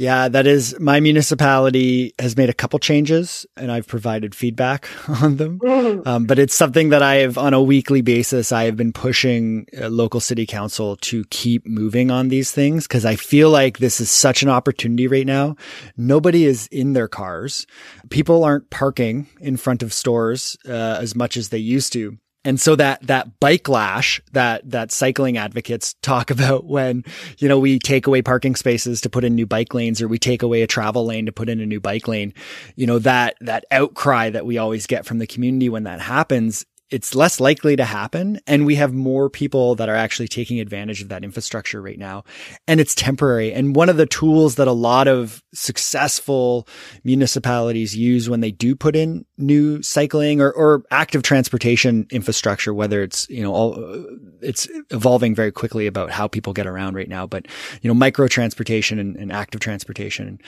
Yeah, 0.00 0.28
that 0.28 0.46
is 0.46 0.80
my 0.80 0.98
municipality 0.98 2.14
has 2.18 2.34
made 2.34 2.48
a 2.48 2.54
couple 2.54 2.78
changes 2.78 3.44
and 3.58 3.70
I've 3.70 3.86
provided 3.86 4.34
feedback 4.34 4.88
on 5.22 5.36
them. 5.36 5.58
Mm-hmm. 5.58 6.08
Um, 6.08 6.24
but 6.24 6.38
it's 6.38 6.54
something 6.54 6.88
that 6.88 7.02
I 7.02 7.16
have 7.16 7.36
on 7.36 7.52
a 7.52 7.62
weekly 7.62 8.00
basis. 8.00 8.50
I 8.50 8.64
have 8.64 8.78
been 8.78 8.94
pushing 8.94 9.66
uh, 9.78 9.88
local 9.90 10.20
city 10.20 10.46
council 10.46 10.96
to 10.96 11.24
keep 11.26 11.66
moving 11.66 12.10
on 12.10 12.28
these 12.28 12.50
things 12.50 12.86
because 12.86 13.04
I 13.04 13.16
feel 13.16 13.50
like 13.50 13.76
this 13.76 14.00
is 14.00 14.10
such 14.10 14.42
an 14.42 14.48
opportunity 14.48 15.06
right 15.06 15.26
now. 15.26 15.56
Nobody 15.98 16.46
is 16.46 16.66
in 16.68 16.94
their 16.94 17.08
cars. 17.08 17.66
People 18.08 18.42
aren't 18.42 18.70
parking 18.70 19.26
in 19.38 19.58
front 19.58 19.82
of 19.82 19.92
stores 19.92 20.56
uh, 20.66 20.96
as 20.98 21.14
much 21.14 21.36
as 21.36 21.50
they 21.50 21.58
used 21.58 21.92
to. 21.92 22.16
And 22.44 22.60
so 22.60 22.74
that, 22.76 23.06
that 23.06 23.38
bike 23.38 23.68
lash 23.68 24.20
that, 24.32 24.68
that 24.70 24.92
cycling 24.92 25.36
advocates 25.36 25.94
talk 26.02 26.30
about 26.30 26.64
when, 26.64 27.04
you 27.38 27.48
know, 27.48 27.58
we 27.58 27.78
take 27.78 28.06
away 28.06 28.22
parking 28.22 28.56
spaces 28.56 29.00
to 29.02 29.10
put 29.10 29.24
in 29.24 29.34
new 29.34 29.46
bike 29.46 29.74
lanes 29.74 30.00
or 30.00 30.08
we 30.08 30.18
take 30.18 30.42
away 30.42 30.62
a 30.62 30.66
travel 30.66 31.04
lane 31.04 31.26
to 31.26 31.32
put 31.32 31.48
in 31.48 31.60
a 31.60 31.66
new 31.66 31.80
bike 31.80 32.08
lane, 32.08 32.32
you 32.76 32.86
know, 32.86 32.98
that, 33.00 33.36
that 33.40 33.64
outcry 33.70 34.30
that 34.30 34.46
we 34.46 34.58
always 34.58 34.86
get 34.86 35.04
from 35.04 35.18
the 35.18 35.26
community 35.26 35.68
when 35.68 35.84
that 35.84 36.00
happens 36.00 36.64
it's 36.90 37.14
less 37.14 37.40
likely 37.40 37.76
to 37.76 37.84
happen. 37.84 38.40
And 38.46 38.66
we 38.66 38.74
have 38.76 38.92
more 38.92 39.30
people 39.30 39.74
that 39.76 39.88
are 39.88 39.94
actually 39.94 40.28
taking 40.28 40.60
advantage 40.60 41.02
of 41.02 41.08
that 41.08 41.24
infrastructure 41.24 41.80
right 41.80 41.98
now. 41.98 42.24
And 42.66 42.80
it's 42.80 42.94
temporary. 42.94 43.52
And 43.52 43.76
one 43.76 43.88
of 43.88 43.96
the 43.96 44.06
tools 44.06 44.56
that 44.56 44.68
a 44.68 44.72
lot 44.72 45.08
of 45.08 45.42
successful 45.54 46.66
municipalities 47.04 47.96
use 47.96 48.28
when 48.28 48.40
they 48.40 48.50
do 48.50 48.74
put 48.74 48.96
in 48.96 49.24
new 49.38 49.82
cycling 49.82 50.40
or, 50.40 50.52
or 50.52 50.84
active 50.90 51.22
transportation 51.22 52.06
infrastructure, 52.10 52.74
whether 52.74 53.02
it's, 53.02 53.28
you 53.28 53.42
know, 53.42 53.52
all, 53.52 54.06
it's 54.40 54.68
evolving 54.90 55.34
very 55.34 55.52
quickly 55.52 55.86
about 55.86 56.10
how 56.10 56.26
people 56.26 56.52
get 56.52 56.66
around 56.66 56.94
right 56.94 57.08
now, 57.08 57.26
but, 57.26 57.46
you 57.82 57.88
know, 57.88 57.94
micro 57.94 58.26
transportation 58.26 58.98
and, 58.98 59.16
and 59.16 59.32
active 59.32 59.60
transportation 59.60 60.38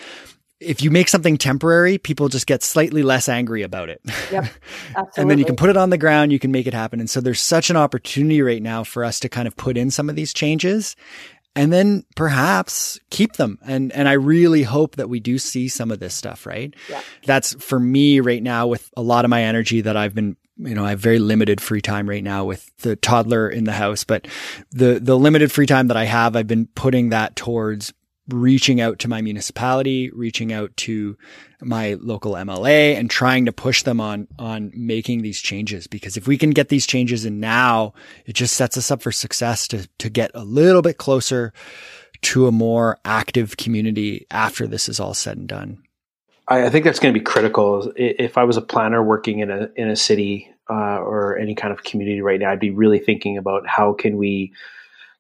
if 0.62 0.82
you 0.82 0.90
make 0.90 1.08
something 1.08 1.36
temporary, 1.36 1.98
people 1.98 2.28
just 2.28 2.46
get 2.46 2.62
slightly 2.62 3.02
less 3.02 3.28
angry 3.28 3.62
about 3.62 3.88
it. 3.88 4.00
Yep. 4.30 4.46
and 5.16 5.30
then 5.30 5.38
you 5.38 5.44
can 5.44 5.56
put 5.56 5.70
it 5.70 5.76
on 5.76 5.90
the 5.90 5.98
ground, 5.98 6.32
you 6.32 6.38
can 6.38 6.52
make 6.52 6.66
it 6.66 6.74
happen. 6.74 7.00
And 7.00 7.10
so 7.10 7.20
there's 7.20 7.40
such 7.40 7.70
an 7.70 7.76
opportunity 7.76 8.42
right 8.42 8.62
now 8.62 8.84
for 8.84 9.04
us 9.04 9.20
to 9.20 9.28
kind 9.28 9.46
of 9.46 9.56
put 9.56 9.76
in 9.76 9.90
some 9.90 10.08
of 10.08 10.16
these 10.16 10.32
changes 10.32 10.96
and 11.54 11.72
then 11.72 12.04
perhaps 12.16 12.98
keep 13.10 13.34
them. 13.34 13.58
And, 13.66 13.92
and 13.92 14.08
I 14.08 14.12
really 14.12 14.62
hope 14.62 14.96
that 14.96 15.08
we 15.08 15.20
do 15.20 15.38
see 15.38 15.68
some 15.68 15.90
of 15.90 15.98
this 15.98 16.14
stuff, 16.14 16.46
right? 16.46 16.74
Yeah. 16.88 17.02
That's 17.26 17.54
for 17.62 17.78
me 17.78 18.20
right 18.20 18.42
now 18.42 18.66
with 18.66 18.88
a 18.96 19.02
lot 19.02 19.24
of 19.24 19.28
my 19.28 19.42
energy 19.42 19.82
that 19.82 19.96
I've 19.96 20.14
been 20.14 20.36
you 20.58 20.74
know, 20.74 20.84
I 20.84 20.90
have 20.90 21.00
very 21.00 21.18
limited 21.18 21.60
free 21.60 21.80
time 21.80 22.08
right 22.08 22.22
now 22.22 22.44
with 22.44 22.70
the 22.78 22.94
toddler 22.94 23.48
in 23.48 23.64
the 23.64 23.72
house, 23.72 24.04
but 24.04 24.28
the, 24.70 25.00
the 25.00 25.18
limited 25.18 25.50
free 25.50 25.66
time 25.66 25.88
that 25.88 25.96
I 25.96 26.04
have, 26.04 26.36
I've 26.36 26.46
been 26.46 26.66
putting 26.66 27.08
that 27.08 27.34
towards 27.36 27.92
reaching 28.28 28.80
out 28.80 28.98
to 29.00 29.08
my 29.08 29.20
municipality, 29.20 30.10
reaching 30.10 30.52
out 30.52 30.76
to 30.76 31.16
my 31.60 31.94
local 31.94 32.32
MLA 32.32 32.96
and 32.96 33.10
trying 33.10 33.46
to 33.46 33.52
push 33.52 33.82
them 33.82 34.00
on, 34.00 34.28
on 34.38 34.70
making 34.74 35.22
these 35.22 35.40
changes. 35.40 35.86
Because 35.86 36.16
if 36.16 36.26
we 36.26 36.38
can 36.38 36.50
get 36.50 36.68
these 36.68 36.86
changes 36.86 37.24
in 37.24 37.40
now, 37.40 37.94
it 38.26 38.34
just 38.34 38.54
sets 38.54 38.76
us 38.76 38.90
up 38.90 39.02
for 39.02 39.12
success 39.12 39.66
to, 39.68 39.88
to 39.98 40.08
get 40.08 40.30
a 40.34 40.44
little 40.44 40.82
bit 40.82 40.98
closer 40.98 41.52
to 42.22 42.46
a 42.46 42.52
more 42.52 42.98
active 43.04 43.56
community 43.56 44.26
after 44.30 44.66
this 44.66 44.88
is 44.88 45.00
all 45.00 45.14
said 45.14 45.36
and 45.36 45.48
done. 45.48 45.82
I, 46.46 46.70
think 46.70 46.84
that's 46.84 46.98
going 46.98 47.14
to 47.14 47.18
be 47.18 47.24
critical. 47.24 47.92
If 47.96 48.36
I 48.36 48.44
was 48.44 48.56
a 48.56 48.62
planner 48.62 49.02
working 49.02 49.40
in 49.40 49.50
a, 49.50 49.68
in 49.76 49.88
a 49.88 49.96
city, 49.96 50.52
uh, 50.70 50.98
or 50.98 51.36
any 51.38 51.54
kind 51.54 51.72
of 51.72 51.82
community 51.82 52.20
right 52.20 52.40
now, 52.40 52.50
I'd 52.50 52.60
be 52.60 52.70
really 52.70 52.98
thinking 52.98 53.36
about 53.36 53.66
how 53.66 53.92
can 53.92 54.16
we, 54.16 54.52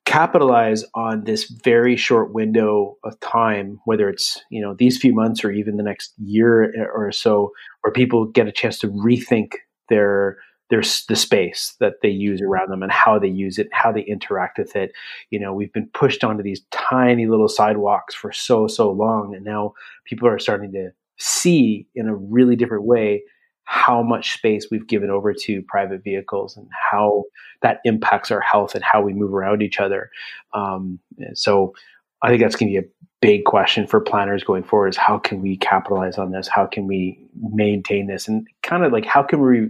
capitalize 0.04 0.84
on 0.94 1.24
this 1.24 1.44
very 1.44 1.96
short 1.96 2.32
window 2.32 2.96
of 3.04 3.18
time, 3.20 3.80
whether 3.84 4.08
it's 4.08 4.42
you 4.50 4.60
know 4.60 4.74
these 4.74 4.98
few 4.98 5.14
months 5.14 5.44
or 5.44 5.50
even 5.50 5.76
the 5.76 5.82
next 5.82 6.12
year 6.18 6.90
or 6.94 7.12
so, 7.12 7.52
where 7.82 7.92
people 7.92 8.26
get 8.26 8.48
a 8.48 8.52
chance 8.52 8.78
to 8.80 8.88
rethink 8.88 9.54
their 9.88 10.38
their 10.70 10.82
the 11.08 11.16
space 11.16 11.74
that 11.80 11.94
they 12.02 12.08
use 12.08 12.40
around 12.40 12.70
them 12.70 12.82
and 12.82 12.90
how 12.90 13.18
they 13.18 13.28
use 13.28 13.58
it, 13.58 13.68
how 13.72 13.92
they 13.92 14.02
interact 14.02 14.58
with 14.58 14.74
it. 14.74 14.92
You 15.30 15.38
know, 15.38 15.52
we've 15.52 15.72
been 15.72 15.90
pushed 15.92 16.24
onto 16.24 16.42
these 16.42 16.62
tiny 16.70 17.26
little 17.26 17.48
sidewalks 17.48 18.14
for 18.14 18.32
so 18.32 18.66
so 18.66 18.90
long, 18.90 19.34
and 19.34 19.44
now 19.44 19.74
people 20.04 20.28
are 20.28 20.38
starting 20.38 20.72
to 20.72 20.90
see 21.18 21.86
in 21.94 22.08
a 22.08 22.14
really 22.14 22.56
different 22.56 22.84
way 22.84 23.22
how 23.64 24.02
much 24.02 24.34
space 24.34 24.66
we've 24.70 24.86
given 24.86 25.10
over 25.10 25.32
to 25.32 25.62
private 25.62 26.02
vehicles 26.02 26.56
and 26.56 26.68
how 26.70 27.24
that 27.62 27.80
impacts 27.84 28.30
our 28.30 28.40
health 28.40 28.74
and 28.74 28.84
how 28.84 29.00
we 29.00 29.12
move 29.12 29.32
around 29.32 29.62
each 29.62 29.80
other. 29.80 30.10
Um, 30.52 30.98
so 31.34 31.74
I 32.22 32.28
think 32.28 32.42
that's 32.42 32.56
going 32.56 32.72
to 32.72 32.80
be 32.80 32.86
a 32.86 32.90
big 33.20 33.44
question 33.44 33.86
for 33.86 34.00
planners 34.00 34.44
going 34.44 34.64
forward 34.64 34.88
is 34.88 34.96
how 34.96 35.18
can 35.18 35.40
we 35.40 35.56
capitalize 35.56 36.18
on 36.18 36.32
this? 36.32 36.48
How 36.48 36.66
can 36.66 36.86
we 36.86 37.18
maintain 37.40 38.08
this? 38.08 38.28
And 38.28 38.46
kind 38.62 38.84
of 38.84 38.92
like 38.92 39.06
how 39.06 39.22
can 39.22 39.40
we 39.40 39.68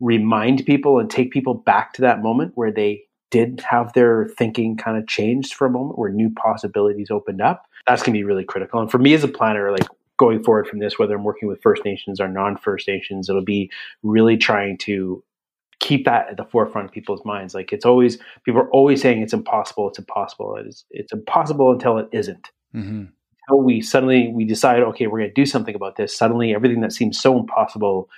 remind 0.00 0.66
people 0.66 0.98
and 0.98 1.10
take 1.10 1.30
people 1.30 1.54
back 1.54 1.92
to 1.94 2.02
that 2.02 2.22
moment 2.22 2.52
where 2.54 2.72
they 2.72 3.02
did 3.30 3.60
have 3.68 3.92
their 3.94 4.28
thinking 4.36 4.76
kind 4.76 4.98
of 4.98 5.06
changed 5.06 5.54
for 5.54 5.66
a 5.66 5.70
moment 5.70 5.98
where 5.98 6.10
new 6.10 6.28
possibilities 6.30 7.10
opened 7.10 7.40
up 7.40 7.64
that's 7.86 8.02
going 8.02 8.12
to 8.12 8.18
be 8.18 8.24
really 8.24 8.44
critical 8.44 8.78
and 8.80 8.90
for 8.90 8.98
me 8.98 9.14
as 9.14 9.24
a 9.24 9.28
planner 9.28 9.72
like 9.72 9.86
going 10.18 10.42
forward 10.42 10.66
from 10.66 10.78
this, 10.78 10.98
whether 10.98 11.14
I'm 11.14 11.24
working 11.24 11.48
with 11.48 11.62
First 11.62 11.84
Nations 11.84 12.20
or 12.20 12.28
non 12.28 12.56
First 12.56 12.88
Nations, 12.88 13.28
it'll 13.28 13.44
be 13.44 13.70
really 14.02 14.36
trying 14.36 14.78
to 14.78 15.22
keep 15.80 16.04
that 16.04 16.28
at 16.30 16.36
the 16.36 16.44
forefront 16.44 16.86
of 16.88 16.94
people's 16.94 17.24
minds. 17.24 17.54
Like 17.54 17.72
it's 17.72 17.84
always, 17.84 18.18
people 18.44 18.60
are 18.60 18.70
always 18.70 19.02
saying 19.02 19.20
it's 19.20 19.32
impossible, 19.32 19.88
it's 19.88 19.98
impossible. 19.98 20.56
It's, 20.56 20.84
it's 20.90 21.12
impossible 21.12 21.72
until 21.72 21.98
it 21.98 22.08
isn't. 22.12 22.50
Mm-hmm. 22.74 23.04
Until 23.48 23.64
we 23.64 23.80
suddenly, 23.80 24.28
we 24.28 24.44
decide, 24.44 24.80
okay, 24.80 25.08
we're 25.08 25.18
going 25.18 25.30
to 25.30 25.34
do 25.34 25.44
something 25.44 25.74
about 25.74 25.96
this. 25.96 26.16
Suddenly 26.16 26.54
everything 26.54 26.80
that 26.82 26.92
seems 26.92 27.20
so 27.20 27.36
impossible 27.36 28.08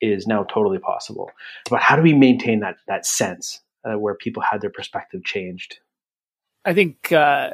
is 0.00 0.26
now 0.26 0.42
totally 0.42 0.80
possible. 0.80 1.30
But 1.70 1.80
how 1.80 1.94
do 1.94 2.02
we 2.02 2.12
maintain 2.12 2.58
that, 2.60 2.76
that 2.88 3.06
sense 3.06 3.60
uh, 3.84 3.96
where 3.96 4.16
people 4.16 4.42
had 4.42 4.60
their 4.60 4.70
perspective 4.70 5.22
changed? 5.22 5.78
I 6.64 6.74
think, 6.74 7.12
uh, 7.12 7.50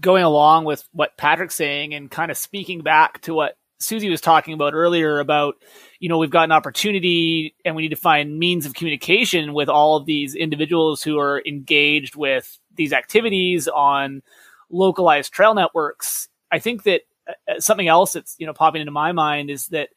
going 0.00 0.22
along 0.22 0.64
with 0.64 0.84
what 0.92 1.16
Patrick's 1.16 1.54
saying 1.54 1.94
and 1.94 2.10
kind 2.10 2.30
of 2.30 2.36
speaking 2.36 2.80
back 2.80 3.20
to 3.22 3.34
what 3.34 3.56
Susie 3.78 4.10
was 4.10 4.20
talking 4.20 4.52
about 4.52 4.74
earlier 4.74 5.20
about, 5.20 5.54
you 5.98 6.08
know, 6.08 6.18
we've 6.18 6.30
got 6.30 6.44
an 6.44 6.52
opportunity 6.52 7.54
and 7.64 7.74
we 7.74 7.82
need 7.82 7.88
to 7.88 7.96
find 7.96 8.38
means 8.38 8.66
of 8.66 8.74
communication 8.74 9.54
with 9.54 9.68
all 9.68 9.96
of 9.96 10.04
these 10.04 10.34
individuals 10.34 11.02
who 11.02 11.18
are 11.18 11.42
engaged 11.46 12.14
with 12.14 12.58
these 12.74 12.92
activities 12.92 13.68
on 13.68 14.22
localized 14.70 15.32
trail 15.32 15.54
networks. 15.54 16.28
I 16.52 16.58
think 16.58 16.82
that 16.82 17.02
uh, 17.28 17.58
something 17.58 17.88
else 17.88 18.12
that's, 18.12 18.36
you 18.38 18.46
know, 18.46 18.52
popping 18.52 18.82
into 18.82 18.92
my 18.92 19.12
mind 19.12 19.50
is 19.50 19.68
that 19.68 19.88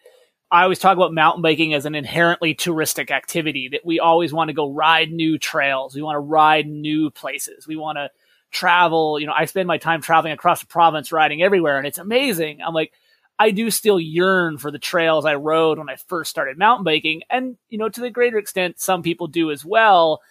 I 0.49 0.63
always 0.63 0.79
talk 0.79 0.95
about 0.95 1.13
mountain 1.13 1.41
biking 1.41 1.73
as 1.73 1.85
an 1.85 1.95
inherently 1.95 2.53
touristic 2.53 3.11
activity 3.11 3.69
that 3.71 3.85
we 3.85 3.99
always 3.99 4.31
want 4.31 4.49
to 4.49 4.53
go 4.53 4.71
ride 4.71 5.11
new 5.11 5.37
trails. 5.39 5.95
We 5.95 6.03
want 6.03 6.15
to 6.15 6.19
ride 6.19 6.67
new 6.67 7.09
places. 7.09 7.67
We 7.67 7.75
want 7.75 7.97
to 7.97 8.09
travel. 8.53 9.19
You 9.19 9.27
know, 9.27 9.33
I 9.35 9.45
spend 9.45 9.67
my 9.67 9.77
time 9.77 10.01
traveling 10.01 10.33
across 10.33 10.61
the 10.61 10.67
province, 10.67 11.11
riding 11.11 11.41
everywhere, 11.41 11.77
and 11.77 11.85
it's 11.85 11.97
amazing. 11.97 12.61
I'm 12.61 12.73
like, 12.73 12.93
I 13.39 13.49
do 13.49 13.71
still 13.71 13.99
yearn 13.99 14.59
for 14.59 14.71
the 14.71 14.79
trails 14.79 15.25
I 15.25 15.35
rode 15.35 15.79
when 15.79 15.89
I 15.89 15.95
first 16.07 16.29
started 16.29 16.57
mountain 16.57 16.85
biking. 16.85 17.23
And, 17.29 17.57
you 17.69 17.79
know, 17.79 17.89
to 17.89 17.99
the 17.99 18.11
greater 18.11 18.37
extent, 18.37 18.79
some 18.79 19.01
people 19.01 19.27
do 19.27 19.51
as 19.51 19.65
well. 19.65 20.21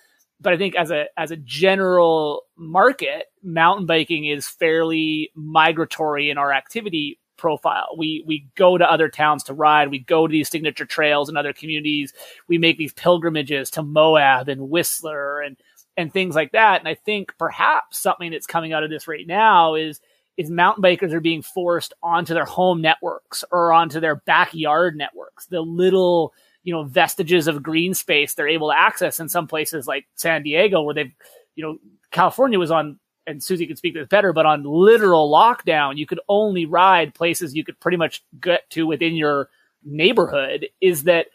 But 0.40 0.52
I 0.52 0.56
think 0.56 0.76
as 0.76 0.90
a, 0.90 1.06
as 1.16 1.30
a 1.30 1.36
general 1.36 2.44
market, 2.56 3.26
mountain 3.42 3.86
biking 3.86 4.24
is 4.24 4.48
fairly 4.48 5.30
migratory 5.34 6.30
in 6.30 6.38
our 6.38 6.52
activity 6.52 7.18
profile. 7.36 7.88
We, 7.98 8.22
we 8.24 8.48
go 8.54 8.78
to 8.78 8.90
other 8.90 9.08
towns 9.08 9.42
to 9.44 9.54
ride. 9.54 9.90
We 9.90 9.98
go 9.98 10.28
to 10.28 10.32
these 10.32 10.48
signature 10.48 10.86
trails 10.86 11.28
in 11.28 11.36
other 11.36 11.52
communities. 11.52 12.12
We 12.46 12.56
make 12.58 12.78
these 12.78 12.92
pilgrimages 12.92 13.70
to 13.72 13.82
Moab 13.82 14.48
and 14.48 14.70
Whistler 14.70 15.40
and, 15.40 15.56
and 15.96 16.12
things 16.12 16.34
like 16.34 16.52
that. 16.52 16.80
And 16.80 16.88
I 16.88 16.94
think 16.94 17.36
perhaps 17.38 17.98
something 17.98 18.30
that's 18.30 18.46
coming 18.46 18.72
out 18.72 18.84
of 18.84 18.90
this 18.90 19.08
right 19.08 19.26
now 19.26 19.74
is 19.74 20.00
is 20.38 20.50
mountain 20.50 20.82
bikers 20.82 21.12
are 21.12 21.20
being 21.20 21.42
forced 21.42 21.92
onto 22.02 22.32
their 22.32 22.46
home 22.46 22.80
networks 22.80 23.44
or 23.52 23.72
onto 23.72 24.00
their 24.00 24.16
backyard 24.16 24.96
networks. 24.96 25.44
The 25.46 25.60
little, 25.60 26.32
you 26.64 26.72
know, 26.72 26.84
vestiges 26.84 27.48
of 27.48 27.62
green 27.62 27.92
space 27.92 28.34
they're 28.34 28.48
able 28.48 28.70
to 28.70 28.78
access 28.78 29.20
in 29.20 29.28
some 29.28 29.46
places 29.46 29.86
like 29.86 30.06
San 30.14 30.42
Diego 30.42 30.82
where 30.82 30.94
they've, 30.94 31.12
you 31.54 31.64
know, 31.64 31.76
California 32.10 32.58
was 32.58 32.70
on 32.70 32.98
and 33.26 33.42
Susie 33.42 33.66
could 33.66 33.78
speak 33.78 33.94
this 33.94 34.08
better, 34.08 34.32
but 34.32 34.46
on 34.46 34.64
literal 34.64 35.30
lockdown, 35.30 35.96
you 35.96 36.06
could 36.06 36.20
only 36.28 36.66
ride 36.66 37.14
places 37.14 37.54
you 37.54 37.64
could 37.64 37.78
pretty 37.78 37.96
much 37.96 38.24
get 38.40 38.68
to 38.70 38.86
within 38.86 39.14
your 39.14 39.48
neighborhood 39.84 40.68
is 40.80 41.04
that 41.04 41.26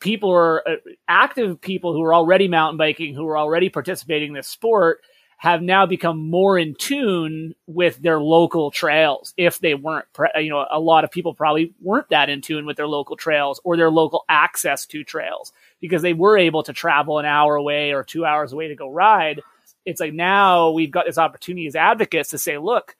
people 0.00 0.30
are 0.30 0.68
uh, 0.68 0.76
active 1.06 1.60
people 1.60 1.92
who 1.92 2.02
are 2.02 2.14
already 2.14 2.48
mountain 2.48 2.78
biking, 2.78 3.14
who 3.14 3.26
are 3.28 3.38
already 3.38 3.68
participating 3.68 4.28
in 4.28 4.34
this 4.34 4.48
sport, 4.48 5.02
have 5.36 5.62
now 5.62 5.86
become 5.86 6.28
more 6.28 6.58
in 6.58 6.74
tune 6.74 7.54
with 7.66 7.96
their 8.02 8.20
local 8.20 8.70
trails. 8.70 9.32
If 9.38 9.58
they 9.58 9.74
weren't, 9.74 10.04
you 10.36 10.50
know, 10.50 10.66
a 10.70 10.80
lot 10.80 11.04
of 11.04 11.10
people 11.10 11.32
probably 11.32 11.72
weren't 11.80 12.10
that 12.10 12.28
in 12.28 12.42
tune 12.42 12.66
with 12.66 12.76
their 12.76 12.86
local 12.86 13.16
trails 13.16 13.58
or 13.64 13.76
their 13.76 13.90
local 13.90 14.24
access 14.28 14.84
to 14.86 15.02
trails 15.02 15.52
because 15.80 16.02
they 16.02 16.12
were 16.12 16.36
able 16.36 16.62
to 16.64 16.74
travel 16.74 17.18
an 17.18 17.24
hour 17.24 17.56
away 17.56 17.92
or 17.92 18.04
two 18.04 18.26
hours 18.26 18.52
away 18.52 18.68
to 18.68 18.74
go 18.74 18.90
ride. 18.90 19.40
It's 19.86 20.00
like 20.00 20.12
now 20.12 20.72
we've 20.72 20.90
got 20.90 21.06
this 21.06 21.16
opportunity 21.16 21.66
as 21.66 21.74
advocates 21.74 22.30
to 22.30 22.38
say, 22.38 22.58
look, 22.58 22.96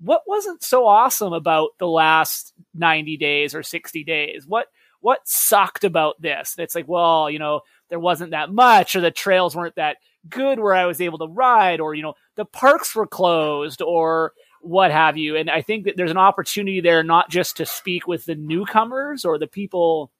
what 0.00 0.22
wasn't 0.26 0.62
so 0.62 0.86
awesome 0.86 1.32
about 1.32 1.70
the 1.78 1.88
last 1.88 2.52
90 2.74 3.16
days 3.16 3.54
or 3.54 3.62
60 3.62 4.04
days? 4.04 4.46
What 4.46 4.66
what 5.00 5.20
sucked 5.24 5.84
about 5.84 6.20
this? 6.20 6.54
It's 6.58 6.74
like, 6.74 6.88
well, 6.88 7.30
you 7.30 7.38
know, 7.38 7.60
there 7.88 8.00
wasn't 8.00 8.30
that 8.32 8.52
much, 8.52 8.94
or 8.94 9.00
the 9.00 9.10
trails 9.10 9.56
weren't 9.56 9.76
that 9.76 9.98
good 10.28 10.58
where 10.58 10.74
I 10.74 10.86
was 10.86 11.00
able 11.00 11.18
to 11.18 11.26
ride, 11.26 11.80
or, 11.80 11.94
you 11.94 12.02
know, 12.02 12.14
the 12.36 12.44
parks 12.44 12.94
were 12.94 13.06
closed, 13.06 13.82
or 13.82 14.32
what 14.60 14.90
have 14.90 15.16
you. 15.16 15.36
And 15.36 15.50
I 15.50 15.62
think 15.62 15.84
that 15.84 15.96
there's 15.96 16.10
an 16.10 16.18
opportunity 16.18 16.80
there 16.80 17.02
not 17.02 17.30
just 17.30 17.56
to 17.56 17.66
speak 17.66 18.06
with 18.06 18.26
the 18.26 18.34
newcomers 18.34 19.24
or 19.24 19.38
the 19.38 19.46
people 19.46 20.10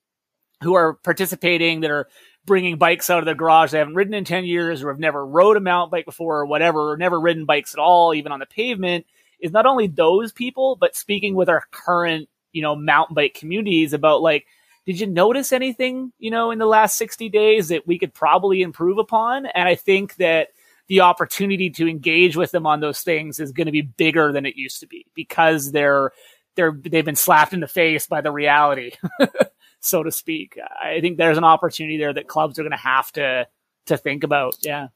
who 0.63 0.75
are 0.75 0.95
participating 0.95 1.81
that 1.81 1.91
are 1.91 2.09
bringing 2.47 2.79
bikes 2.79 3.11
out 3.11 3.19
of 3.19 3.27
the 3.27 3.35
garage 3.35 3.71
they 3.71 3.79
haven't 3.79 3.95
ridden 3.95 4.15
in 4.15 4.25
10 4.25 4.45
years 4.45 4.83
or 4.83 4.89
have 4.89 4.99
never 4.99 5.27
rode 5.27 5.59
a 5.59 5.61
mountain 5.61 5.91
bike 5.91 6.07
before 6.07 6.41
or 6.41 6.47
whatever, 6.47 6.93
or 6.93 6.97
never 6.97 7.21
ridden 7.21 7.45
bikes 7.45 7.75
at 7.75 7.79
all, 7.79 8.15
even 8.15 8.33
on 8.33 8.41
the 8.41 8.47
pavement, 8.47 9.05
is 9.41 9.53
not 9.53 9.67
only 9.67 9.87
those 9.87 10.33
people, 10.33 10.77
but 10.77 10.97
speaking 10.97 11.35
with 11.35 11.49
our 11.51 11.65
current, 11.71 12.29
you 12.53 12.63
know, 12.63 12.75
mountain 12.75 13.15
bike 13.15 13.35
communities 13.35 13.93
about 13.93 14.23
like, 14.23 14.47
did 14.87 15.01
you 15.01 15.07
notice 15.07 15.53
anything, 15.53 16.13
you 16.19 16.31
know, 16.31 16.51
in 16.51 16.59
the 16.59 16.67
last 16.67 16.97
60 16.97 17.29
days 17.29 17.69
that 17.69 17.87
we 17.87 17.99
could 17.99 18.15
probably 18.15 18.63
improve 18.63 18.99
upon? 18.99 19.47
And 19.47 19.69
I 19.69 19.75
think 19.75 20.17
that 20.17 20.49
the 20.89 21.01
opportunity 21.01 21.71
to 21.71 21.89
engage 21.89 22.37
with 22.37 22.51
them 22.51 22.67
on 22.67 22.81
those 22.81 23.03
things 23.03 23.39
is 23.39 23.53
going 23.53 23.67
to 23.67 23.73
be 23.73 23.83
bigger 23.83 24.33
than 24.33 24.47
it 24.47 24.57
used 24.57 24.81
to 24.81 24.87
be 24.87 25.07
because 25.15 25.71
they're 25.71 26.13
they're 26.57 26.73
they've 26.73 27.05
been 27.05 27.15
slapped 27.15 27.53
in 27.53 27.61
the 27.61 27.69
face 27.69 28.07
by 28.07 28.21
the 28.21 28.33
reality, 28.33 28.93
so 29.81 30.03
to 30.03 30.11
speak. 30.11 30.59
I 30.83 31.01
think 31.01 31.17
there's 31.17 31.39
an 31.39 31.45
opportunity 31.45 31.97
there 31.97 32.13
that 32.13 32.27
clubs 32.27 32.59
are 32.59 32.63
going 32.63 32.73
to 32.73 32.77
have 32.77 33.13
to 33.13 33.47
to 33.87 33.97
think 33.97 34.25
about. 34.25 34.57
Yeah. 34.63 34.89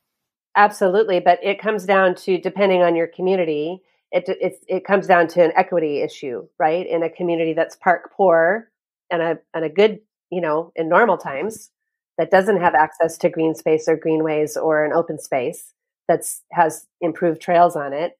Absolutely, 0.56 1.20
but 1.20 1.38
it 1.42 1.60
comes 1.60 1.84
down 1.84 2.14
to 2.14 2.38
depending 2.38 2.82
on 2.82 2.94
your 2.96 3.06
community, 3.06 3.80
it 4.10 4.24
it 4.28 4.64
it 4.68 4.84
comes 4.84 5.06
down 5.06 5.28
to 5.28 5.44
an 5.44 5.52
equity 5.56 6.00
issue, 6.00 6.46
right? 6.58 6.86
In 6.86 7.02
a 7.02 7.10
community 7.10 7.52
that's 7.52 7.76
park 7.76 8.12
poor, 8.16 8.70
and 9.14 9.22
a 9.22 9.38
and 9.54 9.64
a 9.64 9.68
good 9.68 10.00
you 10.30 10.40
know 10.40 10.72
in 10.76 10.88
normal 10.88 11.16
times 11.16 11.70
that 12.18 12.30
doesn't 12.30 12.60
have 12.60 12.74
access 12.74 13.18
to 13.18 13.28
green 13.28 13.54
space 13.54 13.88
or 13.88 13.96
greenways 13.96 14.56
or 14.56 14.84
an 14.84 14.92
open 14.92 15.18
space 15.18 15.72
that's 16.06 16.42
has 16.52 16.86
improved 17.00 17.40
trails 17.40 17.76
on 17.76 17.92
it. 17.92 18.12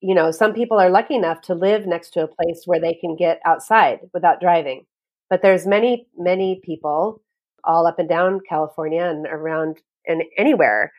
You 0.00 0.14
know 0.14 0.30
some 0.30 0.52
people 0.54 0.78
are 0.78 0.90
lucky 0.90 1.14
enough 1.14 1.40
to 1.42 1.54
live 1.54 1.86
next 1.86 2.10
to 2.10 2.24
a 2.24 2.28
place 2.28 2.62
where 2.66 2.80
they 2.80 2.94
can 2.94 3.16
get 3.16 3.40
outside 3.44 4.00
without 4.12 4.40
driving. 4.40 4.86
But 5.28 5.42
there's 5.42 5.66
many 5.66 6.06
many 6.16 6.60
people 6.64 7.22
all 7.62 7.86
up 7.86 7.98
and 7.98 8.08
down 8.08 8.40
california 8.48 9.04
and 9.04 9.26
around 9.26 9.80
and 10.06 10.22
anywhere 10.38 10.92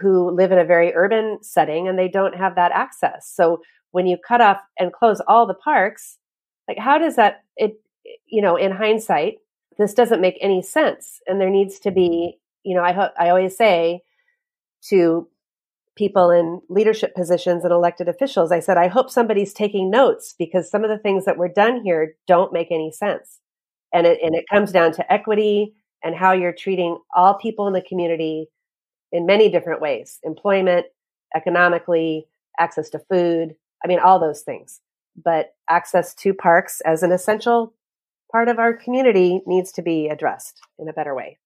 who 0.00 0.30
live 0.30 0.50
in 0.50 0.58
a 0.58 0.64
very 0.64 0.94
urban 0.94 1.38
setting 1.42 1.86
and 1.88 1.98
they 1.98 2.08
don't 2.08 2.34
have 2.34 2.54
that 2.56 2.72
access. 2.72 3.30
So 3.34 3.60
when 3.90 4.06
you 4.06 4.16
cut 4.16 4.40
off 4.40 4.60
and 4.78 4.92
close 4.92 5.20
all 5.28 5.46
the 5.46 5.54
parks 5.54 6.18
like 6.68 6.78
how 6.78 6.98
does 6.98 7.16
that 7.16 7.44
it 7.56 7.80
you 8.26 8.42
know, 8.42 8.56
in 8.56 8.72
hindsight, 8.72 9.36
this 9.78 9.94
doesn't 9.94 10.20
make 10.20 10.38
any 10.40 10.62
sense. 10.62 11.20
And 11.26 11.40
there 11.40 11.50
needs 11.50 11.78
to 11.80 11.90
be, 11.90 12.38
you 12.64 12.74
know, 12.74 12.82
I 12.82 12.92
ho- 12.92 13.12
I 13.18 13.28
always 13.28 13.56
say 13.56 14.02
to 14.88 15.28
people 15.96 16.30
in 16.30 16.60
leadership 16.68 17.14
positions 17.14 17.64
and 17.64 17.72
elected 17.72 18.08
officials, 18.08 18.52
I 18.52 18.60
said, 18.60 18.76
I 18.76 18.88
hope 18.88 19.10
somebody's 19.10 19.54
taking 19.54 19.90
notes 19.90 20.34
because 20.38 20.70
some 20.70 20.84
of 20.84 20.90
the 20.90 20.98
things 20.98 21.24
that 21.24 21.38
were 21.38 21.48
done 21.48 21.82
here 21.82 22.16
don't 22.26 22.52
make 22.52 22.70
any 22.70 22.92
sense. 22.92 23.40
And 23.92 24.06
it, 24.06 24.18
and 24.22 24.34
it 24.34 24.44
comes 24.52 24.72
down 24.72 24.92
to 24.92 25.12
equity 25.12 25.74
and 26.04 26.14
how 26.14 26.32
you're 26.32 26.52
treating 26.52 26.98
all 27.14 27.34
people 27.34 27.66
in 27.66 27.72
the 27.72 27.80
community 27.80 28.48
in 29.10 29.24
many 29.24 29.48
different 29.48 29.80
ways 29.80 30.18
employment, 30.22 30.86
economically, 31.34 32.26
access 32.58 32.90
to 32.90 32.98
food. 33.10 33.54
I 33.82 33.88
mean, 33.88 33.98
all 33.98 34.20
those 34.20 34.42
things. 34.42 34.80
But 35.22 35.54
access 35.68 36.14
to 36.16 36.34
parks 36.34 36.82
as 36.82 37.02
an 37.02 37.12
essential 37.12 37.72
part 38.36 38.48
of 38.50 38.58
our 38.58 38.74
community 38.74 39.40
needs 39.46 39.72
to 39.72 39.80
be 39.80 40.08
addressed 40.08 40.60
in 40.78 40.90
a 40.90 40.92
better 40.92 41.14
way. 41.14 41.38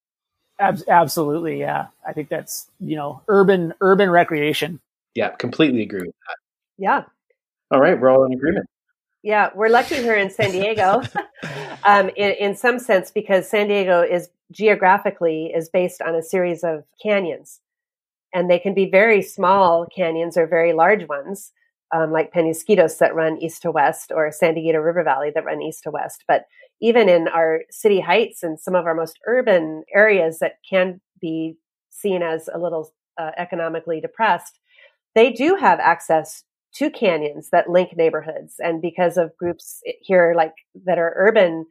absolutely, 0.59 1.57
yeah. 1.57 1.87
I 2.05 2.11
think 2.11 2.27
that's 2.27 2.67
you 2.81 2.97
know 2.97 3.21
urban 3.29 3.73
urban 3.79 4.09
recreation. 4.09 4.81
Yeah, 5.15 5.29
completely 5.29 5.83
agree 5.83 6.01
with 6.01 6.15
that. 6.27 6.37
Yeah. 6.77 7.03
All 7.71 7.79
right, 7.79 7.97
we're 7.97 8.09
all 8.09 8.25
in 8.25 8.33
agreement. 8.33 8.65
Yeah, 9.23 9.51
we're 9.55 9.69
lucky 9.69 9.95
here 9.95 10.17
in 10.17 10.29
San 10.29 10.51
Diego, 10.51 11.01
um, 11.85 12.09
in, 12.17 12.31
in 12.31 12.55
some 12.57 12.77
sense, 12.77 13.09
because 13.09 13.49
San 13.49 13.69
Diego 13.69 14.01
is 14.01 14.27
geographically 14.51 15.45
is 15.55 15.69
based 15.69 16.01
on 16.01 16.13
a 16.13 16.21
series 16.21 16.61
of 16.61 16.83
canyons, 17.01 17.61
and 18.33 18.49
they 18.49 18.59
can 18.59 18.73
be 18.73 18.89
very 18.89 19.21
small 19.21 19.85
canyons 19.85 20.35
or 20.35 20.45
very 20.45 20.73
large 20.73 21.07
ones, 21.07 21.53
um, 21.95 22.11
like 22.11 22.33
Penasquitos 22.33 22.97
that 22.97 23.15
run 23.15 23.37
east 23.37 23.61
to 23.61 23.71
west, 23.71 24.11
or 24.13 24.29
San 24.33 24.55
Diego 24.55 24.79
River 24.79 25.03
Valley 25.03 25.31
that 25.33 25.45
run 25.45 25.61
east 25.61 25.83
to 25.83 25.91
west. 25.91 26.25
But 26.27 26.47
even 26.81 27.07
in 27.07 27.27
our 27.27 27.61
city 27.69 27.99
heights 27.99 28.43
and 28.43 28.59
some 28.59 28.75
of 28.75 28.85
our 28.85 28.95
most 28.95 29.19
urban 29.27 29.83
areas 29.93 30.39
that 30.39 30.57
can 30.67 30.99
be 31.21 31.57
seen 31.89 32.23
as 32.23 32.49
a 32.53 32.57
little 32.57 32.91
uh, 33.17 33.31
economically 33.37 34.01
depressed, 34.01 34.59
they 35.13 35.31
do 35.31 35.55
have 35.55 35.79
access 35.79 36.43
to 36.73 36.89
canyons 36.89 37.49
that 37.49 37.69
link 37.69 37.95
neighborhoods. 37.95 38.55
And 38.59 38.81
because 38.81 39.17
of 39.17 39.35
groups 39.37 39.81
here, 40.01 40.33
like 40.35 40.53
that 40.85 40.97
are 40.97 41.13
urban 41.15 41.65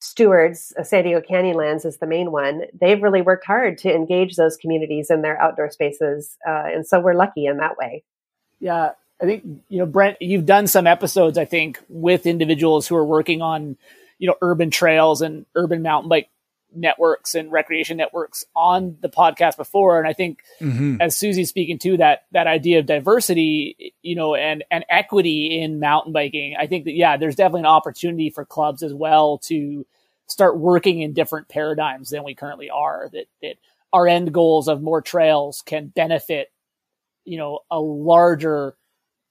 stewards, 0.00 0.72
uh, 0.78 0.84
San 0.84 1.04
Diego 1.04 1.20
Canyonlands 1.20 1.86
is 1.86 1.98
the 1.98 2.06
main 2.06 2.30
one, 2.30 2.62
they've 2.78 3.02
really 3.02 3.22
worked 3.22 3.46
hard 3.46 3.78
to 3.78 3.92
engage 3.92 4.36
those 4.36 4.56
communities 4.58 5.10
in 5.10 5.22
their 5.22 5.40
outdoor 5.40 5.70
spaces. 5.70 6.36
Uh, 6.46 6.64
and 6.66 6.86
so 6.86 7.00
we're 7.00 7.14
lucky 7.14 7.46
in 7.46 7.56
that 7.56 7.76
way. 7.78 8.04
Yeah. 8.60 8.90
I 9.22 9.24
think, 9.24 9.44
you 9.68 9.78
know, 9.78 9.86
Brett, 9.86 10.20
you've 10.20 10.44
done 10.44 10.66
some 10.66 10.86
episodes, 10.86 11.38
I 11.38 11.46
think, 11.46 11.80
with 11.88 12.26
individuals 12.26 12.86
who 12.86 12.96
are 12.96 13.04
working 13.04 13.40
on 13.40 13.78
you 14.18 14.28
know, 14.28 14.36
urban 14.42 14.70
trails 14.70 15.22
and 15.22 15.46
urban 15.54 15.82
mountain 15.82 16.08
bike 16.08 16.28
networks 16.76 17.34
and 17.34 17.52
recreation 17.52 17.96
networks 17.96 18.44
on 18.54 18.96
the 19.00 19.08
podcast 19.08 19.56
before. 19.56 19.98
And 19.98 20.08
I 20.08 20.12
think 20.12 20.40
mm-hmm. 20.60 21.00
as 21.00 21.16
Susie's 21.16 21.48
speaking 21.48 21.78
to 21.80 21.96
that, 21.98 22.24
that 22.32 22.46
idea 22.46 22.80
of 22.80 22.86
diversity, 22.86 23.94
you 24.02 24.16
know, 24.16 24.34
and, 24.34 24.64
and 24.70 24.84
equity 24.88 25.60
in 25.60 25.80
mountain 25.80 26.12
biking, 26.12 26.56
I 26.58 26.66
think 26.66 26.84
that, 26.84 26.94
yeah, 26.94 27.16
there's 27.16 27.36
definitely 27.36 27.60
an 27.60 27.66
opportunity 27.66 28.30
for 28.30 28.44
clubs 28.44 28.82
as 28.82 28.92
well 28.92 29.38
to 29.44 29.86
start 30.26 30.58
working 30.58 31.00
in 31.00 31.12
different 31.12 31.48
paradigms 31.48 32.10
than 32.10 32.24
we 32.24 32.34
currently 32.34 32.70
are 32.70 33.08
that, 33.12 33.26
that 33.42 33.56
our 33.92 34.08
end 34.08 34.32
goals 34.32 34.68
of 34.68 34.82
more 34.82 35.02
trails 35.02 35.62
can 35.64 35.86
benefit, 35.86 36.50
you 37.24 37.38
know, 37.38 37.60
a 37.70 37.78
larger 37.78 38.74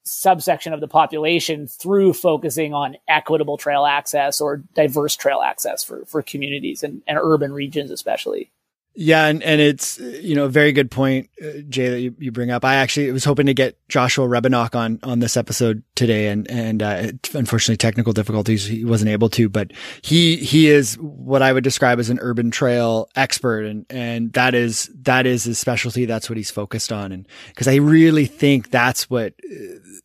subsection 0.04 0.72
of 0.72 0.80
the 0.80 0.88
population 0.88 1.66
through 1.66 2.12
focusing 2.12 2.74
on 2.74 2.96
equitable 3.08 3.56
trail 3.56 3.86
access 3.86 4.40
or 4.40 4.58
diverse 4.74 5.16
trail 5.16 5.40
access 5.40 5.82
for, 5.82 6.04
for 6.04 6.22
communities 6.22 6.82
and, 6.82 7.02
and 7.06 7.18
urban 7.20 7.52
regions 7.52 7.90
especially. 7.90 8.50
Yeah, 8.96 9.26
and, 9.26 9.42
and 9.42 9.60
it's 9.60 9.98
you 9.98 10.36
know 10.36 10.44
a 10.44 10.48
very 10.48 10.70
good 10.70 10.88
point, 10.88 11.28
uh, 11.42 11.62
Jay, 11.68 11.88
that 11.88 12.00
you, 12.00 12.14
you 12.18 12.30
bring 12.30 12.52
up. 12.52 12.64
I 12.64 12.76
actually 12.76 13.10
was 13.10 13.24
hoping 13.24 13.46
to 13.46 13.54
get 13.54 13.76
Joshua 13.88 14.26
Rebenock 14.26 14.76
on 14.76 15.00
on 15.02 15.18
this 15.18 15.36
episode 15.36 15.82
today, 15.96 16.28
and 16.28 16.48
and 16.48 16.80
uh, 16.80 17.08
unfortunately 17.32 17.76
technical 17.76 18.12
difficulties 18.12 18.66
he 18.66 18.84
wasn't 18.84 19.10
able 19.10 19.28
to. 19.30 19.48
But 19.48 19.72
he 20.02 20.36
he 20.36 20.68
is 20.68 20.94
what 21.00 21.42
I 21.42 21.52
would 21.52 21.64
describe 21.64 21.98
as 21.98 22.08
an 22.08 22.20
urban 22.22 22.52
trail 22.52 23.08
expert, 23.16 23.64
and 23.64 23.84
and 23.90 24.32
that 24.34 24.54
is 24.54 24.88
that 25.02 25.26
is 25.26 25.42
his 25.42 25.58
specialty. 25.58 26.04
That's 26.04 26.30
what 26.30 26.36
he's 26.36 26.52
focused 26.52 26.92
on, 26.92 27.10
and 27.10 27.26
because 27.48 27.66
I 27.66 27.76
really 27.76 28.26
think 28.26 28.70
that's 28.70 29.10
what 29.10 29.34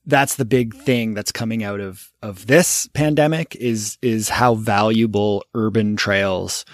that's 0.07 0.35
the 0.35 0.45
big 0.45 0.75
thing 0.75 1.13
that's 1.13 1.31
coming 1.31 1.63
out 1.63 1.79
of 1.79 2.11
of 2.23 2.47
this 2.47 2.87
pandemic 2.95 3.55
is 3.55 3.99
is 4.01 4.29
how 4.29 4.55
valuable 4.55 5.43
urban 5.53 5.95
trails 5.95 6.65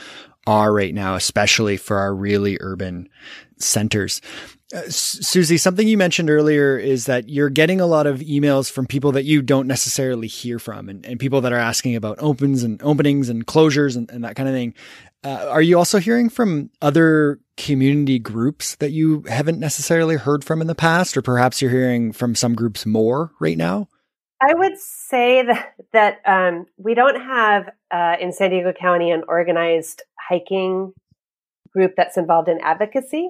are 0.48 0.74
right 0.74 0.94
now, 0.94 1.16
especially 1.16 1.78
for 1.78 1.98
our 1.98 2.14
really 2.14 2.58
urban 2.62 3.10
centers. 3.58 4.22
Uh, 4.74 4.82
Susie, 4.90 5.58
something 5.58 5.88
you 5.88 5.98
mentioned 5.98 6.30
earlier 6.30 6.78
is 6.78 7.06
that 7.06 7.30
you're 7.30 7.50
getting 7.50 7.80
a 7.80 7.86
lot 7.86 8.08
of 8.08 8.20
emails 8.20 8.70
from 8.70 8.88
people 8.88 9.12
that 9.12 9.24
you 9.24 9.42
don't 9.42 9.68
necessarily 9.68 10.28
hear 10.28 10.58
from 10.58 10.90
and, 10.90 11.06
and 11.06 11.20
people 11.20 11.42
that 11.42 11.54
are 11.54 11.60
asking 11.60 11.96
about 11.96 12.18
opens 12.20 12.64
and 12.64 12.82
openings 12.82 13.30
and 13.30 13.46
closures 13.46 13.96
and, 13.96 14.10
and 14.10 14.24
that 14.24 14.36
kind 14.36 14.50
of 14.50 14.56
thing. 14.56 14.74
Uh, 15.24 15.48
are 15.50 15.62
you 15.62 15.78
also 15.78 16.00
hearing 16.00 16.30
from 16.30 16.70
other 16.82 17.40
community 17.58 18.20
groups 18.20 18.76
that 18.76 18.92
you 18.92 19.24
haven't 19.28 19.60
necessarily 19.60 20.18
heard 20.18 20.44
from 20.44 20.62
in 20.62 20.68
the 20.68 20.76
past, 20.76 21.16
or 21.16 21.22
perhaps 21.22 21.62
you're 21.62 21.72
hearing 21.72 22.12
from 22.12 22.36
some 22.36 22.54
groups 22.54 22.86
more 22.86 23.32
right 23.40 23.58
now? 23.58 23.88
I 24.42 24.54
would 24.54 24.78
say 24.78 25.44
that 25.44 25.74
that 25.94 26.22
um, 26.26 26.66
we 26.78 26.94
don't 26.94 27.20
have 27.20 27.70
uh, 27.90 28.18
in 28.20 28.34
San 28.34 28.52
Diego 28.52 28.74
County 28.74 29.12
an 29.12 29.24
organized 29.28 30.04
hiking 30.28 30.94
group 31.72 31.94
that's 31.98 32.18
involved 32.18 32.50
in 32.50 32.60
advocacy. 32.62 33.30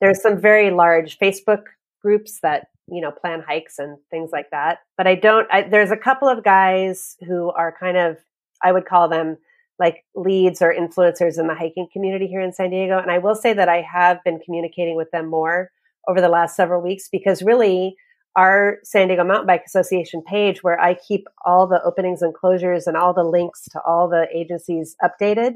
There's 0.00 0.22
some 0.22 0.40
very 0.40 0.70
large 0.70 1.18
Facebook 1.18 1.64
groups 2.00 2.40
that 2.42 2.68
you 2.86 3.00
know 3.00 3.10
plan 3.10 3.42
hikes 3.46 3.78
and 3.78 3.98
things 4.10 4.30
like 4.32 4.50
that, 4.50 4.78
but 4.96 5.06
I 5.06 5.14
don't. 5.14 5.46
I, 5.50 5.62
there's 5.62 5.90
a 5.90 5.96
couple 5.96 6.28
of 6.28 6.44
guys 6.44 7.16
who 7.26 7.50
are 7.50 7.74
kind 7.78 7.96
of 7.96 8.18
I 8.62 8.72
would 8.72 8.86
call 8.86 9.08
them 9.08 9.38
like 9.78 10.04
leads 10.14 10.62
or 10.62 10.72
influencers 10.72 11.38
in 11.38 11.48
the 11.48 11.54
hiking 11.54 11.88
community 11.92 12.26
here 12.26 12.40
in 12.40 12.52
San 12.52 12.70
Diego, 12.70 12.98
and 12.98 13.10
I 13.10 13.18
will 13.18 13.34
say 13.34 13.52
that 13.52 13.68
I 13.68 13.80
have 13.82 14.22
been 14.24 14.38
communicating 14.38 14.96
with 14.96 15.10
them 15.10 15.26
more 15.26 15.70
over 16.06 16.20
the 16.20 16.28
last 16.28 16.54
several 16.54 16.82
weeks 16.82 17.08
because 17.10 17.42
really 17.42 17.96
our 18.36 18.78
San 18.82 19.08
Diego 19.08 19.24
Mountain 19.24 19.46
Bike 19.46 19.62
Association 19.66 20.22
page 20.22 20.62
where 20.62 20.80
I 20.80 20.94
keep 20.94 21.26
all 21.44 21.66
the 21.66 21.82
openings 21.84 22.20
and 22.20 22.34
closures 22.34 22.86
and 22.86 22.96
all 22.96 23.14
the 23.14 23.22
links 23.22 23.64
to 23.70 23.80
all 23.86 24.08
the 24.08 24.26
agencies 24.34 24.96
updated 25.02 25.54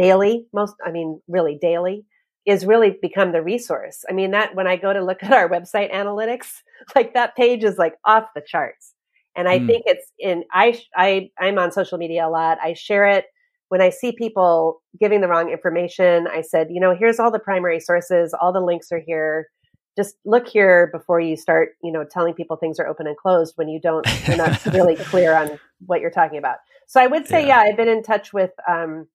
daily, 0.00 0.46
most, 0.52 0.74
I 0.84 0.90
mean, 0.90 1.20
really 1.28 1.58
daily, 1.60 2.04
is 2.46 2.64
really 2.64 2.96
become 3.02 3.32
the 3.32 3.42
resource. 3.42 4.04
I 4.08 4.12
mean, 4.12 4.30
that 4.32 4.54
when 4.54 4.66
I 4.66 4.76
go 4.76 4.92
to 4.92 5.04
look 5.04 5.18
at 5.22 5.32
our 5.32 5.48
website 5.48 5.92
analytics, 5.92 6.48
like 6.94 7.14
that 7.14 7.36
page 7.36 7.64
is 7.64 7.78
like 7.78 7.94
off 8.04 8.28
the 8.34 8.42
charts. 8.46 8.94
And 9.36 9.48
I 9.48 9.60
mm. 9.60 9.66
think 9.66 9.84
it's 9.86 10.10
in, 10.18 10.44
I, 10.52 10.80
I, 10.96 11.30
I'm 11.38 11.58
on 11.58 11.70
social 11.70 11.98
media 11.98 12.26
a 12.26 12.30
lot. 12.30 12.58
I 12.62 12.74
share 12.74 13.06
it 13.06 13.26
when 13.68 13.80
I 13.80 13.90
see 13.90 14.12
people 14.12 14.82
giving 14.98 15.20
the 15.20 15.28
wrong 15.28 15.50
information. 15.50 16.26
I 16.26 16.40
said, 16.40 16.68
you 16.70 16.80
know, 16.80 16.96
here's 16.98 17.20
all 17.20 17.30
the 17.30 17.38
primary 17.38 17.78
sources. 17.78 18.34
All 18.40 18.52
the 18.52 18.60
links 18.60 18.90
are 18.90 19.02
here 19.06 19.46
just 19.96 20.16
look 20.24 20.46
here 20.46 20.88
before 20.92 21.20
you 21.20 21.36
start, 21.36 21.70
you 21.82 21.92
know, 21.92 22.04
telling 22.04 22.34
people 22.34 22.56
things 22.56 22.78
are 22.78 22.86
open 22.86 23.06
and 23.06 23.16
closed 23.16 23.54
when 23.56 23.68
you 23.68 23.80
don't, 23.80 24.06
you're 24.26 24.36
not 24.36 24.64
really 24.72 24.96
clear 24.96 25.34
on 25.34 25.58
what 25.86 26.00
you're 26.00 26.10
talking 26.10 26.38
about. 26.38 26.56
So 26.86 27.00
I 27.00 27.06
would 27.06 27.26
say, 27.26 27.46
yeah, 27.46 27.62
yeah 27.62 27.70
I've 27.70 27.76
been 27.76 27.88
in 27.88 28.02
touch 28.02 28.32
with, 28.32 28.52
um, 28.68 29.08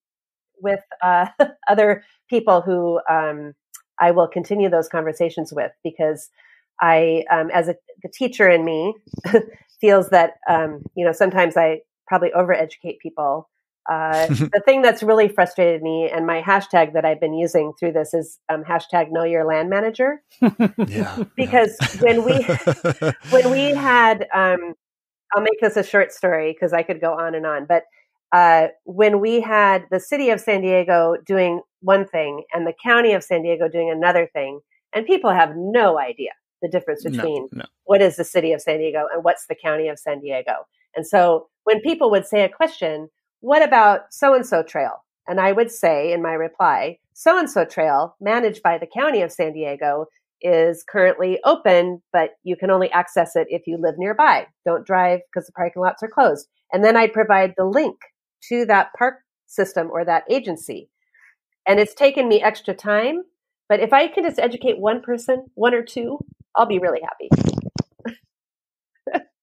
with, 0.61 0.81
uh, 1.03 1.27
other 1.67 2.03
people 2.29 2.61
who, 2.61 2.99
um, 3.09 3.53
I 3.99 4.11
will 4.11 4.27
continue 4.27 4.69
those 4.69 4.89
conversations 4.89 5.53
with 5.53 5.71
because 5.83 6.29
I, 6.81 7.23
um, 7.31 7.49
as 7.51 7.69
a, 7.69 7.75
the 8.03 8.09
teacher 8.09 8.49
in 8.49 8.65
me 8.65 8.93
feels 9.81 10.09
that, 10.09 10.33
um, 10.49 10.83
you 10.95 11.05
know, 11.05 11.13
sometimes 11.13 11.55
I 11.55 11.81
probably 12.07 12.31
overeducate 12.31 12.99
people 12.99 13.49
uh, 13.89 14.27
the 14.27 14.61
thing 14.65 14.81
that's 14.81 15.03
really 15.03 15.27
frustrated 15.27 15.81
me 15.81 16.09
and 16.09 16.25
my 16.25 16.41
hashtag 16.41 16.93
that 16.93 17.05
I've 17.05 17.19
been 17.19 17.33
using 17.33 17.73
through 17.79 17.93
this 17.93 18.13
is 18.13 18.39
um, 18.49 18.63
hashtag 18.63 19.11
know 19.11 19.23
your 19.23 19.45
land 19.45 19.69
manager. 19.69 20.21
yeah. 20.87 21.23
Because 21.35 21.77
when 21.99 22.23
we, 22.23 22.43
when 23.29 23.51
we 23.51 23.75
had, 23.75 24.27
um, 24.33 24.73
I'll 25.35 25.41
make 25.41 25.59
this 25.61 25.77
a 25.77 25.83
short 25.83 26.11
story 26.11 26.53
because 26.53 26.73
I 26.73 26.83
could 26.83 27.01
go 27.01 27.13
on 27.13 27.35
and 27.35 27.45
on, 27.45 27.65
but 27.65 27.83
uh, 28.35 28.67
when 28.83 29.21
we 29.21 29.39
had 29.39 29.85
the 29.91 29.99
city 29.99 30.29
of 30.29 30.41
San 30.41 30.61
Diego 30.61 31.15
doing 31.25 31.61
one 31.79 32.05
thing 32.05 32.43
and 32.51 32.67
the 32.67 32.73
county 32.83 33.13
of 33.13 33.23
San 33.23 33.43
Diego 33.43 33.69
doing 33.69 33.89
another 33.89 34.27
thing, 34.33 34.59
and 34.93 35.05
people 35.05 35.31
have 35.31 35.53
no 35.55 35.97
idea 35.97 36.31
the 36.61 36.67
difference 36.67 37.01
between 37.01 37.47
no, 37.53 37.59
no. 37.59 37.65
what 37.85 38.01
is 38.01 38.17
the 38.17 38.25
city 38.25 38.51
of 38.51 38.59
San 38.59 38.79
Diego 38.79 39.05
and 39.13 39.23
what's 39.23 39.45
the 39.47 39.55
county 39.55 39.87
of 39.87 39.97
San 39.97 40.19
Diego. 40.19 40.51
And 40.97 41.07
so 41.07 41.47
when 41.63 41.79
people 41.79 42.11
would 42.11 42.25
say 42.25 42.43
a 42.43 42.49
question, 42.49 43.07
what 43.39 43.63
about 43.63 44.13
so 44.13 44.33
and 44.33 44.45
so 44.45 44.63
trail? 44.63 45.05
And 45.29 45.39
I 45.39 45.53
would 45.53 45.71
say 45.71 46.11
in 46.11 46.21
my 46.21 46.33
reply, 46.33 46.99
so 47.13 47.39
and 47.39 47.49
so 47.49 47.63
trail 47.63 48.17
managed 48.19 48.61
by 48.61 48.77
the 48.77 48.87
county 48.87 49.21
of 49.21 49.31
San 49.31 49.53
Diego 49.53 50.07
is 50.41 50.83
currently 50.83 51.39
open, 51.45 52.01
but 52.11 52.31
you 52.43 52.57
can 52.57 52.69
only 52.69 52.91
access 52.91 53.37
it 53.37 53.47
if 53.49 53.61
you 53.65 53.77
live 53.77 53.95
nearby. 53.97 54.45
Don't 54.65 54.85
drive 54.85 55.21
because 55.31 55.47
the 55.47 55.53
parking 55.53 55.81
lots 55.81 56.03
are 56.03 56.09
closed. 56.09 56.49
And 56.73 56.83
then 56.83 56.97
I'd 56.97 57.13
provide 57.13 57.53
the 57.55 57.63
link 57.63 57.95
to 58.49 58.65
that 58.65 58.89
park 58.97 59.15
system 59.47 59.89
or 59.91 60.05
that 60.05 60.23
agency. 60.29 60.89
And 61.67 61.79
it's 61.79 61.93
taken 61.93 62.27
me 62.27 62.41
extra 62.41 62.73
time, 62.73 63.23
but 63.67 63.79
if 63.79 63.93
I 63.93 64.07
can 64.07 64.23
just 64.23 64.39
educate 64.39 64.77
one 64.77 65.01
person, 65.01 65.45
one 65.55 65.73
or 65.73 65.83
two, 65.83 66.19
I'll 66.55 66.67
be 66.67 66.79
really 66.79 67.01
happy. 67.01 67.29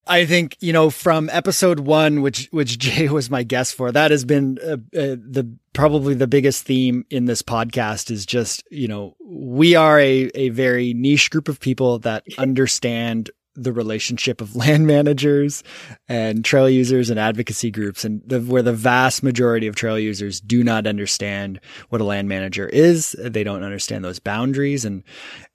I 0.07 0.25
think 0.25 0.57
you 0.59 0.73
know 0.73 0.89
from 0.89 1.29
episode 1.31 1.79
one, 1.81 2.21
which 2.21 2.47
which 2.51 2.77
Jay 2.79 3.09
was 3.09 3.29
my 3.29 3.43
guest 3.43 3.75
for, 3.75 3.91
that 3.91 4.11
has 4.11 4.25
been 4.25 4.57
uh, 4.63 4.73
uh, 4.97 5.15
the 5.15 5.55
probably 5.73 6.13
the 6.13 6.27
biggest 6.27 6.63
theme 6.63 7.05
in 7.09 7.25
this 7.25 7.41
podcast 7.41 8.11
is 8.11 8.25
just 8.25 8.63
you 8.69 8.87
know 8.87 9.15
we 9.25 9.75
are 9.75 9.99
a 9.99 10.29
a 10.35 10.49
very 10.49 10.93
niche 10.93 11.29
group 11.29 11.47
of 11.47 11.59
people 11.59 11.99
that 11.99 12.23
understand 12.37 13.31
the 13.55 13.71
relationship 13.71 14.41
of 14.41 14.55
land 14.63 14.87
managers 14.87 15.63
and 16.07 16.43
trail 16.43 16.69
users 16.69 17.09
and 17.09 17.19
advocacy 17.19 17.71
groups 17.71 18.03
and 18.03 18.21
the, 18.25 18.39
where 18.41 18.61
the 18.61 18.73
vast 18.73 19.23
majority 19.23 19.67
of 19.67 19.75
trail 19.75 19.99
users 19.99 20.41
do 20.41 20.63
not 20.63 20.87
understand 20.87 21.59
what 21.89 22.01
a 22.01 22.03
land 22.03 22.27
manager 22.27 22.67
is. 22.67 23.15
They 23.19 23.43
don't 23.43 23.63
understand 23.63 24.03
those 24.03 24.19
boundaries 24.19 24.85
and, 24.85 25.03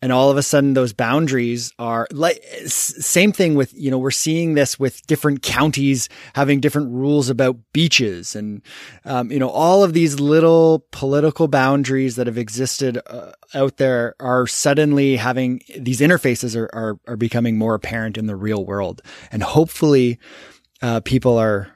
and 0.00 0.12
all 0.12 0.30
of 0.30 0.36
a 0.36 0.42
sudden 0.42 0.74
those 0.74 0.92
boundaries 0.92 1.72
are 1.78 2.06
like, 2.12 2.42
same 2.66 3.32
thing 3.32 3.54
with, 3.54 3.72
you 3.74 3.90
know, 3.90 3.98
we're 3.98 4.10
seeing 4.10 4.54
this 4.54 4.78
with 4.78 5.06
different 5.06 5.42
counties 5.42 6.08
having 6.34 6.60
different 6.60 6.92
rules 6.92 7.28
about 7.28 7.56
beaches 7.72 8.36
and, 8.36 8.62
um, 9.04 9.30
you 9.30 9.38
know, 9.38 9.50
all 9.50 9.82
of 9.82 9.92
these 9.92 10.20
little 10.20 10.86
political 10.92 11.48
boundaries 11.48 12.16
that 12.16 12.26
have 12.26 12.38
existed 12.38 12.98
uh, 13.06 13.32
out 13.54 13.76
there 13.78 14.14
are 14.20 14.46
suddenly 14.46 15.16
having 15.16 15.60
these 15.78 16.00
interfaces 16.00 16.56
are, 16.56 16.68
are, 16.72 16.98
are 17.06 17.16
becoming 17.16 17.58
more 17.58 17.74
apparent 17.74 17.87
in 18.16 18.26
the 18.26 18.36
real 18.36 18.64
world. 18.64 19.02
And 19.30 19.42
hopefully, 19.42 20.18
uh, 20.82 21.00
people 21.00 21.36
are, 21.38 21.68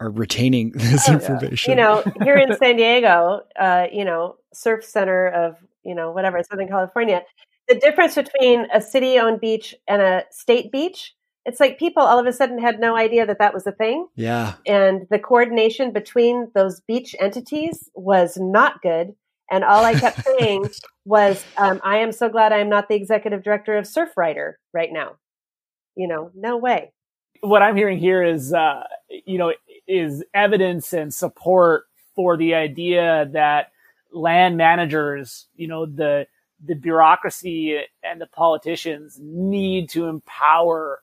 are 0.00 0.10
retaining 0.10 0.70
this 0.74 1.08
oh, 1.08 1.14
information. 1.14 1.72
You 1.72 1.76
know, 1.76 2.02
here 2.22 2.36
in 2.36 2.56
San 2.56 2.76
Diego, 2.76 3.40
uh, 3.58 3.86
you 3.92 4.04
know, 4.04 4.36
surf 4.52 4.84
center 4.84 5.28
of, 5.28 5.56
you 5.84 5.94
know, 5.94 6.12
whatever, 6.12 6.42
Southern 6.42 6.68
California, 6.68 7.22
the 7.68 7.74
difference 7.74 8.14
between 8.14 8.66
a 8.72 8.80
city 8.80 9.18
owned 9.18 9.40
beach 9.40 9.74
and 9.88 10.00
a 10.00 10.24
state 10.30 10.70
beach 10.70 11.16
it's 11.46 11.60
like 11.60 11.78
people 11.78 12.02
all 12.02 12.18
of 12.18 12.26
a 12.26 12.32
sudden 12.32 12.58
had 12.58 12.80
no 12.80 12.96
idea 12.96 13.24
that 13.24 13.38
that 13.38 13.54
was 13.54 13.66
a 13.66 13.72
thing. 13.72 14.08
Yeah. 14.16 14.54
And 14.66 15.06
the 15.10 15.18
coordination 15.20 15.92
between 15.92 16.50
those 16.54 16.80
beach 16.80 17.14
entities 17.20 17.88
was 17.94 18.36
not 18.36 18.82
good. 18.82 19.14
And 19.48 19.62
all 19.62 19.84
I 19.84 19.94
kept 19.94 20.24
saying 20.38 20.68
was, 21.04 21.44
um, 21.56 21.80
I 21.84 21.98
am 21.98 22.10
so 22.10 22.28
glad 22.28 22.52
I'm 22.52 22.68
not 22.68 22.88
the 22.88 22.96
executive 22.96 23.44
director 23.44 23.78
of 23.78 23.84
Surfrider 23.84 24.54
right 24.74 24.90
now. 24.92 25.16
You 25.96 26.08
know, 26.08 26.30
no 26.34 26.56
way. 26.58 26.92
What 27.40 27.62
I'm 27.62 27.76
hearing 27.76 27.98
here 27.98 28.22
is, 28.22 28.52
uh, 28.52 28.84
you 29.08 29.38
know, 29.38 29.52
is 29.86 30.24
evidence 30.34 30.92
and 30.92 31.12
support 31.12 31.84
for 32.14 32.36
the 32.36 32.54
idea 32.54 33.28
that 33.32 33.72
land 34.12 34.56
managers, 34.56 35.46
you 35.56 35.68
know, 35.68 35.86
the 35.86 36.26
the 36.64 36.74
bureaucracy 36.74 37.78
and 38.02 38.20
the 38.20 38.26
politicians 38.26 39.18
need 39.20 39.90
to 39.90 40.06
empower 40.06 41.02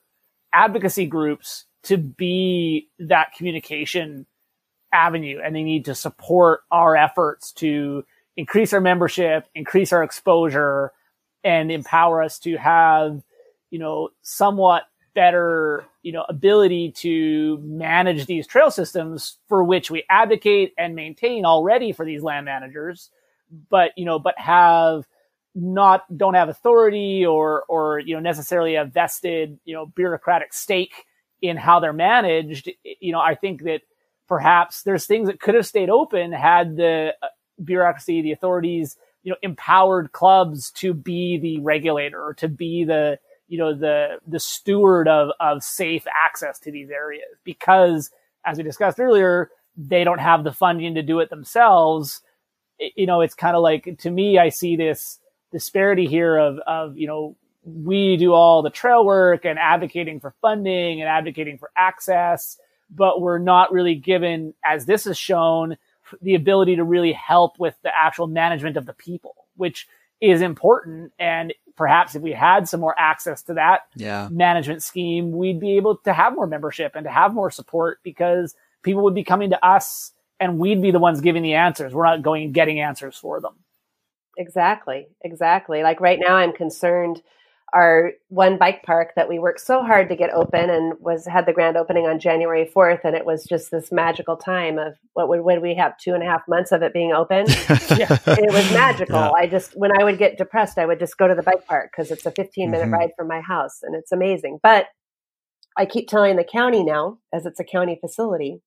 advocacy 0.52 1.06
groups 1.06 1.66
to 1.84 1.96
be 1.96 2.88
that 2.98 3.34
communication 3.36 4.26
avenue 4.92 5.40
and 5.44 5.54
they 5.54 5.62
need 5.62 5.84
to 5.84 5.94
support 5.94 6.62
our 6.70 6.96
efforts 6.96 7.52
to 7.52 8.04
increase 8.36 8.72
our 8.72 8.80
membership, 8.80 9.46
increase 9.54 9.92
our 9.92 10.02
exposure, 10.02 10.92
and 11.44 11.70
empower 11.70 12.22
us 12.22 12.38
to 12.40 12.56
have, 12.56 13.22
you 13.74 13.80
know, 13.80 14.10
somewhat 14.22 14.84
better, 15.16 15.84
you 16.04 16.12
know, 16.12 16.24
ability 16.30 16.92
to 16.92 17.58
manage 17.64 18.26
these 18.26 18.46
trail 18.46 18.70
systems 18.70 19.38
for 19.48 19.64
which 19.64 19.90
we 19.90 20.04
advocate 20.10 20.74
and 20.78 20.94
maintain 20.94 21.44
already 21.44 21.92
for 21.92 22.06
these 22.06 22.22
land 22.22 22.46
managers. 22.46 23.10
but 23.70 23.92
you 23.96 24.06
know, 24.06 24.20
but 24.20 24.38
have 24.38 25.06
not 25.56 26.04
don't 26.16 26.34
have 26.34 26.50
authority 26.50 27.26
or 27.26 27.64
or 27.68 28.00
you 28.00 28.14
know 28.14 28.20
necessarily 28.20 28.76
a 28.76 28.86
vested 28.86 29.58
you 29.64 29.74
know 29.74 29.86
bureaucratic 29.86 30.54
stake 30.54 31.06
in 31.42 31.56
how 31.56 31.80
they're 31.80 31.94
managed. 31.94 32.70
You 33.00 33.12
know, 33.12 33.20
I 33.20 33.34
think 33.34 33.64
that 33.64 33.82
perhaps 34.28 34.82
there's 34.84 35.06
things 35.06 35.28
that 35.28 35.40
could 35.40 35.56
have 35.56 35.66
stayed 35.66 35.90
open 35.90 36.32
had 36.32 36.76
the 36.76 37.14
uh, 37.22 37.28
bureaucracy, 37.64 38.22
the 38.22 38.32
authorities, 38.32 38.96
you 39.24 39.32
know, 39.32 39.38
empowered 39.42 40.12
clubs 40.12 40.70
to 40.72 40.94
be 40.94 41.38
the 41.38 41.60
regulator 41.60 42.22
or 42.22 42.34
to 42.34 42.48
be 42.48 42.84
the 42.84 43.18
you 43.48 43.58
know 43.58 43.74
the 43.74 44.18
the 44.26 44.40
steward 44.40 45.08
of 45.08 45.30
of 45.40 45.62
safe 45.62 46.06
access 46.12 46.58
to 46.60 46.72
these 46.72 46.90
areas. 46.90 47.28
Because 47.44 48.10
as 48.44 48.58
we 48.58 48.64
discussed 48.64 49.00
earlier 49.00 49.50
they 49.76 50.04
don't 50.04 50.20
have 50.20 50.44
the 50.44 50.52
funding 50.52 50.94
to 50.94 51.02
do 51.02 51.18
it 51.20 51.30
themselves. 51.30 52.22
You 52.78 53.06
know 53.06 53.20
it's 53.20 53.34
kind 53.34 53.56
of 53.56 53.62
like 53.62 53.98
to 54.00 54.10
me 54.10 54.38
i 54.38 54.48
see 54.48 54.76
this 54.76 55.20
disparity 55.52 56.06
here 56.06 56.36
of 56.36 56.58
of 56.66 56.96
you 56.96 57.06
know 57.06 57.36
we 57.64 58.16
do 58.16 58.32
all 58.32 58.62
the 58.62 58.70
trail 58.70 59.04
work 59.04 59.44
and 59.44 59.58
advocating 59.58 60.20
for 60.20 60.34
funding 60.42 61.00
and 61.00 61.08
advocating 61.08 61.56
for 61.56 61.70
access 61.76 62.58
but 62.90 63.20
we're 63.22 63.38
not 63.38 63.72
really 63.72 63.94
given 63.94 64.52
as 64.64 64.84
this 64.84 65.06
is 65.06 65.16
shown 65.16 65.76
the 66.20 66.34
ability 66.34 66.76
to 66.76 66.84
really 66.84 67.12
help 67.12 67.58
with 67.58 67.74
the 67.82 67.96
actual 67.96 68.26
management 68.26 68.76
of 68.76 68.86
the 68.86 68.92
people 68.92 69.34
which 69.56 69.86
is 70.20 70.42
important. 70.42 71.12
And 71.18 71.52
perhaps 71.76 72.14
if 72.14 72.22
we 72.22 72.32
had 72.32 72.68
some 72.68 72.80
more 72.80 72.94
access 72.98 73.42
to 73.42 73.54
that 73.54 73.82
yeah. 73.94 74.28
management 74.30 74.82
scheme, 74.82 75.32
we'd 75.32 75.60
be 75.60 75.76
able 75.76 75.96
to 75.98 76.12
have 76.12 76.34
more 76.34 76.46
membership 76.46 76.92
and 76.94 77.04
to 77.04 77.10
have 77.10 77.34
more 77.34 77.50
support 77.50 78.00
because 78.02 78.54
people 78.82 79.02
would 79.02 79.14
be 79.14 79.24
coming 79.24 79.50
to 79.50 79.66
us 79.66 80.12
and 80.40 80.58
we'd 80.58 80.82
be 80.82 80.90
the 80.90 80.98
ones 80.98 81.20
giving 81.20 81.42
the 81.42 81.54
answers. 81.54 81.94
We're 81.94 82.06
not 82.06 82.22
going 82.22 82.44
and 82.44 82.54
getting 82.54 82.80
answers 82.80 83.16
for 83.16 83.40
them. 83.40 83.54
Exactly. 84.36 85.08
Exactly. 85.22 85.82
Like 85.82 86.00
right 86.00 86.18
now, 86.20 86.36
I'm 86.36 86.52
concerned 86.52 87.22
our 87.74 88.12
one 88.28 88.56
bike 88.56 88.84
park 88.84 89.14
that 89.16 89.28
we 89.28 89.40
worked 89.40 89.60
so 89.60 89.82
hard 89.82 90.08
to 90.08 90.14
get 90.14 90.32
open 90.32 90.70
and 90.70 90.94
was 91.00 91.26
had 91.26 91.44
the 91.44 91.52
grand 91.52 91.76
opening 91.76 92.06
on 92.06 92.20
January 92.20 92.70
4th. 92.74 93.00
And 93.02 93.16
it 93.16 93.26
was 93.26 93.44
just 93.44 93.72
this 93.72 93.90
magical 93.90 94.36
time 94.36 94.78
of 94.78 94.94
what 95.14 95.28
would, 95.28 95.40
when 95.40 95.60
we 95.60 95.74
have 95.74 95.98
two 95.98 96.14
and 96.14 96.22
a 96.22 96.26
half 96.26 96.42
months 96.48 96.70
of 96.70 96.82
it 96.82 96.92
being 96.92 97.12
open. 97.12 97.46
yeah. 97.96 98.16
It 98.26 98.52
was 98.52 98.72
magical. 98.72 99.16
Yeah. 99.16 99.32
I 99.32 99.48
just, 99.48 99.76
when 99.76 99.90
I 100.00 100.04
would 100.04 100.18
get 100.18 100.38
depressed, 100.38 100.78
I 100.78 100.86
would 100.86 101.00
just 101.00 101.18
go 101.18 101.26
to 101.26 101.34
the 101.34 101.42
bike 101.42 101.66
park 101.66 101.90
because 101.90 102.12
it's 102.12 102.24
a 102.24 102.30
15 102.30 102.70
minute 102.70 102.84
mm-hmm. 102.84 102.94
ride 102.94 103.10
from 103.18 103.26
my 103.26 103.40
house 103.40 103.80
and 103.82 103.96
it's 103.96 104.12
amazing. 104.12 104.60
But 104.62 104.86
I 105.76 105.84
keep 105.84 106.08
telling 106.08 106.36
the 106.36 106.44
county 106.44 106.84
now, 106.84 107.18
as 107.32 107.44
it's 107.44 107.58
a 107.58 107.64
county 107.64 107.98
facility, 108.00 108.62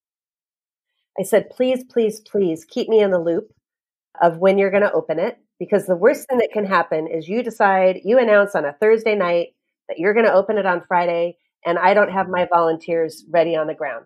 I 1.18 1.24
said, 1.24 1.50
please, 1.50 1.86
please, 1.90 2.20
please 2.20 2.66
keep 2.66 2.90
me 2.90 3.00
in 3.00 3.12
the 3.12 3.20
loop 3.20 3.54
of 4.22 4.38
when 4.38 4.58
you're 4.58 4.72
going 4.72 4.84
to 4.84 4.92
open 4.92 5.18
it 5.18 5.38
because 5.60 5.86
the 5.86 5.96
worst 5.96 6.28
thing 6.28 6.38
that 6.40 6.52
can 6.52 6.66
happen 6.66 7.08
is 7.08 7.28
you 7.28 7.44
decide, 7.44 8.02
you 8.04 8.20
announce 8.20 8.56
on 8.56 8.66
a 8.66 8.74
Thursday 8.74 9.16
night 9.16 9.56
that 9.90 9.98
you're 9.98 10.14
going 10.14 10.26
to 10.26 10.34
open 10.34 10.58
it 10.58 10.66
on 10.66 10.84
Friday, 10.88 11.38
and 11.66 11.80
I 11.80 11.94
don't 11.94 12.12
have 12.12 12.30
my 12.30 12.48
volunteers 12.52 13.26
ready 13.30 13.56
on 13.56 13.68
the 13.68 13.74
ground. 13.74 14.06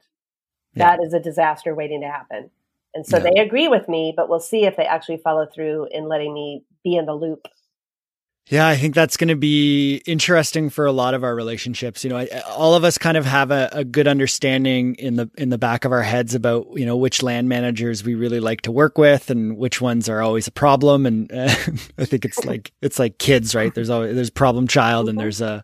Yeah. 0.73 0.95
That 0.95 1.03
is 1.03 1.13
a 1.13 1.19
disaster 1.19 1.75
waiting 1.75 2.01
to 2.01 2.07
happen. 2.07 2.49
And 2.93 3.05
so 3.05 3.17
yeah. 3.17 3.23
they 3.23 3.39
agree 3.39 3.67
with 3.67 3.87
me, 3.87 4.13
but 4.15 4.29
we'll 4.29 4.39
see 4.39 4.65
if 4.65 4.77
they 4.77 4.85
actually 4.85 5.17
follow 5.17 5.45
through 5.45 5.87
in 5.91 6.07
letting 6.07 6.33
me 6.33 6.63
be 6.83 6.95
in 6.95 7.05
the 7.05 7.13
loop 7.13 7.47
yeah, 8.49 8.67
I 8.67 8.75
think 8.75 8.95
that's 8.95 9.15
going 9.15 9.29
to 9.29 9.35
be 9.35 9.97
interesting 10.05 10.69
for 10.69 10.85
a 10.85 10.91
lot 10.91 11.13
of 11.13 11.23
our 11.23 11.33
relationships. 11.33 12.03
You 12.03 12.09
know, 12.09 12.17
I, 12.17 12.27
all 12.49 12.75
of 12.75 12.83
us 12.83 12.97
kind 12.97 13.15
of 13.15 13.25
have 13.25 13.49
a, 13.49 13.69
a, 13.71 13.85
good 13.85 14.07
understanding 14.07 14.95
in 14.95 15.15
the 15.15 15.29
in 15.37 15.49
the 15.49 15.57
back 15.57 15.85
of 15.85 15.93
our 15.93 16.01
heads 16.01 16.35
about 16.35 16.67
you 16.73 16.85
know 16.85 16.97
which 16.97 17.23
land 17.23 17.47
managers 17.47 18.03
we 18.03 18.13
really 18.13 18.41
like 18.41 18.61
to 18.63 18.71
work 18.71 18.97
with 18.97 19.29
and 19.29 19.57
which 19.57 19.79
ones 19.79 20.09
are 20.09 20.21
always 20.21 20.47
a 20.47 20.51
problem. 20.51 21.05
And 21.05 21.31
uh, 21.31 21.45
I 21.97 22.05
think 22.05 22.25
it's 22.25 22.43
like 22.43 22.73
it's 22.81 22.99
like 22.99 23.19
kids, 23.19 23.55
right? 23.55 23.73
There's 23.73 23.89
always 23.89 24.15
there's 24.15 24.29
problem 24.29 24.67
child 24.67 25.07
and 25.07 25.17
mm-hmm. 25.17 25.23
there's 25.23 25.39
a 25.41 25.63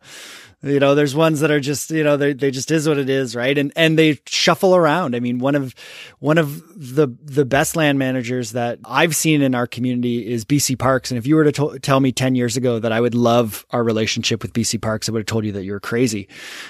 you 0.64 0.80
know, 0.80 0.95
there's 0.95 1.16
ones 1.16 1.41
that 1.41 1.51
are 1.51 1.60
just, 1.60 1.91
you 1.91 2.03
know, 2.03 2.18
they 2.18 2.34
they 2.34 2.49
just 2.49 2.72
is 2.72 2.88
what 2.88 2.97
it 2.97 3.10
is, 3.10 3.36
right? 3.36 3.55
And 3.55 3.72
and 3.76 3.97
they 3.97 4.20
shuffle 4.26 4.76
around. 4.76 5.16
I 5.16 5.20
mean, 5.20 5.38
one 5.38 5.53
of 5.53 5.76
one 6.20 6.39
of 6.39 6.64
the 6.76 7.08
the 7.24 7.45
best 7.45 7.76
land 7.76 7.99
managers 7.99 8.53
that 8.53 8.80
I've 8.84 9.16
seen 9.16 9.43
in 9.43 9.53
our 9.53 9.68
community 9.68 10.28
is 10.28 10.45
BC 10.45 10.80
Parks. 10.80 11.12
And 11.12 11.18
if 11.20 11.28
you 11.28 11.36
were 11.36 11.43
to 11.43 11.51
to- 11.51 11.80
tell 11.80 11.99
me 11.99 12.12
10 12.12 12.34
years 12.34 12.58
ago 12.58 12.80
that 12.80 12.91
I 12.91 12.99
would 12.99 13.14
love 13.14 13.68
our 13.70 13.84
relationship 13.84 14.41
with 14.41 14.53
BC 14.53 14.82
Parks, 14.82 15.08
I 15.08 15.12
would 15.12 15.20
have 15.20 15.26
told 15.28 15.45
you 15.45 15.51
that 15.51 15.64
you're 15.64 15.80
crazy. 15.80 16.28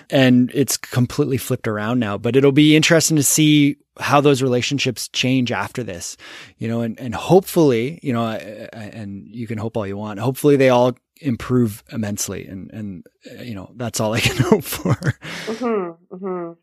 And 0.09 0.51
it's 0.53 0.75
completely 0.75 1.37
flipped 1.37 1.67
around 1.67 1.99
now. 1.99 2.17
But 2.17 2.35
it'll 2.35 2.51
be 2.51 2.75
interesting 2.75 3.15
to 3.15 3.23
see 3.23 3.77
how 3.99 4.21
those 4.21 4.41
relationships 4.41 5.07
change 5.07 5.51
after 5.51 5.81
this, 5.81 6.17
you 6.57 6.67
know, 6.67 6.81
and, 6.81 6.99
and 6.99 7.15
hopefully, 7.15 7.99
you 8.03 8.13
know, 8.13 8.27
and 8.27 9.27
you 9.27 9.47
can 9.47 9.57
hope 9.57 9.75
all 9.75 9.87
you 9.87 9.97
want. 9.97 10.19
Hopefully 10.19 10.55
they 10.55 10.69
all 10.69 10.95
improve 11.21 11.83
immensely 11.91 12.45
and 12.47 12.71
and 12.71 13.05
you 13.43 13.53
know 13.53 13.71
that's 13.75 13.99
all 13.99 14.13
i 14.13 14.19
can 14.19 14.37
hope 14.43 14.63
for 14.63 14.93
mm-hmm, 14.93 16.15
mm-hmm. 16.15 16.53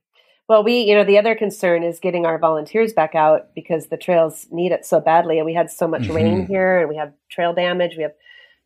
well 0.48 0.64
we 0.64 0.80
you 0.80 0.94
know 0.94 1.04
the 1.04 1.18
other 1.18 1.34
concern 1.34 1.82
is 1.82 2.00
getting 2.00 2.26
our 2.26 2.38
volunteers 2.38 2.92
back 2.92 3.14
out 3.14 3.54
because 3.54 3.88
the 3.88 3.96
trails 3.96 4.46
need 4.50 4.72
it 4.72 4.84
so 4.84 5.00
badly 5.00 5.38
and 5.38 5.46
we 5.46 5.54
had 5.54 5.70
so 5.70 5.86
much 5.88 6.02
mm-hmm. 6.02 6.14
rain 6.14 6.46
here 6.46 6.80
and 6.80 6.88
we 6.88 6.96
have 6.96 7.12
trail 7.30 7.52
damage 7.52 7.96
we 7.96 8.02
have 8.02 8.14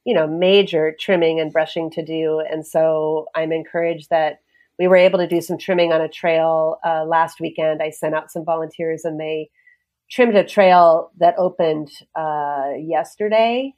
you 0.05 0.15
know 0.15 0.27
major 0.27 0.95
trimming 0.99 1.41
and 1.41 1.53
brushing 1.53 1.91
to 1.91 2.05
do 2.05 2.41
and 2.51 2.67
so 2.67 3.27
i'm 3.35 3.53
encouraged 3.53 4.11
that 4.11 4.41
we 4.79 4.87
were 4.87 4.97
able 4.97 5.19
to 5.19 5.27
do 5.27 5.41
some 5.41 5.59
trimming 5.59 5.93
on 5.93 6.01
a 6.01 6.09
trail 6.09 6.79
uh, 6.85 7.05
last 7.05 7.41
weekend 7.41 7.83
i 7.83 7.91
sent 7.91 8.15
out 8.15 8.31
some 8.31 8.45
volunteers 8.45 9.05
and 9.05 9.19
they 9.19 9.49
trimmed 10.11 10.37
a 10.37 10.45
trail 10.45 11.11
that 11.19 11.35
opened 11.37 11.91
uh, 12.15 12.71
yesterday 12.79 13.75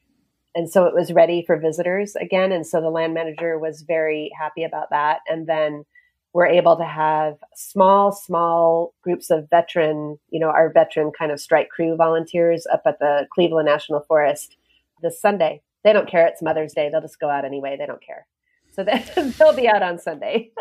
and 0.54 0.70
so 0.70 0.84
it 0.84 0.94
was 0.94 1.12
ready 1.12 1.44
for 1.46 1.56
visitors 1.56 2.16
again 2.16 2.52
and 2.52 2.66
so 2.66 2.80
the 2.80 2.90
land 2.90 3.14
manager 3.14 3.58
was 3.58 3.82
very 3.82 4.30
happy 4.38 4.64
about 4.64 4.90
that. 4.90 5.20
And 5.28 5.46
then 5.46 5.84
we're 6.32 6.46
able 6.46 6.76
to 6.76 6.84
have 6.84 7.36
small 7.54 8.12
small 8.12 8.94
groups 9.02 9.30
of 9.30 9.48
veteran 9.50 10.18
you 10.30 10.38
know 10.40 10.50
our 10.50 10.72
veteran 10.72 11.10
kind 11.16 11.32
of 11.32 11.40
strike 11.40 11.68
crew 11.68 11.96
volunteers 11.96 12.66
up 12.72 12.82
at 12.86 12.98
the 13.00 13.26
cleveland 13.34 13.66
national 13.66 14.00
forest 14.00 14.56
this 15.02 15.20
sunday. 15.20 15.62
They 15.82 15.92
don't 15.92 16.08
care. 16.08 16.26
It's 16.26 16.42
mother's 16.42 16.74
day. 16.74 16.90
They'll 16.90 17.00
just 17.00 17.18
go 17.18 17.30
out 17.30 17.46
anyway. 17.46 17.76
They 17.78 17.86
don't 17.86 18.04
care. 18.04 18.26
So 18.72 18.84
they'll 19.38 19.56
be 19.56 19.68
out 19.68 19.82
on 19.82 19.98
sunday. 19.98 20.50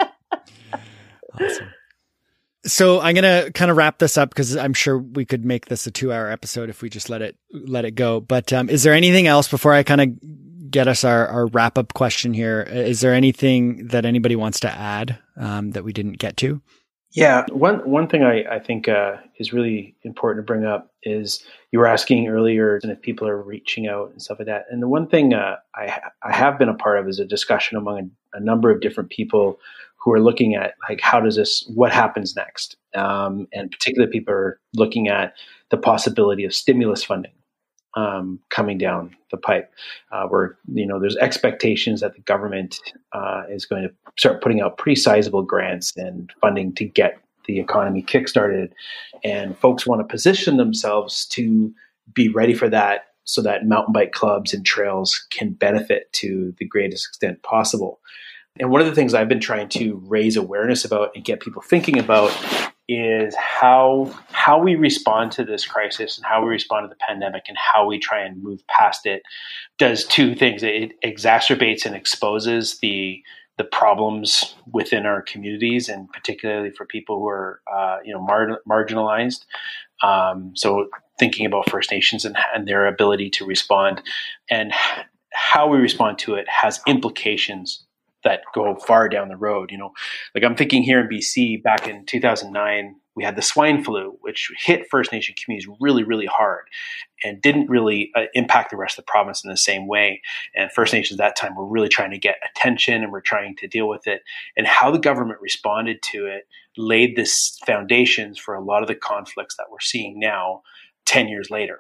Awesome 1.40 1.70
so 2.66 3.00
I'm 3.00 3.16
gonna 3.16 3.52
kind 3.52 3.72
of 3.72 3.78
wrap 3.78 4.00
this 4.00 4.18
up 4.18 4.30
because 4.30 4.56
I'm 4.58 4.74
sure 4.74 4.98
we 4.98 5.26
could 5.26 5.46
make 5.46 5.66
this 5.66 5.88
a 5.88 5.92
two 5.92 6.12
hour 6.12 6.30
episode 6.30 6.70
if 6.70 6.82
we 6.82 6.90
just 6.90 7.10
let 7.10 7.22
it 7.22 7.38
let 7.52 7.86
it 7.86 7.92
go. 7.92 8.20
But 8.20 8.52
um, 8.54 8.70
is 8.70 8.84
there 8.84 8.94
anything 8.94 9.28
else 9.28 9.48
before 9.48 9.74
I 9.74 9.84
kind 9.84 10.02
of 10.02 10.70
get 10.72 10.88
us 10.88 11.04
our, 11.04 11.28
our 11.28 11.48
wrap 11.48 11.78
up 11.78 11.94
question 11.94 12.34
here? 12.34 12.62
Is 12.62 13.02
there 13.02 13.14
anything 13.14 13.88
that 13.88 14.06
anybody 14.06 14.36
wants 14.36 14.60
to 14.62 14.70
add 14.70 15.18
um, 15.38 15.72
that 15.72 15.84
we 15.84 15.94
didn't 15.94 16.20
get 16.20 16.38
to? 16.38 16.62
Yeah, 17.12 17.46
one 17.50 17.90
one 17.90 18.08
thing 18.08 18.24
I 18.24 18.44
I 18.44 18.60
think 18.60 18.88
uh, 18.88 19.16
is 19.38 19.52
really 19.52 19.96
important 20.04 20.46
to 20.46 20.48
bring 20.48 20.66
up 20.66 20.92
is 21.02 21.44
you 21.72 21.80
were 21.80 21.88
asking 21.88 22.28
earlier 22.28 22.80
and 22.84 22.92
if 22.92 23.02
people 23.02 23.28
are 23.28 23.42
reaching 23.42 23.88
out 23.88 24.12
and 24.12 24.22
stuff 24.22 24.40
like 24.40 24.48
that. 24.48 24.66
And 24.70 24.82
the 24.82 24.88
one 24.88 25.08
thing 25.08 25.34
uh, 25.34 25.56
I 25.74 26.02
I 26.22 26.36
have 26.36 26.60
been 26.60 26.70
a 26.70 26.76
part 26.76 27.00
of 27.00 27.08
is 27.08 27.20
a 27.20 27.26
discussion 27.26 27.78
among 27.78 28.12
a, 28.34 28.38
a 28.38 28.40
number 28.40 28.70
of 28.70 28.82
different 28.82 29.10
people 29.10 29.60
who 30.00 30.14
are 30.14 30.22
looking 30.22 30.56
at 30.56 30.76
like 30.88 31.02
how 31.02 31.20
does 31.20 31.36
this 31.36 31.70
what 31.74 31.92
happens 31.92 32.36
next? 32.36 32.78
Um, 32.96 33.48
and 33.54 33.72
particularly 33.72 34.12
people 34.12 34.34
are 34.34 34.60
looking 34.76 35.08
at 35.08 35.34
the 35.70 35.78
possibility 35.78 36.46
of 36.46 36.54
stimulus 36.54 37.04
funding 37.04 37.34
um, 37.96 38.40
coming 38.50 38.78
down 38.78 39.16
the 39.32 39.38
pipe 39.38 39.72
uh, 40.12 40.26
where 40.28 40.58
you 40.74 40.86
know 40.86 41.00
there's 41.00 41.18
expectations 41.18 42.02
that 42.02 42.16
the 42.16 42.22
government 42.22 42.80
uh, 43.14 43.44
is 43.50 43.66
going 43.66 43.84
to 43.84 43.94
start 44.18 44.42
putting 44.42 44.62
out 44.62 44.78
pretty 44.78 45.00
sizable 45.00 45.44
grants 45.44 45.94
and 45.98 46.32
funding 46.42 46.74
to 46.74 46.86
get 46.86 47.20
the 47.46 47.60
economy 47.60 48.04
kickstarted. 48.04 48.72
And 49.24 49.58
folks 49.58 49.86
want 49.86 50.02
to 50.02 50.12
position 50.12 50.58
themselves 50.58 51.26
to 51.28 51.74
be 52.14 52.30
ready 52.30 52.54
for 52.54 52.70
that 52.70 53.08
so 53.24 53.42
that 53.42 53.66
mountain 53.66 53.94
bike 53.94 54.12
clubs 54.12 54.54
and 54.54 54.66
trails 54.66 55.26
can 55.30 55.52
benefit 55.52 56.12
to 56.14 56.54
the 56.58 56.66
greatest 56.66 57.08
extent 57.08 57.42
possible 57.44 58.00
and 58.58 58.70
one 58.70 58.82
of 58.82 58.88
the 58.88 58.96
things 58.96 59.14
I've 59.14 59.30
been 59.30 59.40
trying 59.40 59.70
to 59.70 60.02
raise 60.06 60.36
awareness 60.36 60.84
about 60.86 61.12
and 61.16 61.24
get 61.24 61.40
people 61.40 61.62
thinking 61.62 62.00
about 62.00 62.32
is 62.88 63.36
how 63.36 64.12
how 64.32 64.58
we 64.58 64.76
respond 64.76 65.32
to 65.32 65.46
this 65.46 65.66
crisis 65.66 66.18
and 66.18 66.26
how 66.26 66.44
we 66.44 66.50
respond 66.50 66.86
to 66.86 66.90
the 66.90 67.00
pandemic 67.08 67.44
and 67.48 67.58
how 67.58 67.86
we 67.86 68.00
try 68.00 68.22
and 68.22 68.42
move 68.42 68.66
past 68.68 69.06
it 69.06 69.22
does 69.78 70.06
two 70.06 70.34
things. 70.34 70.64
It 70.64 70.94
exacerbates 71.06 71.86
and 71.86 71.96
exposes 71.96 72.80
the 72.80 73.24
the 73.60 73.64
problems 73.64 74.56
within 74.72 75.06
our 75.06 75.22
communities 75.22 75.90
and 75.90 76.10
particularly 76.12 76.72
for 76.72 76.86
people 76.86 77.20
who 77.20 77.28
are 77.28 77.62
uh, 77.72 77.98
you 78.04 78.12
know 78.12 78.22
mar- 78.22 78.62
marginalized. 78.68 79.46
Um, 80.02 80.54
so 80.56 80.90
thinking 81.20 81.46
about 81.46 81.70
First 81.70 81.92
Nations 81.92 82.26
and, 82.26 82.38
and 82.56 82.68
their 82.68 82.88
ability 82.88 83.30
to 83.32 83.46
respond 83.46 84.02
and 84.50 84.74
how 85.32 85.68
we 85.68 85.78
respond 85.78 86.18
to 86.20 86.36
it 86.36 86.48
has 86.50 86.82
implications 86.88 87.86
that 88.24 88.42
go 88.54 88.76
far 88.76 89.10
down 89.10 89.30
the 89.30 89.38
road. 89.38 89.72
You 89.72 89.78
know, 89.78 89.92
like 90.36 90.44
I'm 90.44 90.56
thinking 90.56 90.84
here 90.84 91.00
in 91.00 91.08
BC 91.08 91.64
back 91.64 91.88
in 91.88 92.06
2009, 92.06 92.96
we 93.16 93.24
had 93.24 93.36
the 93.36 93.42
swine 93.42 93.84
flu, 93.84 94.18
which 94.22 94.50
hit 94.58 94.88
First 94.90 95.12
Nation 95.12 95.36
communities 95.44 95.70
really, 95.82 96.04
really 96.04 96.26
hard 96.26 96.66
and 97.24 97.42
didn't 97.42 97.70
really 97.70 98.12
uh, 98.16 98.26
impact 98.34 98.72
the 98.72 98.78
rest 98.78 98.98
of 98.98 99.06
the 99.06 99.12
province 99.12 99.44
in 99.44 99.50
the 99.50 99.58
same 99.58 99.88
way. 99.88 100.22
And 100.56 100.72
First 100.72 100.94
Nations 100.94 101.20
at 101.20 101.24
that 101.26 101.36
time 101.36 101.56
were 101.56 101.68
really 101.68 101.90
trying 101.90 102.12
to 102.12 102.18
get 102.18 102.36
attention 102.50 103.04
and 103.04 103.12
were 103.12 103.20
trying 103.20 103.58
to 103.58 103.68
deal 103.68 103.90
with 103.90 104.08
it. 104.08 104.22
And 104.56 104.66
how 104.66 104.90
the 104.90 105.00
government 105.00 105.42
responded 105.42 106.02
to 106.14 106.28
it 106.28 106.48
laid 106.78 107.18
this 107.18 107.60
foundations 107.66 108.40
for 108.40 108.56
a 108.56 108.64
lot 108.64 108.84
of 108.84 108.88
the 108.88 108.96
conflicts 108.96 109.58
that 109.58 109.68
we're 109.70 109.82
seeing 109.82 110.18
now 110.18 110.62
10 111.06 111.28
years 111.28 111.50
later. 111.50 111.80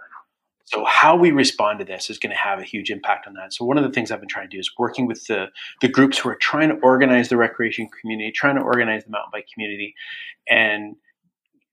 So 0.69 0.85
how 0.85 1.15
we 1.15 1.31
respond 1.31 1.79
to 1.79 1.85
this 1.85 2.11
is 2.11 2.19
going 2.19 2.29
to 2.29 2.37
have 2.37 2.59
a 2.59 2.63
huge 2.63 2.91
impact 2.91 3.25
on 3.25 3.33
that. 3.33 3.53
So 3.53 3.65
one 3.65 3.79
of 3.79 3.83
the 3.83 3.89
things 3.89 4.11
I've 4.11 4.19
been 4.19 4.29
trying 4.29 4.47
to 4.47 4.55
do 4.55 4.59
is 4.59 4.69
working 4.77 5.07
with 5.07 5.25
the, 5.25 5.47
the 5.81 5.87
groups 5.87 6.19
who 6.19 6.29
are 6.29 6.35
trying 6.35 6.69
to 6.69 6.75
organize 6.83 7.29
the 7.29 7.37
recreation 7.37 7.89
community, 7.99 8.31
trying 8.31 8.55
to 8.55 8.61
organize 8.61 9.03
the 9.03 9.09
mountain 9.09 9.31
bike 9.33 9.47
community, 9.51 9.95
and 10.47 10.95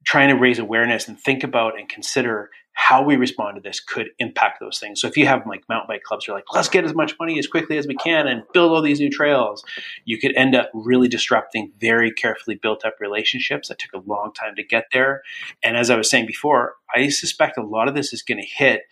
trying 0.06 0.28
to 0.28 0.36
raise 0.36 0.58
awareness 0.58 1.08
and 1.08 1.20
think 1.20 1.44
about 1.44 1.78
and 1.78 1.88
consider 1.88 2.50
how 2.78 3.02
we 3.02 3.16
respond 3.16 3.56
to 3.56 3.60
this 3.60 3.80
could 3.80 4.08
impact 4.18 4.60
those 4.60 4.78
things. 4.78 5.00
So 5.00 5.08
if 5.08 5.16
you 5.16 5.26
have 5.26 5.46
like 5.46 5.64
mountain 5.68 5.88
bike 5.88 6.02
clubs, 6.02 6.26
you're 6.26 6.36
like, 6.36 6.44
let's 6.52 6.68
get 6.68 6.84
as 6.84 6.94
much 6.94 7.16
money 7.18 7.38
as 7.38 7.46
quickly 7.46 7.78
as 7.78 7.86
we 7.86 7.94
can 7.96 8.28
and 8.28 8.42
build 8.52 8.70
all 8.70 8.82
these 8.82 9.00
new 9.00 9.10
trails, 9.10 9.64
you 10.04 10.18
could 10.18 10.36
end 10.36 10.54
up 10.54 10.70
really 10.74 11.08
disrupting 11.08 11.72
very 11.80 12.12
carefully 12.12 12.54
built 12.54 12.84
up 12.84 12.94
relationships 13.00 13.68
that 13.68 13.78
took 13.78 13.94
a 13.94 14.06
long 14.06 14.30
time 14.34 14.54
to 14.56 14.62
get 14.62 14.84
there. 14.92 15.22
And 15.64 15.76
as 15.76 15.88
I 15.88 15.96
was 15.96 16.10
saying 16.10 16.26
before, 16.26 16.74
I 16.94 17.08
suspect 17.08 17.56
a 17.56 17.64
lot 17.64 17.88
of 17.88 17.94
this 17.94 18.12
is 18.12 18.22
going 18.22 18.38
to 18.38 18.46
hit 18.46 18.82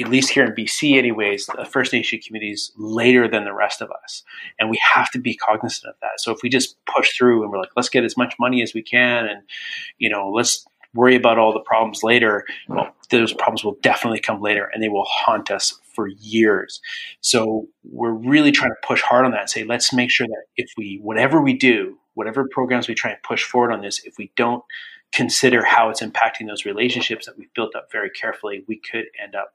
at 0.00 0.08
least 0.08 0.30
here 0.30 0.44
in 0.44 0.52
BC, 0.52 0.98
anyways, 0.98 1.46
the 1.46 1.64
First 1.64 1.92
Nation 1.92 2.18
communities 2.24 2.72
later 2.76 3.28
than 3.28 3.44
the 3.44 3.54
rest 3.54 3.80
of 3.80 3.90
us. 4.02 4.24
And 4.58 4.68
we 4.68 4.78
have 4.94 5.10
to 5.12 5.20
be 5.20 5.36
cognizant 5.36 5.88
of 5.88 5.94
that. 6.02 6.18
So 6.20 6.32
if 6.32 6.42
we 6.42 6.48
just 6.48 6.76
push 6.86 7.16
through 7.16 7.42
and 7.42 7.52
we're 7.52 7.60
like, 7.60 7.70
let's 7.76 7.88
get 7.88 8.04
as 8.04 8.16
much 8.16 8.34
money 8.40 8.62
as 8.62 8.74
we 8.74 8.82
can 8.82 9.26
and, 9.26 9.42
you 9.98 10.10
know, 10.10 10.30
let's 10.30 10.66
worry 10.94 11.14
about 11.14 11.38
all 11.38 11.52
the 11.52 11.60
problems 11.60 12.02
later, 12.02 12.44
well, 12.68 12.94
those 13.10 13.32
problems 13.32 13.64
will 13.64 13.76
definitely 13.82 14.20
come 14.20 14.40
later 14.40 14.70
and 14.72 14.82
they 14.82 14.88
will 14.88 15.06
haunt 15.08 15.50
us 15.50 15.78
for 15.94 16.08
years. 16.08 16.80
So 17.20 17.68
we're 17.84 18.12
really 18.12 18.50
trying 18.50 18.70
to 18.70 18.86
push 18.86 19.00
hard 19.00 19.24
on 19.24 19.30
that 19.32 19.40
and 19.42 19.50
say, 19.50 19.64
let's 19.64 19.92
make 19.92 20.10
sure 20.10 20.26
that 20.26 20.44
if 20.56 20.70
we, 20.76 20.98
whatever 21.02 21.40
we 21.40 21.52
do, 21.52 21.98
whatever 22.14 22.48
programs 22.50 22.88
we 22.88 22.94
try 22.94 23.10
and 23.10 23.22
push 23.22 23.44
forward 23.44 23.72
on 23.72 23.80
this, 23.80 24.00
if 24.04 24.14
we 24.18 24.32
don't 24.36 24.64
consider 25.12 25.64
how 25.64 25.90
it's 25.90 26.02
impacting 26.02 26.48
those 26.48 26.64
relationships 26.64 27.26
that 27.26 27.38
we've 27.38 27.52
built 27.54 27.76
up 27.76 27.90
very 27.92 28.10
carefully, 28.10 28.64
we 28.66 28.80
could 28.90 29.04
end 29.22 29.34
up 29.36 29.54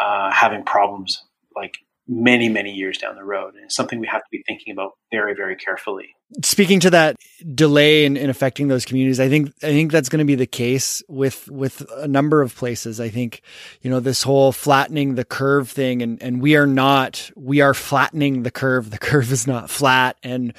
uh, 0.00 0.30
having 0.32 0.64
problems 0.64 1.22
like 1.54 1.74
many, 2.10 2.48
many 2.48 2.72
years 2.72 2.98
down 2.98 3.14
the 3.14 3.22
road. 3.22 3.54
And 3.54 3.64
it's 3.64 3.76
something 3.76 4.00
we 4.00 4.08
have 4.08 4.22
to 4.22 4.28
be 4.32 4.42
thinking 4.46 4.72
about 4.72 4.92
very, 5.12 5.32
very 5.34 5.54
carefully. 5.54 6.08
Speaking 6.42 6.80
to 6.80 6.90
that 6.90 7.16
delay 7.54 8.04
in, 8.04 8.16
in 8.16 8.30
affecting 8.30 8.68
those 8.68 8.84
communities, 8.84 9.20
I 9.20 9.28
think 9.28 9.48
I 9.62 9.68
think 9.68 9.92
that's 9.92 10.08
going 10.08 10.18
to 10.18 10.24
be 10.24 10.34
the 10.34 10.46
case 10.46 11.02
with 11.08 11.48
with 11.48 11.84
a 11.96 12.08
number 12.08 12.42
of 12.42 12.54
places. 12.54 13.00
I 13.00 13.08
think, 13.08 13.42
you 13.80 13.90
know, 13.90 14.00
this 14.00 14.22
whole 14.22 14.52
flattening 14.52 15.14
the 15.14 15.24
curve 15.24 15.68
thing 15.68 16.02
and, 16.02 16.22
and 16.22 16.40
we 16.42 16.56
are 16.56 16.66
not 16.66 17.30
we 17.36 17.60
are 17.60 17.74
flattening 17.74 18.42
the 18.42 18.50
curve. 18.50 18.90
The 18.90 18.98
curve 19.10 19.30
is 19.32 19.46
not 19.46 19.70
flat 19.70 20.16
and 20.22 20.52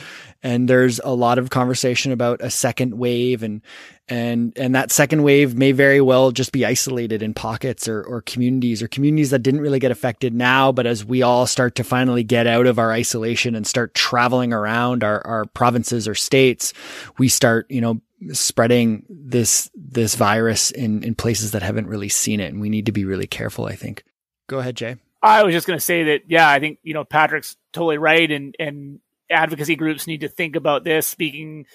and 0.43 0.67
there's 0.67 0.99
a 1.03 1.13
lot 1.13 1.37
of 1.37 1.49
conversation 1.49 2.11
about 2.11 2.41
a 2.41 2.49
second 2.49 2.97
wave 2.97 3.43
and 3.43 3.61
and 4.07 4.53
and 4.57 4.75
that 4.75 4.91
second 4.91 5.23
wave 5.23 5.55
may 5.55 5.71
very 5.71 6.01
well 6.01 6.31
just 6.31 6.51
be 6.51 6.65
isolated 6.65 7.23
in 7.23 7.33
pockets 7.33 7.87
or, 7.87 8.03
or 8.03 8.21
communities 8.21 8.81
or 8.81 8.87
communities 8.87 9.29
that 9.29 9.39
didn't 9.39 9.61
really 9.61 9.79
get 9.79 9.91
affected 9.91 10.33
now. 10.33 10.71
But 10.71 10.85
as 10.85 11.05
we 11.05 11.21
all 11.21 11.47
start 11.47 11.75
to 11.75 11.83
finally 11.83 12.23
get 12.23 12.47
out 12.47 12.67
of 12.67 12.79
our 12.79 12.91
isolation 12.91 13.55
and 13.55 13.65
start 13.65 13.93
traveling 13.93 14.53
around 14.53 15.03
our, 15.03 15.25
our 15.25 15.45
provinces 15.45 16.07
or 16.07 16.15
states 16.15 16.73
we 17.17 17.29
start 17.29 17.65
you 17.69 17.81
know 17.81 18.01
spreading 18.33 19.05
this 19.09 19.71
this 19.75 20.15
virus 20.15 20.71
in 20.71 21.03
in 21.03 21.15
places 21.15 21.51
that 21.51 21.63
haven't 21.63 21.87
really 21.87 22.09
seen 22.09 22.39
it. 22.39 22.51
And 22.51 22.61
we 22.61 22.69
need 22.69 22.87
to 22.87 22.91
be 22.91 23.05
really 23.05 23.27
careful 23.27 23.65
i 23.65 23.75
think. 23.75 24.03
Go 24.47 24.59
ahead 24.59 24.75
jay. 24.75 24.97
I 25.23 25.43
was 25.43 25.53
just 25.53 25.67
going 25.67 25.79
to 25.79 25.85
say 25.85 26.03
that 26.03 26.23
yeah 26.27 26.49
i 26.49 26.59
think 26.59 26.79
you 26.83 26.93
know 26.93 27.05
patrick's 27.05 27.55
totally 27.71 27.97
right. 27.97 28.29
And 28.29 28.55
and 28.59 28.99
advocacy 29.29 29.75
groups 29.75 30.07
need 30.07 30.21
to 30.21 30.27
think 30.27 30.55
about 30.55 30.83
this. 30.83 31.07
Speaking 31.07 31.65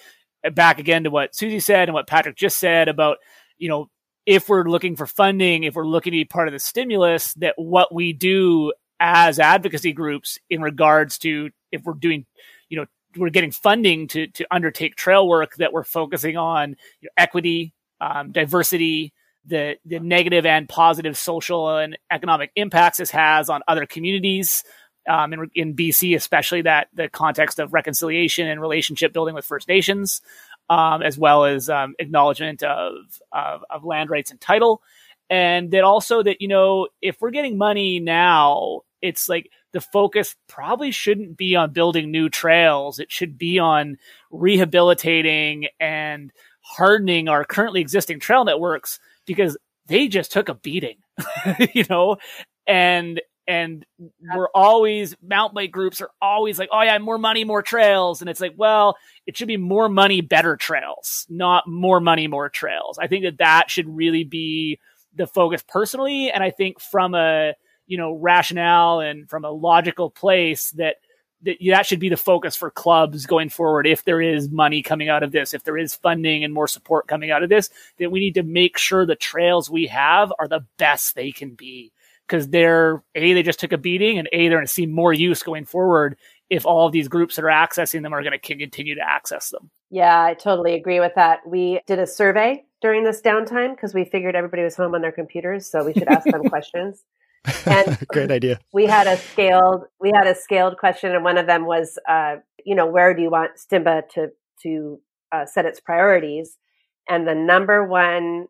back 0.53 0.79
again 0.79 1.03
to 1.03 1.09
what 1.09 1.35
Susie 1.35 1.59
said 1.59 1.89
and 1.89 1.93
what 1.93 2.07
Patrick 2.07 2.35
just 2.35 2.59
said 2.59 2.87
about, 2.87 3.17
you 3.57 3.69
know, 3.69 3.89
if 4.25 4.49
we're 4.49 4.69
looking 4.69 4.95
for 4.95 5.05
funding, 5.05 5.63
if 5.63 5.75
we're 5.75 5.87
looking 5.87 6.11
to 6.11 6.17
be 6.17 6.25
part 6.25 6.47
of 6.47 6.51
the 6.51 6.59
stimulus, 6.59 7.33
that 7.35 7.53
what 7.57 7.93
we 7.93 8.13
do 8.13 8.73
as 8.99 9.39
advocacy 9.39 9.93
groups 9.93 10.37
in 10.49 10.61
regards 10.61 11.17
to 11.19 11.49
if 11.71 11.83
we're 11.83 11.93
doing, 11.93 12.25
you 12.69 12.77
know, 12.77 12.85
we're 13.15 13.29
getting 13.29 13.51
funding 13.51 14.07
to 14.07 14.27
to 14.27 14.45
undertake 14.51 14.95
trail 14.95 15.27
work 15.27 15.55
that 15.55 15.71
we're 15.73 15.83
focusing 15.83 16.37
on 16.37 16.71
you 17.01 17.07
know, 17.07 17.09
equity, 17.17 17.73
um, 18.01 18.31
diversity, 18.31 19.13
the 19.45 19.77
the 19.85 19.99
negative 19.99 20.45
and 20.45 20.67
positive 20.67 21.17
social 21.17 21.77
and 21.77 21.97
economic 22.11 22.51
impacts 22.55 22.97
this 22.97 23.11
has 23.11 23.49
on 23.49 23.61
other 23.67 23.85
communities, 23.85 24.63
um, 25.07 25.33
in, 25.33 25.51
in 25.55 25.75
BC, 25.75 26.15
especially 26.15 26.63
that 26.63 26.87
the 26.93 27.09
context 27.09 27.59
of 27.59 27.73
reconciliation 27.73 28.47
and 28.47 28.61
relationship 28.61 29.13
building 29.13 29.35
with 29.35 29.45
First 29.45 29.67
Nations, 29.67 30.21
um, 30.69 31.01
as 31.01 31.17
well 31.17 31.45
as 31.45 31.69
um, 31.69 31.95
acknowledgement 31.99 32.63
of, 32.63 32.93
of, 33.31 33.63
of 33.69 33.85
land 33.85 34.09
rights 34.09 34.31
and 34.31 34.39
title, 34.39 34.81
and 35.29 35.71
that 35.71 35.83
also 35.83 36.23
that 36.23 36.41
you 36.41 36.47
know 36.47 36.87
if 37.01 37.17
we're 37.19 37.31
getting 37.31 37.57
money 37.57 37.99
now, 37.99 38.81
it's 39.01 39.29
like 39.29 39.49
the 39.73 39.81
focus 39.81 40.35
probably 40.47 40.91
shouldn't 40.91 41.37
be 41.37 41.55
on 41.55 41.73
building 41.73 42.11
new 42.11 42.29
trails. 42.29 42.99
It 42.99 43.11
should 43.11 43.37
be 43.37 43.59
on 43.59 43.97
rehabilitating 44.31 45.67
and 45.79 46.31
hardening 46.61 47.29
our 47.29 47.45
currently 47.45 47.81
existing 47.81 48.19
trail 48.19 48.43
networks 48.43 48.99
because 49.25 49.57
they 49.87 50.07
just 50.07 50.31
took 50.31 50.49
a 50.49 50.55
beating, 50.55 50.97
you 51.73 51.85
know, 51.89 52.17
and 52.65 53.21
and 53.47 53.85
we're 54.35 54.49
always 54.53 55.15
mountain 55.21 55.55
bike 55.55 55.71
groups 55.71 56.01
are 56.01 56.11
always 56.21 56.59
like, 56.59 56.69
oh 56.73 56.81
yeah, 56.81 56.97
more 56.97 57.17
money, 57.17 57.45
more 57.45 57.61
trails, 57.61 58.21
and 58.21 58.29
it's 58.29 58.41
like, 58.41 58.53
well, 58.57 58.97
it 59.25 59.37
should 59.37 59.47
be 59.47 59.57
more 59.57 59.87
money, 59.87 60.21
better 60.21 60.57
trails, 60.57 61.25
not 61.29 61.67
more 61.67 62.01
money, 62.01 62.27
more 62.27 62.49
trails. 62.49 62.97
I 62.99 63.07
think 63.07 63.23
that 63.23 63.37
that 63.37 63.71
should 63.71 63.87
really 63.87 64.25
be 64.25 64.79
the 65.15 65.27
focus 65.27 65.63
personally, 65.67 66.29
and 66.29 66.43
I 66.43 66.51
think 66.51 66.81
from 66.81 67.15
a 67.15 67.53
you 67.87 67.97
know 67.97 68.13
rationale 68.13 68.99
and 68.99 69.29
from 69.29 69.45
a 69.45 69.51
logical 69.51 70.09
place 70.09 70.71
that 70.71 70.97
that 71.43 71.57
that 71.69 71.85
should 71.85 71.99
be 71.99 72.09
the 72.09 72.17
focus 72.17 72.55
for 72.55 72.69
clubs 72.69 73.25
going 73.25 73.49
forward. 73.49 73.87
If 73.87 74.03
there 74.03 74.21
is 74.21 74.49
money 74.49 74.81
coming 74.81 75.07
out 75.07 75.23
of 75.23 75.31
this 75.31 75.53
if 75.53 75.63
there 75.63 75.77
is 75.77 75.95
funding 75.95 76.43
and 76.43 76.53
more 76.53 76.67
support 76.67 77.07
coming 77.07 77.31
out 77.31 77.43
of 77.43 77.49
this 77.49 77.69
that 77.97 78.11
we 78.11 78.19
need 78.19 78.33
to 78.33 78.43
make 78.43 78.77
sure 78.77 79.05
the 79.05 79.15
trails 79.15 79.69
we 79.69 79.87
have 79.87 80.33
are 80.37 80.49
the 80.49 80.65
best 80.77 81.15
they 81.15 81.31
can 81.31 81.51
be 81.51 81.93
because 82.27 82.49
they're 82.49 83.03
a 83.15 83.33
they 83.33 83.43
just 83.43 83.59
took 83.59 83.71
a 83.71 83.77
beating 83.77 84.17
and 84.17 84.27
a 84.31 84.49
they're 84.49 84.57
going 84.57 84.65
to 84.65 84.71
see 84.71 84.85
more 84.85 85.13
use 85.13 85.43
going 85.43 85.65
forward 85.65 86.17
if 86.49 86.65
all 86.65 86.85
of 86.85 86.91
these 86.91 87.07
groups 87.07 87.35
that 87.35 87.45
are 87.45 87.49
accessing 87.49 88.03
them 88.03 88.13
are 88.13 88.23
going 88.23 88.37
to 88.37 88.39
continue 88.39 88.95
to 88.95 89.01
access 89.01 89.49
them. 89.49 89.69
Yeah, 89.89 90.21
I 90.21 90.33
totally 90.33 90.75
agree 90.75 90.99
with 90.99 91.13
that. 91.15 91.39
We 91.45 91.81
did 91.87 91.99
a 91.99 92.07
survey 92.07 92.65
during 92.81 93.03
this 93.03 93.21
downtime 93.21 93.75
because 93.75 93.93
we 93.93 94.05
figured 94.05 94.35
everybody 94.35 94.63
was 94.63 94.75
home 94.75 94.95
on 94.95 95.01
their 95.01 95.11
computers, 95.11 95.69
so 95.69 95.83
we 95.85 95.93
should 95.93 96.07
ask 96.07 96.25
them 96.25 96.43
questions. 96.49 97.03
And 97.65 97.97
great 98.07 98.31
idea. 98.31 98.59
We 98.73 98.85
had 98.85 99.07
a 99.07 99.17
scaled 99.17 99.85
we 99.99 100.11
had 100.13 100.27
a 100.27 100.35
scaled 100.35 100.77
question, 100.77 101.13
and 101.13 101.23
one 101.23 101.37
of 101.37 101.47
them 101.47 101.65
was, 101.65 101.97
uh, 102.07 102.35
you 102.65 102.75
know, 102.75 102.85
where 102.85 103.13
do 103.13 103.21
you 103.21 103.29
want 103.29 103.51
Stimba 103.57 104.07
to 104.09 104.31
to 104.63 104.99
uh, 105.31 105.45
set 105.45 105.65
its 105.65 105.79
priorities? 105.79 106.57
And 107.09 107.27
the 107.27 107.35
number 107.35 107.85
one 107.85 108.47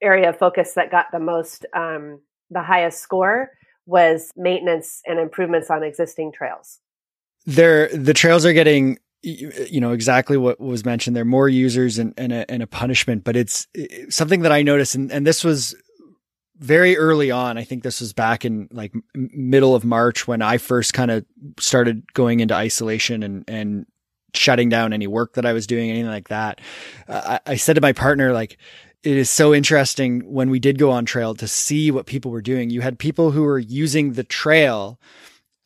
area 0.00 0.28
of 0.28 0.38
focus 0.38 0.74
that 0.74 0.90
got 0.90 1.06
the 1.12 1.18
most 1.18 1.66
um, 1.74 2.20
the 2.52 2.62
highest 2.62 3.00
score 3.00 3.50
was 3.86 4.30
maintenance 4.36 5.00
and 5.06 5.18
improvements 5.18 5.70
on 5.70 5.82
existing 5.82 6.32
trails. 6.32 6.78
There, 7.46 7.88
the 7.88 8.14
trails 8.14 8.46
are 8.46 8.52
getting, 8.52 8.98
you 9.22 9.80
know, 9.80 9.92
exactly 9.92 10.36
what 10.36 10.60
was 10.60 10.84
mentioned. 10.84 11.16
There 11.16 11.24
more 11.24 11.48
users 11.48 11.98
and, 11.98 12.14
and, 12.16 12.32
a, 12.32 12.48
and 12.50 12.62
a 12.62 12.66
punishment, 12.66 13.24
but 13.24 13.34
it's 13.34 13.66
something 14.08 14.42
that 14.42 14.52
I 14.52 14.62
noticed. 14.62 14.94
And, 14.94 15.10
and 15.10 15.26
this 15.26 15.42
was 15.42 15.74
very 16.58 16.96
early 16.96 17.32
on. 17.32 17.58
I 17.58 17.64
think 17.64 17.82
this 17.82 18.00
was 18.00 18.12
back 18.12 18.44
in 18.44 18.68
like 18.70 18.92
middle 19.14 19.74
of 19.74 19.84
March 19.84 20.28
when 20.28 20.42
I 20.42 20.58
first 20.58 20.94
kind 20.94 21.10
of 21.10 21.24
started 21.58 22.04
going 22.12 22.38
into 22.38 22.54
isolation 22.54 23.24
and, 23.24 23.44
and 23.48 23.86
shutting 24.34 24.68
down 24.68 24.92
any 24.92 25.08
work 25.08 25.34
that 25.34 25.44
I 25.44 25.52
was 25.52 25.66
doing, 25.66 25.90
anything 25.90 26.08
like 26.08 26.28
that. 26.28 26.60
Uh, 27.08 27.38
I, 27.46 27.52
I 27.52 27.56
said 27.56 27.74
to 27.74 27.80
my 27.80 27.92
partner, 27.92 28.32
like, 28.32 28.58
it 29.04 29.16
is 29.16 29.30
so 29.30 29.52
interesting 29.52 30.20
when 30.32 30.50
we 30.50 30.60
did 30.60 30.78
go 30.78 30.90
on 30.90 31.04
trail 31.04 31.34
to 31.34 31.48
see 31.48 31.90
what 31.90 32.06
people 32.06 32.30
were 32.30 32.42
doing. 32.42 32.70
You 32.70 32.80
had 32.80 32.98
people 32.98 33.32
who 33.32 33.42
were 33.42 33.58
using 33.58 34.12
the 34.12 34.24
trail 34.24 35.00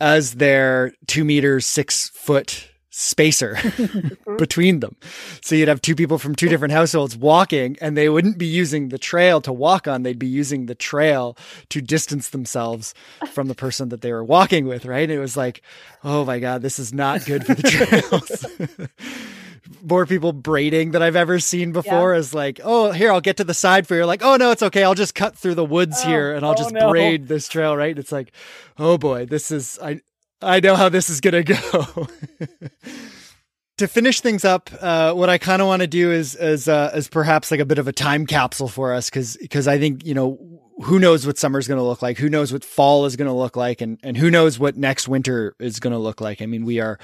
as 0.01 0.35
their 0.35 0.93
two 1.07 1.25
meters, 1.25 1.67
six 1.67 2.11
foot 2.11 2.69
spacer 2.99 3.55
mm-hmm. 3.57 4.37
between 4.39 4.81
them. 4.81 4.97
So 5.43 5.55
you'd 5.55 5.69
have 5.69 5.83
two 5.83 5.95
people 5.95 6.17
from 6.17 6.35
two 6.35 6.49
different 6.49 6.73
households 6.73 7.15
walking 7.15 7.77
and 7.83 7.95
they 7.95 8.09
wouldn't 8.09 8.39
be 8.39 8.47
using 8.47 8.89
the 8.89 8.97
trail 8.97 9.43
to 9.43 9.53
walk 9.53 9.87
on. 9.87 10.03
They'd 10.03 10.19
be 10.19 10.27
using 10.27 10.65
the 10.65 10.75
trail 10.75 11.37
to 11.69 11.83
distance 11.83 12.31
themselves 12.31 12.95
from 13.33 13.49
the 13.49 13.55
person 13.55 13.91
that 13.91 14.01
they 14.01 14.13
were 14.13 14.25
walking 14.25 14.67
with. 14.67 14.87
Right. 14.87 15.11
it 15.11 15.19
was 15.19 15.37
like, 15.37 15.61
Oh 16.05 16.25
my 16.25 16.39
God, 16.39 16.63
this 16.63 16.79
is 16.79 16.95
not 16.95 17.27
good 17.27 17.45
for 17.45 17.55
the 17.55 17.63
trails 18.79 18.89
more 19.83 20.07
people 20.07 20.33
braiding 20.33 20.91
than 20.91 21.03
I've 21.03 21.17
ever 21.17 21.39
seen 21.39 21.73
before. 21.73 22.13
Yeah. 22.13 22.19
Is 22.19 22.35
like, 22.35 22.61
oh, 22.63 22.93
here 22.93 23.13
I'll 23.13 23.21
get 23.21 23.37
to 23.39 23.45
the 23.45 23.55
side 23.55 23.87
for 23.87 23.95
you. 23.97 24.05
Like, 24.05 24.23
oh 24.23 24.37
no, 24.37 24.51
it's 24.51 24.63
okay. 24.63 24.85
I'll 24.85 24.95
just 24.95 25.15
cut 25.15 25.37
through 25.37 25.55
the 25.55 25.65
woods 25.65 26.01
oh, 26.05 26.09
here 26.09 26.35
and 26.35 26.45
I'll 26.45 26.53
oh, 26.53 26.57
just 26.57 26.73
no. 26.73 26.91
braid 26.91 27.29
this 27.29 27.49
trail. 27.49 27.77
Right? 27.77 27.99
It's 27.99 28.13
like, 28.13 28.33
oh 28.79 28.99
boy, 28.99 29.27
this 29.27 29.51
is 29.51 29.79
I 29.83 30.01
I 30.43 30.61
know 30.61 30.77
how 30.77 30.89
this 30.89 31.11
is 31.11 31.21
gonna 31.21 31.43
go. 31.43 32.09
to 33.79 33.87
finish 33.87 34.21
things 34.21 34.45
up, 34.45 34.71
uh, 34.81 35.13
what 35.13 35.29
I 35.29 35.39
kind 35.39 35.61
of 35.61 35.69
want 35.69 35.83
to 35.83 35.87
do 35.87 36.11
is 36.11 36.35
is 36.35 36.69
uh, 36.69 36.93
is 36.95 37.09
perhaps 37.09 37.51
like 37.51 37.61
a 37.61 37.67
bit 37.67 37.79
of 37.79 37.89
a 37.89 37.93
time 37.93 38.27
capsule 38.27 38.69
for 38.69 38.93
us 38.93 39.11
because 39.11 39.37
because 39.37 39.69
I 39.69 39.79
think 39.79 40.05
you 40.05 40.15
know 40.15 40.39
who 40.85 40.99
knows 40.99 41.27
what 41.27 41.39
summer's 41.39 41.67
going 41.67 41.79
to 41.79 41.85
look 41.85 42.03
like, 42.03 42.19
who 42.19 42.29
knows 42.29 42.53
what 42.53 42.63
fall 42.63 43.07
is 43.07 43.17
going 43.17 43.29
to 43.29 43.35
look 43.35 43.57
like, 43.57 43.81
and 43.81 43.99
and 44.03 44.17
who 44.17 44.31
knows 44.31 44.59
what 44.59 44.77
next 44.77 45.09
winter 45.09 45.57
is 45.59 45.81
going 45.81 45.93
to 45.93 45.99
look 45.99 46.21
like. 46.21 46.43
I 46.43 46.47
mean, 46.47 46.65
we 46.65 46.81
are 46.81 46.99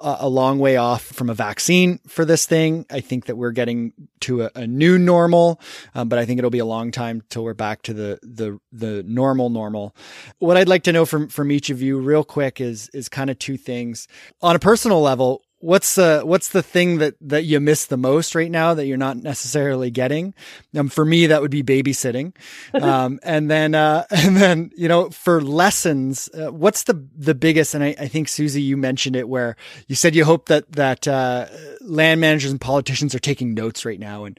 a, 0.00 0.16
a, 0.20 0.28
long 0.28 0.58
way 0.58 0.76
off 0.76 1.02
from 1.02 1.28
a 1.28 1.34
vaccine 1.34 1.98
for 2.06 2.24
this 2.24 2.46
thing. 2.46 2.86
I 2.90 3.00
think 3.00 3.26
that 3.26 3.36
we're 3.36 3.52
getting 3.52 3.92
to 4.20 4.42
a, 4.44 4.50
a 4.54 4.66
new 4.66 4.98
normal, 4.98 5.60
um, 5.94 6.08
but 6.08 6.18
I 6.18 6.24
think 6.24 6.38
it'll 6.38 6.50
be 6.50 6.58
a 6.58 6.64
long 6.64 6.90
time 6.90 7.22
till 7.28 7.44
we're 7.44 7.54
back 7.54 7.82
to 7.82 7.94
the 7.94 8.18
the 8.22 8.58
the 8.72 9.02
normal 9.02 9.50
normal. 9.50 9.94
What 10.38 10.56
I'd 10.56 10.68
like 10.68 10.84
to 10.84 10.92
know 10.92 11.04
from 11.04 11.28
from 11.28 11.52
each 11.52 11.68
of 11.68 11.82
you, 11.82 11.98
real 11.98 12.24
quick, 12.24 12.60
is 12.60 12.88
is 12.94 13.08
kind 13.10 13.28
of 13.28 13.38
two 13.38 13.58
things 13.58 14.08
on 14.40 14.56
a 14.56 14.58
personal 14.58 15.02
level 15.02 15.42
what's 15.60 15.96
the 15.96 16.22
what's 16.24 16.48
the 16.48 16.62
thing 16.62 16.98
that 16.98 17.14
that 17.20 17.44
you 17.44 17.58
miss 17.58 17.86
the 17.86 17.96
most 17.96 18.34
right 18.34 18.50
now 18.50 18.74
that 18.74 18.86
you're 18.86 18.96
not 18.96 19.16
necessarily 19.16 19.90
getting 19.90 20.32
um 20.76 20.88
for 20.88 21.04
me 21.04 21.26
that 21.26 21.42
would 21.42 21.50
be 21.50 21.62
babysitting 21.62 22.32
um 22.74 23.18
and 23.22 23.50
then 23.50 23.74
uh 23.74 24.04
and 24.10 24.36
then 24.36 24.70
you 24.76 24.88
know 24.88 25.10
for 25.10 25.40
lessons 25.40 26.28
uh, 26.34 26.52
what's 26.52 26.84
the 26.84 27.06
the 27.16 27.34
biggest 27.34 27.74
and 27.74 27.82
I, 27.82 27.94
I 27.98 28.08
think 28.08 28.28
susie 28.28 28.62
you 28.62 28.76
mentioned 28.76 29.16
it 29.16 29.28
where 29.28 29.56
you 29.88 29.96
said 29.96 30.14
you 30.14 30.24
hope 30.24 30.46
that 30.46 30.70
that 30.72 31.08
uh 31.08 31.46
land 31.80 32.20
managers 32.20 32.50
and 32.50 32.60
politicians 32.60 33.14
are 33.14 33.20
taking 33.20 33.54
notes 33.54 33.84
right 33.84 33.98
now 33.98 34.24
and 34.24 34.38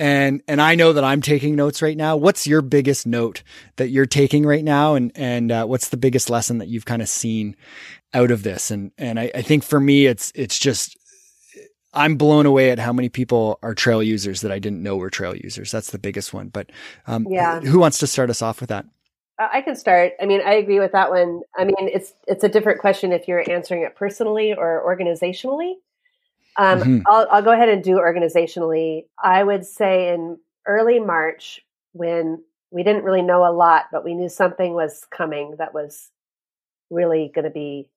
and 0.00 0.42
and 0.48 0.62
I 0.62 0.76
know 0.76 0.94
that 0.94 1.04
I'm 1.04 1.20
taking 1.20 1.54
notes 1.54 1.82
right 1.82 1.96
now. 1.96 2.16
What's 2.16 2.46
your 2.46 2.62
biggest 2.62 3.06
note 3.06 3.42
that 3.76 3.90
you're 3.90 4.06
taking 4.06 4.46
right 4.46 4.64
now, 4.64 4.94
and 4.94 5.12
and 5.14 5.52
uh, 5.52 5.66
what's 5.66 5.90
the 5.90 5.98
biggest 5.98 6.30
lesson 6.30 6.56
that 6.58 6.68
you've 6.68 6.86
kind 6.86 7.02
of 7.02 7.08
seen 7.08 7.54
out 8.12 8.30
of 8.30 8.42
this. 8.42 8.70
And, 8.70 8.92
and 8.98 9.18
I, 9.18 9.30
I 9.34 9.42
think 9.42 9.64
for 9.64 9.80
me, 9.80 10.06
it's, 10.06 10.32
it's 10.34 10.58
just, 10.58 10.96
I'm 11.92 12.16
blown 12.16 12.46
away 12.46 12.70
at 12.70 12.78
how 12.78 12.92
many 12.92 13.08
people 13.08 13.58
are 13.62 13.74
trail 13.74 14.02
users 14.02 14.42
that 14.42 14.52
I 14.52 14.58
didn't 14.58 14.82
know 14.82 14.96
were 14.96 15.10
trail 15.10 15.34
users. 15.34 15.70
That's 15.72 15.90
the 15.90 15.98
biggest 15.98 16.32
one. 16.32 16.48
But 16.48 16.70
um, 17.06 17.26
yeah. 17.28 17.60
who 17.60 17.80
wants 17.80 17.98
to 17.98 18.06
start 18.06 18.30
us 18.30 18.42
off 18.42 18.60
with 18.60 18.68
that? 18.68 18.86
I 19.40 19.62
can 19.62 19.74
start. 19.74 20.12
I 20.20 20.26
mean, 20.26 20.42
I 20.44 20.52
agree 20.52 20.80
with 20.80 20.92
that 20.92 21.10
one. 21.10 21.40
I 21.56 21.64
mean, 21.64 21.74
it's 21.78 22.12
it's 22.28 22.44
a 22.44 22.48
different 22.48 22.78
question 22.78 23.10
if 23.10 23.26
you're 23.26 23.50
answering 23.50 23.82
it 23.84 23.96
personally 23.96 24.52
or 24.52 24.82
organizationally. 24.86 25.76
Um, 26.58 26.80
mm-hmm. 26.80 26.98
I'll, 27.06 27.26
I'll 27.30 27.42
go 27.42 27.50
ahead 27.50 27.70
and 27.70 27.82
do 27.82 27.96
organizationally. 27.96 29.06
I 29.22 29.42
would 29.42 29.64
say 29.64 30.12
in 30.12 30.38
early 30.66 31.00
March, 31.00 31.64
when 31.92 32.44
we 32.70 32.82
didn't 32.82 33.04
really 33.04 33.22
know 33.22 33.46
a 33.46 33.50
lot, 33.50 33.86
but 33.90 34.04
we 34.04 34.14
knew 34.14 34.28
something 34.28 34.74
was 34.74 35.06
coming 35.10 35.54
that 35.56 35.72
was 35.72 36.10
really 36.90 37.32
going 37.34 37.46
to 37.46 37.50
be 37.50 37.88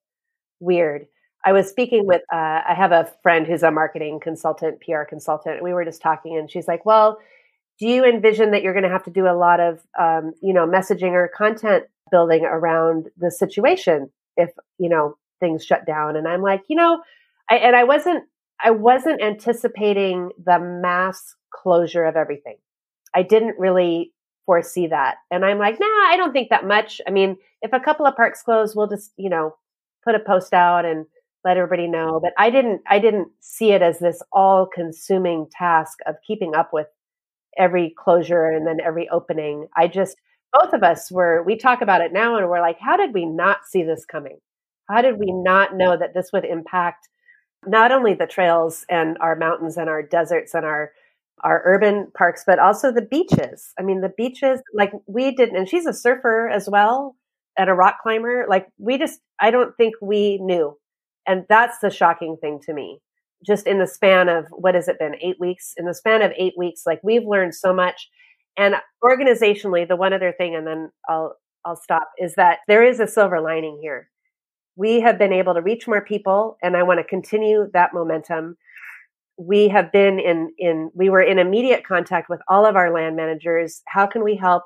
weird. 0.60 1.08
I 1.46 1.52
was 1.52 1.68
speaking 1.68 2.08
with, 2.08 2.22
uh, 2.32 2.62
I 2.68 2.74
have 2.76 2.92
a 2.92 3.12
friend 3.22 3.46
who's 3.46 3.64
a 3.64 3.72
marketing 3.72 4.20
consultant, 4.22 4.82
PR 4.82 5.04
consultant. 5.04 5.56
And 5.56 5.64
we 5.64 5.74
were 5.74 5.84
just 5.84 6.02
talking, 6.02 6.38
and 6.38 6.50
she's 6.50 6.68
like, 6.68 6.86
Well, 6.86 7.20
do 7.80 7.88
you 7.88 8.06
envision 8.06 8.52
that 8.52 8.64
you're 8.64 8.74
going 8.74 8.84
to 8.84 8.90
have 8.90 9.04
to 9.04 9.12
do 9.12 9.28
a 9.28 9.36
lot 9.36 9.60
of, 9.60 9.82
um, 10.00 10.34
you 10.42 10.54
know, 10.54 10.68
messaging 10.68 11.12
or 11.12 11.30
content 11.36 11.86
building 12.12 12.46
around 12.46 13.10
the 13.18 13.32
situation 13.32 14.10
if, 14.38 14.52
you 14.78 14.90
know, 14.90 15.18
things 15.40 15.66
shut 15.66 15.86
down? 15.86 16.16
And 16.16 16.28
I'm 16.28 16.42
like, 16.42 16.62
you 16.70 16.76
know, 16.76 17.02
I, 17.50 17.56
and 17.56 17.76
I 17.76 17.84
wasn't, 17.84 18.24
I 18.64 18.72
wasn't 18.72 19.22
anticipating 19.22 20.30
the 20.44 20.60
mass 20.60 21.36
closure 21.52 22.06
of 22.06 22.16
everything. 22.16 22.58
I 23.16 23.24
didn't 23.24 23.60
really 23.60 24.14
foresee 24.46 24.88
that. 24.88 25.16
And 25.32 25.44
I'm 25.44 25.58
like, 25.58 25.80
nah, 25.80 25.86
I 25.86 26.16
don't 26.18 26.34
think 26.34 26.50
that 26.50 26.66
much. 26.66 27.02
I 27.08 27.12
mean, 27.12 27.38
if 27.62 27.74
a 27.74 27.80
couple 27.80 28.06
of 28.06 28.16
parks 28.16 28.44
close, 28.44 28.76
we'll 28.76 28.88
just, 28.88 29.12
you 29.18 29.30
know, 29.30 29.56
put 30.04 30.16
a 30.16 30.20
post 30.20 30.54
out 30.54 30.86
and 30.86 31.06
let 31.44 31.58
everybody 31.58 31.88
know. 31.88 32.20
But 32.22 32.34
I 32.38 32.50
didn't 32.50 32.82
I 32.88 33.00
didn't 33.00 33.30
see 33.40 33.72
it 33.72 33.82
as 33.82 34.00
this 34.00 34.22
all 34.32 34.68
consuming 34.74 35.48
task 35.52 36.00
of 36.06 36.16
keeping 36.26 36.56
up 36.56 36.72
with 36.74 36.88
every 37.58 37.94
closure 37.98 38.46
and 38.46 38.66
then 38.66 38.78
every 38.84 39.10
opening. 39.10 39.68
I 39.76 39.88
just 39.88 40.18
both 40.54 40.74
of 40.74 40.84
us 40.84 41.12
were 41.12 41.44
we 41.44 41.58
talk 41.58 41.82
about 41.82 42.02
it 42.02 42.14
now 42.14 42.38
and 42.38 42.48
we're 42.48 42.62
like, 42.62 42.80
how 42.80 42.98
did 42.98 43.14
we 43.14 43.26
not 43.26 43.66
see 43.66 43.84
this 43.84 44.06
coming? 44.06 44.38
How 44.90 45.02
did 45.02 45.18
we 45.18 45.32
not 45.32 45.76
know 45.76 45.98
that 45.98 46.14
this 46.14 46.32
would 46.34 46.46
impact 46.46 47.08
not 47.66 47.92
only 47.92 48.14
the 48.14 48.28
trails 48.28 48.86
and 48.90 49.18
our 49.20 49.36
mountains 49.36 49.78
and 49.78 49.90
our 49.90 50.04
deserts 50.04 50.54
and 50.54 50.66
our 50.66 50.92
our 51.44 51.62
urban 51.66 52.10
parks, 52.18 52.44
but 52.46 52.58
also 52.58 52.92
the 52.92 53.02
beaches. 53.02 53.74
I 53.78 53.84
mean, 53.84 54.00
the 54.00 54.14
beaches, 54.16 54.62
like 54.74 54.92
we 55.08 55.36
didn't, 55.36 55.58
and 55.58 55.68
she's 55.68 55.86
a 55.86 55.94
surfer 55.94 56.48
as 56.48 56.70
well 56.70 57.18
and 57.58 57.70
a 57.70 57.74
rock 57.74 57.98
climber. 58.02 58.46
Like 58.50 58.68
we 58.78 58.98
just, 58.98 59.20
I 59.40 59.52
don't 59.52 59.76
think 59.78 59.96
we 60.02 60.40
knew. 60.40 60.78
And 61.28 61.46
that's 61.50 61.80
the 61.80 61.90
shocking 61.90 62.38
thing 62.42 62.60
to 62.66 62.74
me. 62.74 63.00
Just 63.46 63.68
in 63.68 63.80
the 63.80 63.88
span 63.88 64.30
of 64.30 64.46
what 64.52 64.76
has 64.76 64.88
it 64.88 65.00
been? 65.00 65.16
Eight 65.22 65.38
weeks. 65.40 65.74
In 65.78 65.86
the 65.86 65.94
span 65.94 66.22
of 66.22 66.32
eight 66.38 66.54
weeks, 66.58 66.84
like 66.86 67.00
we've 67.04 67.26
learned 67.26 67.56
so 67.56 67.74
much. 67.74 68.10
And 68.58 68.76
organizationally, 69.04 69.88
the 69.88 69.96
one 69.96 70.14
other 70.14 70.32
thing, 70.32 70.56
and 70.56 70.66
then 70.66 70.92
I'll 71.10 71.36
I'll 71.66 71.76
stop, 71.76 72.10
is 72.18 72.36
that 72.36 72.60
there 72.68 72.84
is 72.84 73.00
a 73.00 73.08
silver 73.08 73.42
lining 73.42 73.80
here. 73.82 74.10
We 74.76 75.02
have 75.02 75.18
been 75.18 75.34
able 75.34 75.54
to 75.54 75.62
reach 75.62 75.88
more 75.88 76.02
people, 76.02 76.58
and 76.62 76.78
I 76.78 76.84
want 76.84 77.00
to 77.00 77.04
continue 77.04 77.70
that 77.74 77.94
momentum. 77.94 78.58
We 79.38 79.68
have 79.70 79.92
been 79.92 80.20
in 80.20 80.54
in 80.58 80.92
we 80.94 81.10
were 81.10 81.22
in 81.22 81.40
immediate 81.40 81.86
contact 81.86 82.30
with 82.30 82.42
all 82.48 82.66
of 82.66 82.76
our 82.76 82.94
land 82.94 83.16
managers. 83.16 83.82
How 83.88 84.06
can 84.06 84.24
we 84.24 84.36
help? 84.36 84.64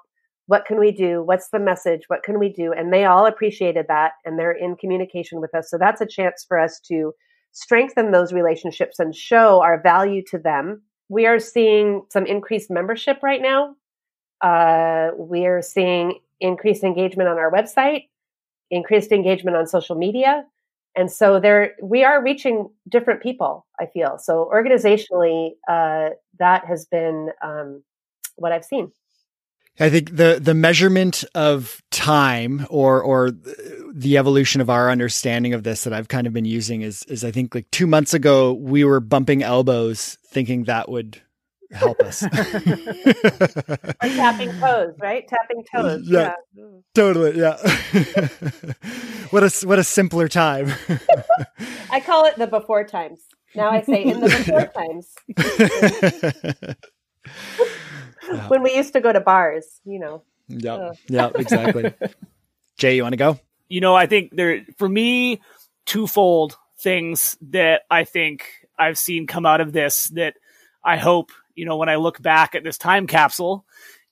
What 0.47 0.65
can 0.65 0.79
we 0.79 0.91
do? 0.91 1.21
What's 1.23 1.49
the 1.49 1.59
message? 1.59 2.03
What 2.07 2.23
can 2.23 2.39
we 2.39 2.49
do? 2.49 2.73
And 2.73 2.91
they 2.91 3.05
all 3.05 3.25
appreciated 3.25 3.85
that 3.89 4.13
and 4.25 4.39
they're 4.39 4.51
in 4.51 4.77
communication 4.77 5.39
with 5.41 5.53
us. 5.53 5.69
So 5.69 5.77
that's 5.77 6.01
a 6.01 6.05
chance 6.05 6.45
for 6.47 6.57
us 6.57 6.79
to 6.87 7.13
strengthen 7.51 8.11
those 8.11 8.33
relationships 8.33 8.99
and 8.99 9.13
show 9.15 9.61
our 9.61 9.81
value 9.81 10.23
to 10.31 10.37
them. 10.37 10.81
We 11.09 11.25
are 11.25 11.39
seeing 11.39 12.03
some 12.11 12.25
increased 12.25 12.71
membership 12.71 13.19
right 13.21 13.41
now. 13.41 13.75
Uh, 14.41 15.11
we 15.17 15.45
are 15.45 15.61
seeing 15.61 16.19
increased 16.39 16.83
engagement 16.83 17.29
on 17.29 17.37
our 17.37 17.51
website, 17.51 18.07
increased 18.71 19.11
engagement 19.11 19.57
on 19.57 19.67
social 19.67 19.95
media. 19.95 20.45
And 20.95 21.11
so 21.11 21.39
there, 21.39 21.75
we 21.81 22.03
are 22.03 22.23
reaching 22.23 22.69
different 22.87 23.21
people, 23.21 23.65
I 23.79 23.87
feel. 23.87 24.17
So 24.17 24.49
organizationally, 24.53 25.51
uh, 25.69 26.11
that 26.39 26.65
has 26.65 26.85
been 26.85 27.29
um, 27.41 27.83
what 28.35 28.51
I've 28.51 28.65
seen. 28.65 28.91
I 29.79 29.89
think 29.89 30.15
the 30.15 30.39
the 30.41 30.53
measurement 30.53 31.23
of 31.35 31.81
time 31.91 32.65
or 32.69 33.01
or 33.01 33.31
the 33.93 34.17
evolution 34.17 34.61
of 34.61 34.69
our 34.69 34.89
understanding 34.89 35.53
of 35.53 35.63
this 35.63 35.83
that 35.83 35.93
I've 35.93 36.07
kind 36.07 36.25
of 36.25 36.33
been 36.33 36.45
using 36.45 36.81
is 36.81 37.03
is 37.03 37.23
I 37.23 37.31
think 37.31 37.53
like 37.53 37.69
2 37.71 37.85
months 37.85 38.13
ago 38.13 38.53
we 38.53 38.83
were 38.83 38.99
bumping 38.99 39.43
elbows 39.43 40.17
thinking 40.29 40.63
that 40.63 40.89
would 40.89 41.21
help 41.71 41.99
us. 42.01 42.23
or 42.23 42.29
tapping 44.01 44.51
toes, 44.59 44.95
right? 44.99 45.27
Tapping 45.27 45.63
toes. 45.71 46.03
Yeah. 46.05 46.33
yeah. 46.55 46.65
Totally, 46.95 47.37
yeah. 47.37 47.57
what 49.29 49.43
a 49.43 49.67
what 49.67 49.77
a 49.79 49.83
simpler 49.83 50.27
time. 50.27 50.73
I 51.91 51.99
call 51.99 52.25
it 52.25 52.35
the 52.37 52.47
before 52.47 52.83
times. 52.83 53.21
Now 53.55 53.69
I 53.69 53.81
say 53.81 54.03
in 54.03 54.19
the 54.19 54.27
before 54.27 54.67
times 54.67 55.15
yeah. 58.31 58.47
when 58.47 58.63
we 58.63 58.75
used 58.75 58.93
to 58.93 59.01
go 59.01 59.11
to 59.11 59.21
bars, 59.21 59.65
you 59.85 59.99
know. 59.99 60.23
Yeah, 60.47 60.75
uh. 60.75 60.93
yeah, 61.07 61.29
exactly. 61.35 61.93
Jay, 62.77 62.95
you 62.95 63.03
want 63.03 63.13
to 63.13 63.17
go? 63.17 63.39
You 63.69 63.81
know, 63.81 63.95
I 63.95 64.05
think 64.05 64.35
there 64.35 64.65
for 64.77 64.87
me 64.87 65.41
twofold 65.85 66.57
things 66.79 67.37
that 67.49 67.81
I 67.89 68.03
think 68.03 68.45
I've 68.77 68.97
seen 68.97 69.27
come 69.27 69.45
out 69.45 69.61
of 69.61 69.73
this 69.73 70.09
that 70.09 70.35
I 70.83 70.97
hope, 70.97 71.31
you 71.55 71.65
know, 71.65 71.77
when 71.77 71.89
I 71.89 71.95
look 71.95 72.21
back 72.21 72.55
at 72.55 72.63
this 72.63 72.77
time 72.77 73.07
capsule 73.07 73.65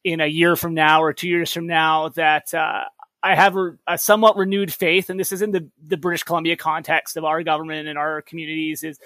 in 0.04 0.20
a 0.20 0.28
year 0.28 0.56
from 0.56 0.74
now 0.74 1.04
or 1.04 1.14
two 1.14 1.30
years 1.30 1.52
from 1.52 1.68
now, 1.68 2.10
that 2.10 2.54
uh, 2.54 2.86
I 3.24 3.36
have 3.36 3.56
a, 3.56 3.78
a, 3.88 3.98
somewhat 3.98 4.38
renewed 4.38 4.74
faith, 4.74 5.10
and 5.10 5.20
this 5.20 5.32
is 5.32 5.42
in 5.42 5.52
the, 5.52 5.70
the 5.86 5.98
British 5.98 6.24
Columbia 6.24 6.58
context 6.58 7.18
of 7.18 7.24
our 7.24 7.44
government 7.44 7.88
and 7.88 7.98
our 7.98 8.22
communities, 8.22 8.84
is 8.84 9.00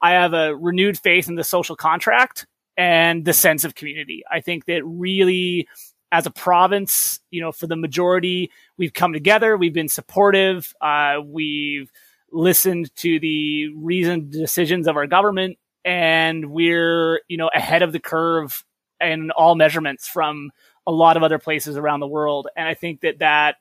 I 0.00 0.12
have 0.12 0.34
a 0.34 0.54
renewed 0.54 0.98
faith 0.98 1.28
in 1.28 1.34
the 1.34 1.44
social 1.44 1.76
contract 1.76 2.46
and 2.76 3.24
the 3.24 3.32
sense 3.32 3.64
of 3.64 3.74
community. 3.74 4.22
I 4.30 4.40
think 4.40 4.66
that 4.66 4.84
really, 4.84 5.68
as 6.12 6.26
a 6.26 6.30
province, 6.30 7.20
you 7.30 7.40
know, 7.40 7.52
for 7.52 7.66
the 7.66 7.76
majority, 7.76 8.50
we've 8.76 8.92
come 8.92 9.12
together, 9.12 9.56
we've 9.56 9.74
been 9.74 9.88
supportive, 9.88 10.72
uh, 10.80 11.16
we've 11.24 11.90
listened 12.30 12.94
to 12.96 13.18
the 13.18 13.68
reasoned 13.76 14.30
decisions 14.30 14.86
of 14.86 14.96
our 14.96 15.06
government, 15.06 15.58
and 15.84 16.50
we're, 16.50 17.20
you 17.28 17.36
know, 17.36 17.50
ahead 17.54 17.82
of 17.82 17.92
the 17.92 18.00
curve 18.00 18.64
in 19.00 19.30
all 19.32 19.54
measurements 19.54 20.08
from 20.08 20.50
a 20.86 20.92
lot 20.92 21.16
of 21.16 21.22
other 21.22 21.38
places 21.38 21.76
around 21.76 22.00
the 22.00 22.06
world. 22.06 22.48
And 22.56 22.68
I 22.68 22.74
think 22.74 23.00
that 23.00 23.18
that, 23.18 23.56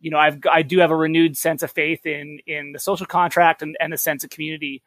you 0.00 0.10
know, 0.10 0.18
I've, 0.18 0.38
I 0.50 0.62
do 0.62 0.78
have 0.78 0.90
a 0.90 0.96
renewed 0.96 1.36
sense 1.36 1.62
of 1.62 1.70
faith 1.70 2.04
in, 2.04 2.38
in 2.46 2.72
the 2.72 2.78
social 2.78 3.06
contract 3.06 3.62
and, 3.62 3.76
and 3.80 3.92
the 3.92 3.96
sense 3.96 4.24
of 4.24 4.30
community. 4.30 4.82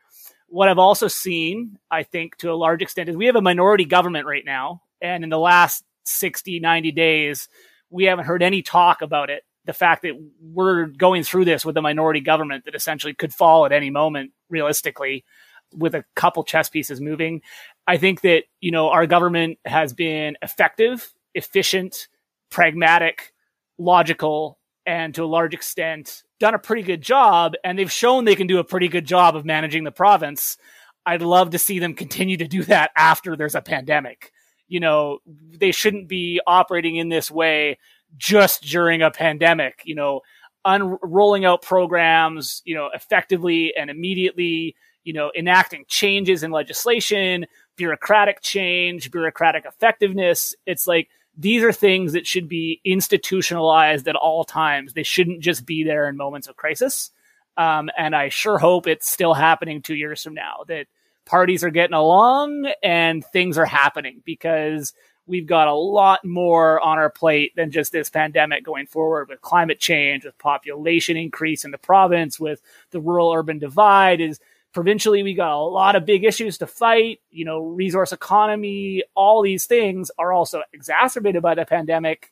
What 0.47 0.69
I've 0.69 0.77
also 0.77 1.07
seen, 1.07 1.77
I 1.91 2.03
think, 2.03 2.37
to 2.37 2.51
a 2.51 2.55
large 2.55 2.81
extent, 2.81 3.09
is 3.09 3.17
we 3.17 3.25
have 3.25 3.35
a 3.35 3.41
minority 3.41 3.85
government 3.85 4.25
right 4.25 4.45
now. 4.45 4.81
And 5.01 5.23
in 5.23 5.29
the 5.29 5.37
last 5.37 5.83
60, 6.05 6.59
90 6.59 6.91
days, 6.91 7.49
we 7.89 8.05
haven't 8.05 8.25
heard 8.25 8.41
any 8.41 8.61
talk 8.61 9.01
about 9.01 9.29
it. 9.29 9.43
The 9.65 9.73
fact 9.73 10.03
that 10.03 10.13
we're 10.41 10.85
going 10.85 11.23
through 11.23 11.45
this 11.45 11.65
with 11.65 11.75
a 11.75 11.81
minority 11.81 12.21
government 12.21 12.65
that 12.65 12.75
essentially 12.75 13.13
could 13.13 13.33
fall 13.33 13.65
at 13.65 13.73
any 13.73 13.89
moment, 13.89 14.31
realistically, 14.49 15.25
with 15.73 15.93
a 15.93 16.05
couple 16.15 16.43
chess 16.45 16.69
pieces 16.69 17.01
moving. 17.01 17.41
I 17.85 17.97
think 17.97 18.21
that, 18.21 18.43
you 18.61 18.71
know, 18.71 18.89
our 18.89 19.05
government 19.05 19.59
has 19.65 19.91
been 19.93 20.37
effective, 20.41 21.13
efficient, 21.33 22.07
pragmatic, 22.49 23.33
logical, 23.77 24.57
and 24.85 25.13
to 25.15 25.23
a 25.23 25.25
large 25.25 25.53
extent 25.53 26.23
done 26.39 26.53
a 26.53 26.59
pretty 26.59 26.83
good 26.83 27.01
job. 27.01 27.53
And 27.63 27.77
they've 27.77 27.91
shown 27.91 28.25
they 28.25 28.35
can 28.35 28.47
do 28.47 28.59
a 28.59 28.63
pretty 28.63 28.87
good 28.87 29.05
job 29.05 29.35
of 29.35 29.45
managing 29.45 29.83
the 29.83 29.91
province. 29.91 30.57
I'd 31.05 31.21
love 31.21 31.51
to 31.51 31.59
see 31.59 31.79
them 31.79 31.93
continue 31.93 32.37
to 32.37 32.47
do 32.47 32.63
that 32.63 32.91
after 32.95 33.35
there's 33.35 33.55
a 33.55 33.61
pandemic. 33.61 34.31
You 34.67 34.81
know, 34.81 35.19
they 35.25 35.71
shouldn't 35.71 36.07
be 36.07 36.41
operating 36.45 36.97
in 36.97 37.09
this 37.09 37.31
way 37.31 37.77
just 38.17 38.63
during 38.63 39.01
a 39.01 39.11
pandemic, 39.11 39.81
you 39.85 39.95
know, 39.95 40.21
unrolling 40.65 41.45
out 41.45 41.61
programs, 41.61 42.61
you 42.65 42.75
know, 42.75 42.89
effectively 42.93 43.73
and 43.77 43.89
immediately, 43.89 44.75
you 45.03 45.13
know, 45.13 45.31
enacting 45.37 45.85
changes 45.87 46.43
in 46.43 46.51
legislation, 46.51 47.45
bureaucratic 47.77 48.41
change, 48.41 49.09
bureaucratic 49.09 49.65
effectiveness. 49.65 50.53
It's 50.65 50.85
like 50.85 51.07
these 51.37 51.63
are 51.63 51.71
things 51.71 52.13
that 52.13 52.25
should 52.25 52.49
be 52.49 52.81
institutionalized 52.83 54.07
at 54.07 54.15
all 54.15 54.43
times. 54.43 54.93
They 54.93 55.03
shouldn't 55.03 55.41
just 55.41 55.65
be 55.65 55.83
there 55.83 56.09
in 56.09 56.17
moments 56.17 56.47
of 56.47 56.55
crisis. 56.55 57.11
Um, 57.57 57.89
and 57.97 58.15
I 58.15 58.29
sure 58.29 58.57
hope 58.57 58.87
it's 58.87 59.09
still 59.09 59.33
happening 59.33 59.81
two 59.81 59.95
years 59.95 60.23
from 60.23 60.33
now 60.33 60.65
that 60.67 60.87
parties 61.25 61.63
are 61.63 61.69
getting 61.69 61.93
along 61.95 62.71
and 62.81 63.23
things 63.25 63.57
are 63.57 63.65
happening 63.65 64.21
because 64.25 64.93
we've 65.27 65.45
got 65.45 65.67
a 65.67 65.73
lot 65.73 66.23
more 66.25 66.81
on 66.81 66.97
our 66.97 67.09
plate 67.09 67.53
than 67.55 67.69
just 67.71 67.91
this 67.91 68.09
pandemic 68.09 68.63
going 68.63 68.87
forward 68.87 69.27
with 69.29 69.41
climate 69.41 69.79
change, 69.79 70.25
with 70.25 70.37
population 70.37 71.17
increase 71.17 71.65
in 71.65 71.71
the 71.71 71.77
province, 71.77 72.39
with 72.39 72.61
the 72.91 73.01
rural 73.01 73.31
urban 73.33 73.59
divide 73.59 74.21
is 74.21 74.39
provincially 74.77 75.23
we 75.23 75.33
got 75.33 75.53
a 75.53 75.57
lot 75.57 75.95
of 75.95 76.05
big 76.05 76.23
issues 76.23 76.59
to 76.59 76.67
fight 76.67 77.19
you 77.31 77.43
know 77.45 77.57
resource 77.65 78.11
economy 78.11 79.01
all 79.15 79.41
these 79.41 79.65
things 79.65 80.11
are 80.19 80.31
also 80.31 80.61
exacerbated 80.71 81.41
by 81.41 81.55
the 81.55 81.65
pandemic. 81.65 82.31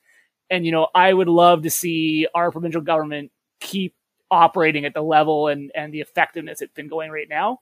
And 0.52 0.64
you 0.64 0.72
know 0.72 0.88
i 0.94 1.12
would 1.12 1.28
love 1.28 1.64
to 1.64 1.72
see 1.72 2.28
our 2.36 2.52
provincial 2.52 2.82
government 2.82 3.32
keep 3.60 3.96
operating 4.30 4.86
at 4.86 4.94
the 4.94 5.02
level 5.02 5.48
and 5.48 5.72
and 5.74 5.92
the 5.92 6.02
effectiveness 6.02 6.62
it's 6.62 6.72
been 6.76 6.88
going 6.88 7.10
right 7.10 7.28
now. 7.28 7.62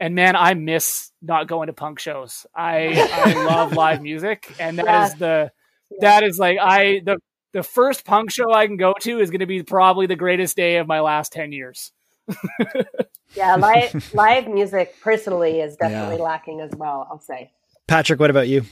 And 0.00 0.14
man 0.14 0.36
i 0.36 0.54
miss 0.54 1.12
not 1.20 1.46
going 1.46 1.66
to 1.66 1.74
punk 1.74 1.98
shows. 1.98 2.46
I 2.56 3.06
i 3.12 3.44
love 3.44 3.74
live 3.74 4.00
music. 4.00 4.50
And 4.58 4.78
that 4.78 4.86
yeah. 4.86 5.06
is 5.06 5.14
the 5.16 5.52
that 6.00 6.22
is 6.22 6.38
like 6.38 6.56
i 6.58 7.02
the 7.04 7.18
the 7.52 7.62
first 7.62 8.06
punk 8.06 8.32
show 8.32 8.54
i 8.54 8.66
can 8.66 8.78
go 8.78 8.94
to 9.00 9.20
is 9.20 9.28
going 9.28 9.40
to 9.40 9.46
be 9.46 9.62
probably 9.62 10.06
the 10.06 10.16
greatest 10.16 10.56
day 10.56 10.78
of 10.78 10.86
my 10.86 11.00
last 11.00 11.30
10 11.30 11.52
years 11.52 11.92
yeah, 13.34 13.56
live 13.56 14.14
live 14.14 14.48
music 14.48 14.94
personally 15.02 15.60
is 15.60 15.76
definitely 15.76 16.16
yeah. 16.16 16.22
lacking 16.22 16.60
as 16.60 16.70
well. 16.76 17.06
I'll 17.10 17.20
say. 17.20 17.52
Patrick, 17.86 18.20
what 18.20 18.30
about 18.30 18.48
you? 18.48 18.62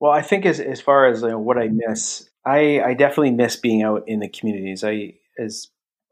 Well, 0.00 0.12
I 0.12 0.22
think 0.22 0.46
as 0.46 0.60
as 0.60 0.80
far 0.80 1.06
as 1.06 1.22
you 1.22 1.28
know, 1.28 1.38
what 1.38 1.58
I 1.58 1.68
miss, 1.68 2.28
I 2.44 2.80
I 2.80 2.94
definitely 2.94 3.32
miss 3.32 3.56
being 3.56 3.82
out 3.82 4.04
in 4.06 4.20
the 4.20 4.28
communities. 4.28 4.84
I 4.84 5.14
as 5.38 5.68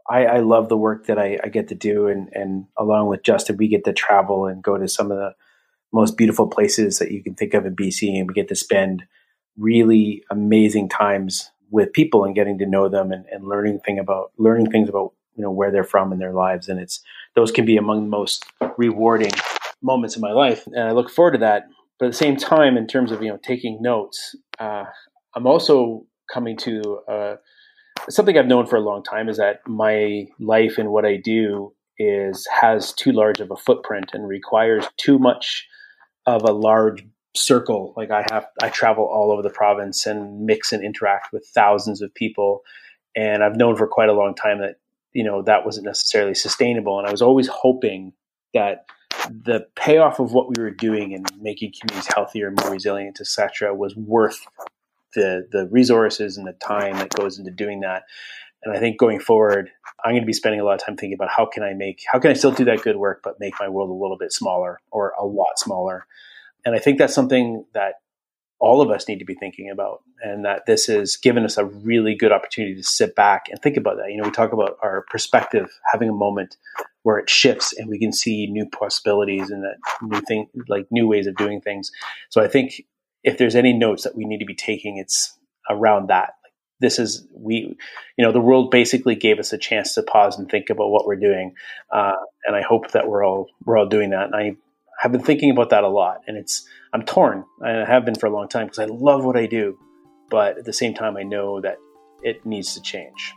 I, 0.09 0.27
I 0.27 0.39
love 0.39 0.69
the 0.69 0.77
work 0.77 1.07
that 1.07 1.19
I, 1.19 1.39
I 1.43 1.49
get 1.49 1.69
to 1.69 1.75
do, 1.75 2.07
and 2.07 2.29
and 2.33 2.67
along 2.77 3.09
with 3.09 3.23
Justin, 3.23 3.57
we 3.57 3.69
get 3.69 3.85
to 3.85 3.93
travel 3.93 4.47
and 4.47 4.63
go 4.63 4.79
to 4.79 4.89
some 4.89 5.11
of 5.11 5.19
the 5.19 5.35
most 5.93 6.17
beautiful 6.17 6.49
places 6.49 6.99
that 6.99 7.11
you 7.11 7.23
can 7.23 7.35
think 7.35 7.55
of 7.55 7.67
in 7.67 7.77
BC, 7.77 8.19
and 8.19 8.29
we 8.29 8.35
get 8.35 8.49
to 8.49 8.57
spend 8.57 9.05
really 9.57 10.25
amazing 10.31 10.89
times 10.89 11.51
with 11.71 11.93
people 11.93 12.25
and 12.25 12.35
getting 12.35 12.59
to 12.59 12.67
know 12.67 12.89
them 12.89 13.11
and, 13.11 13.25
and 13.27 13.47
learning 13.47 13.81
thing 13.81 13.99
about 13.99 14.33
learning 14.39 14.71
things 14.71 14.89
about 14.89 15.13
you 15.37 15.43
know 15.43 15.51
where 15.51 15.71
they're 15.71 15.85
from 15.85 16.13
in 16.13 16.19
their 16.19 16.33
lives 16.33 16.69
and 16.69 16.81
it's 16.81 17.03
those 17.35 17.51
can 17.51 17.65
be 17.65 17.77
among 17.77 18.05
the 18.05 18.11
most 18.11 18.45
rewarding 18.77 19.33
moments 19.83 20.17
in 20.17 20.23
my 20.23 20.33
life 20.33 20.67
and 20.67 20.89
i 20.89 20.93
look 20.93 21.11
forward 21.11 21.33
to 21.33 21.39
that. 21.39 21.67
But 21.99 22.07
at 22.07 22.13
the 22.13 22.19
same 22.19 22.37
time 22.37 22.77
in 22.77 22.87
terms 22.87 23.11
of 23.11 23.23
you 23.23 23.29
know 23.29 23.39
taking 23.43 23.81
notes 23.81 24.35
uh, 24.59 24.85
i'm 25.35 25.47
also 25.47 26.07
coming 26.33 26.57
to 26.59 27.01
uh, 27.09 27.37
something 28.09 28.37
i've 28.37 28.47
known 28.47 28.67
for 28.67 28.77
a 28.77 28.81
long 28.81 29.03
time 29.03 29.29
is 29.29 29.37
that 29.37 29.61
my 29.67 30.27
life 30.39 30.79
and 30.79 30.91
what 30.91 31.05
i 31.05 31.17
do 31.17 31.73
is 31.99 32.47
has 32.61 32.93
too 32.93 33.13
large 33.13 33.41
of 33.41 33.51
a 33.51 33.57
footprint 33.57 34.11
and 34.13 34.29
requires 34.29 34.87
too 34.99 35.19
much 35.19 35.67
of 36.27 36.43
a 36.43 36.53
large 36.53 37.07
circle. 37.35 37.95
Like 37.97 38.11
i 38.11 38.25
have 38.31 38.47
i 38.63 38.69
travel 38.69 39.05
all 39.05 39.31
over 39.33 39.43
the 39.43 39.51
province 39.51 40.07
and 40.07 40.45
mix 40.45 40.73
and 40.73 40.85
interact 40.85 41.33
with 41.33 41.47
thousands 41.55 42.03
of 42.03 42.15
people 42.15 42.63
and 43.15 43.43
i've 43.43 43.57
known 43.57 43.77
for 43.77 43.87
quite 43.87 44.09
a 44.09 44.15
long 44.15 44.35
time 44.35 44.61
that 44.61 44.77
you 45.17 45.25
know 45.25 45.41
that 45.43 45.65
wasn't 45.65 45.87
necessarily 45.87 46.35
sustainable. 46.35 46.99
And 46.99 47.09
i 47.09 47.11
was 47.11 47.23
always 47.23 47.49
hoping 47.49 48.13
that 48.53 48.85
the 49.31 49.67
payoff 49.75 50.21
of 50.21 50.33
what 50.33 50.49
we 50.49 50.63
were 50.63 50.71
doing 50.71 51.15
and 51.15 51.27
making 51.41 51.73
communities 51.81 52.13
healthier 52.15 52.49
and 52.49 52.59
more 52.61 52.71
resilient 52.71 53.19
etc 53.21 53.75
was 53.75 53.97
worth 53.97 54.47
the 55.15 55.49
the 55.51 55.69
resources 55.69 56.37
and 56.37 56.47
the 56.47 56.53
time 56.53 56.97
that 56.99 57.09
goes 57.11 57.39
into 57.39 57.51
doing 57.51 57.81
that. 57.81 58.03
And 58.63 58.77
i 58.77 58.79
think 58.79 58.99
going 58.99 59.21
forward 59.21 59.71
i'm 60.05 60.13
going 60.13 60.23
to 60.23 60.27
be 60.27 60.35
spending 60.35 60.61
a 60.61 60.65
lot 60.65 60.75
of 60.75 60.85
time 60.85 60.97
thinking 60.97 61.15
about 61.15 61.31
how 61.35 61.47
can 61.47 61.63
i 61.63 61.73
make 61.73 62.03
how 62.13 62.19
can 62.19 62.31
i 62.31 62.35
still 62.35 62.53
do 62.53 62.67
that 62.67 62.83
good 62.83 62.97
work 62.97 63.23
but 63.25 63.41
make 63.41 63.55
my 63.59 63.69
world 63.71 63.89
a 63.89 63.95
little 63.95 64.19
bit 64.19 64.33
smaller 64.33 64.81
or 64.91 65.15
a 65.19 65.25
lot 65.25 65.59
smaller. 65.59 66.07
And 66.67 66.75
i 66.75 66.79
think 66.79 66.99
that's 66.99 67.15
something 67.15 67.65
that 67.73 67.95
all 68.59 68.81
of 68.81 68.91
us 68.91 69.07
need 69.09 69.19
to 69.19 69.25
be 69.25 69.35
thinking 69.35 69.71
about 69.71 70.03
and 70.23 70.45
that 70.45 70.65
this 70.67 70.87
has 70.87 71.17
given 71.17 71.45
us 71.45 71.59
a 71.59 71.65
really 71.65 72.15
good 72.15 72.33
opportunity 72.33 72.75
to 72.75 72.83
sit 72.83 73.15
back 73.15 73.47
and 73.51 73.61
think 73.61 73.77
about 73.77 73.97
that. 73.97 74.11
You 74.11 74.17
know 74.17 74.25
we 74.25 74.31
talk 74.31 74.53
about 74.53 74.79
our 74.83 75.05
perspective 75.11 75.69
having 75.93 76.09
a 76.09 76.15
moment 76.15 76.57
where 77.03 77.19
it 77.19 77.29
shifts 77.29 77.73
and 77.77 77.89
we 77.89 77.99
can 77.99 78.13
see 78.13 78.47
new 78.47 78.67
possibilities 78.67 79.51
and 79.51 79.63
that 79.63 79.77
new 80.03 80.21
thing 80.23 80.49
like 80.69 80.87
new 80.91 81.07
ways 81.07 81.27
of 81.27 81.37
doing 81.37 81.61
things. 81.61 81.91
So 82.31 82.43
i 82.43 82.49
think 82.49 82.83
if 83.23 83.39
there's 83.39 83.57
any 83.57 83.73
notes 83.73 84.05
that 84.05 84.17
we 84.17 84.25
need 84.25 84.39
to 84.39 84.47
be 84.47 84.55
taking 84.55 84.99
it's 84.99 85.37
around 85.69 86.09
that. 86.09 86.31
This 86.81 86.99
is 86.99 87.27
we 87.35 87.77
you 88.17 88.25
know 88.25 88.33
the 88.33 88.41
world 88.41 88.71
basically 88.71 89.15
gave 89.15 89.39
us 89.39 89.53
a 89.53 89.59
chance 89.59 89.95
to 89.95 90.03
pause 90.03 90.39
and 90.39 90.49
think 90.49 90.71
about 90.71 90.91
what 90.91 91.07
we're 91.07 91.17
doing 91.17 91.55
uh, 91.91 92.13
and 92.47 92.55
i 92.55 92.61
hope 92.61 92.91
that 92.93 93.09
we're 93.09 93.25
all 93.25 93.49
we're 93.65 93.79
all 93.79 93.89
doing 93.89 94.11
that. 94.11 94.27
And 94.27 94.35
i 94.35 94.57
have 94.99 95.13
been 95.13 95.23
thinking 95.23 95.51
about 95.51 95.71
that 95.71 95.85
a 95.85 95.89
lot 95.89 96.23
and 96.27 96.37
it's 96.37 96.67
I'm 96.97 97.03
torn. 97.03 97.45
I 97.63 97.85
have 97.85 98.07
been 98.07 98.15
for 98.15 98.27
a 98.27 98.31
long 98.31 98.49
time 98.49 98.67
because 98.67 98.79
I 98.79 98.87
love 98.87 99.23
what 99.23 99.37
I 99.37 99.45
do, 99.45 99.79
but 100.31 100.57
at 100.57 100.65
the 100.65 100.73
same 100.73 100.95
time, 100.95 101.19
I 101.19 101.25
know 101.25 101.61
that 101.61 101.77
it 102.23 102.47
needs 102.47 102.75
to 102.75 102.81
change. 102.81 103.35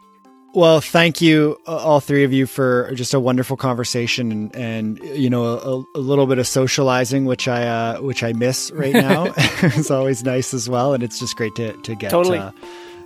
Well, 0.53 0.79
thank 0.79 1.21
you, 1.21 1.57
all 1.67 1.99
three 1.99 2.23
of 2.23 2.31
you, 2.31 2.47
for 2.47 2.89
just 2.95 3.13
a 3.13 3.19
wonderful 3.19 3.57
conversation 3.57 4.31
and, 4.31 4.55
and 4.55 4.99
you 4.99 5.29
know 5.29 5.45
a, 5.45 5.99
a 5.99 5.99
little 5.99 6.25
bit 6.25 6.39
of 6.39 6.47
socializing, 6.47 7.25
which 7.25 7.47
I 7.47 7.67
uh, 7.67 8.01
which 8.01 8.23
I 8.23 8.31
miss 8.31 8.71
right 8.71 8.93
now. 9.07 9.33
it's 9.37 9.91
always 9.91 10.23
nice 10.23 10.53
as 10.53 10.69
well, 10.69 10.93
and 10.93 11.03
it's 11.03 11.19
just 11.19 11.35
great 11.35 11.53
to 11.55 11.73
to 11.73 11.95
get 11.95 12.11
totally. 12.11 12.39
uh, 12.39 12.51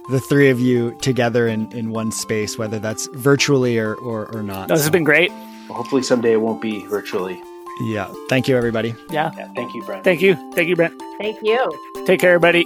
the 0.10 0.20
three 0.20 0.50
of 0.50 0.60
you 0.60 0.96
together 1.02 1.48
in, 1.48 1.72
in 1.72 1.90
one 1.90 2.12
space, 2.12 2.58
whether 2.58 2.78
that's 2.78 3.08
virtually 3.08 3.80
or 3.80 3.96
or, 3.96 4.34
or 4.34 4.44
not. 4.44 4.70
No, 4.70 4.76
this 4.76 4.82
so. 4.82 4.86
has 4.86 4.92
been 4.92 5.04
great. 5.04 5.32
Well, 5.32 5.74
hopefully, 5.74 6.04
someday 6.04 6.34
it 6.34 6.42
won't 6.42 6.62
be 6.62 6.86
virtually. 6.86 7.42
Yeah. 7.82 8.14
Thank 8.30 8.48
you, 8.48 8.58
everybody. 8.58 8.96
Yeah. 9.10 9.32
yeah. 9.38 9.52
Thank 9.56 9.74
you, 9.74 9.84
Brett. 9.84 10.04
Thank 10.04 10.22
you. 10.22 10.36
Thank 10.54 10.70
you, 10.70 10.76
Brett. 10.76 10.94
Thank 11.20 11.42
you. 11.42 12.04
Take 12.06 12.20
care, 12.20 12.34
everybody. 12.34 12.64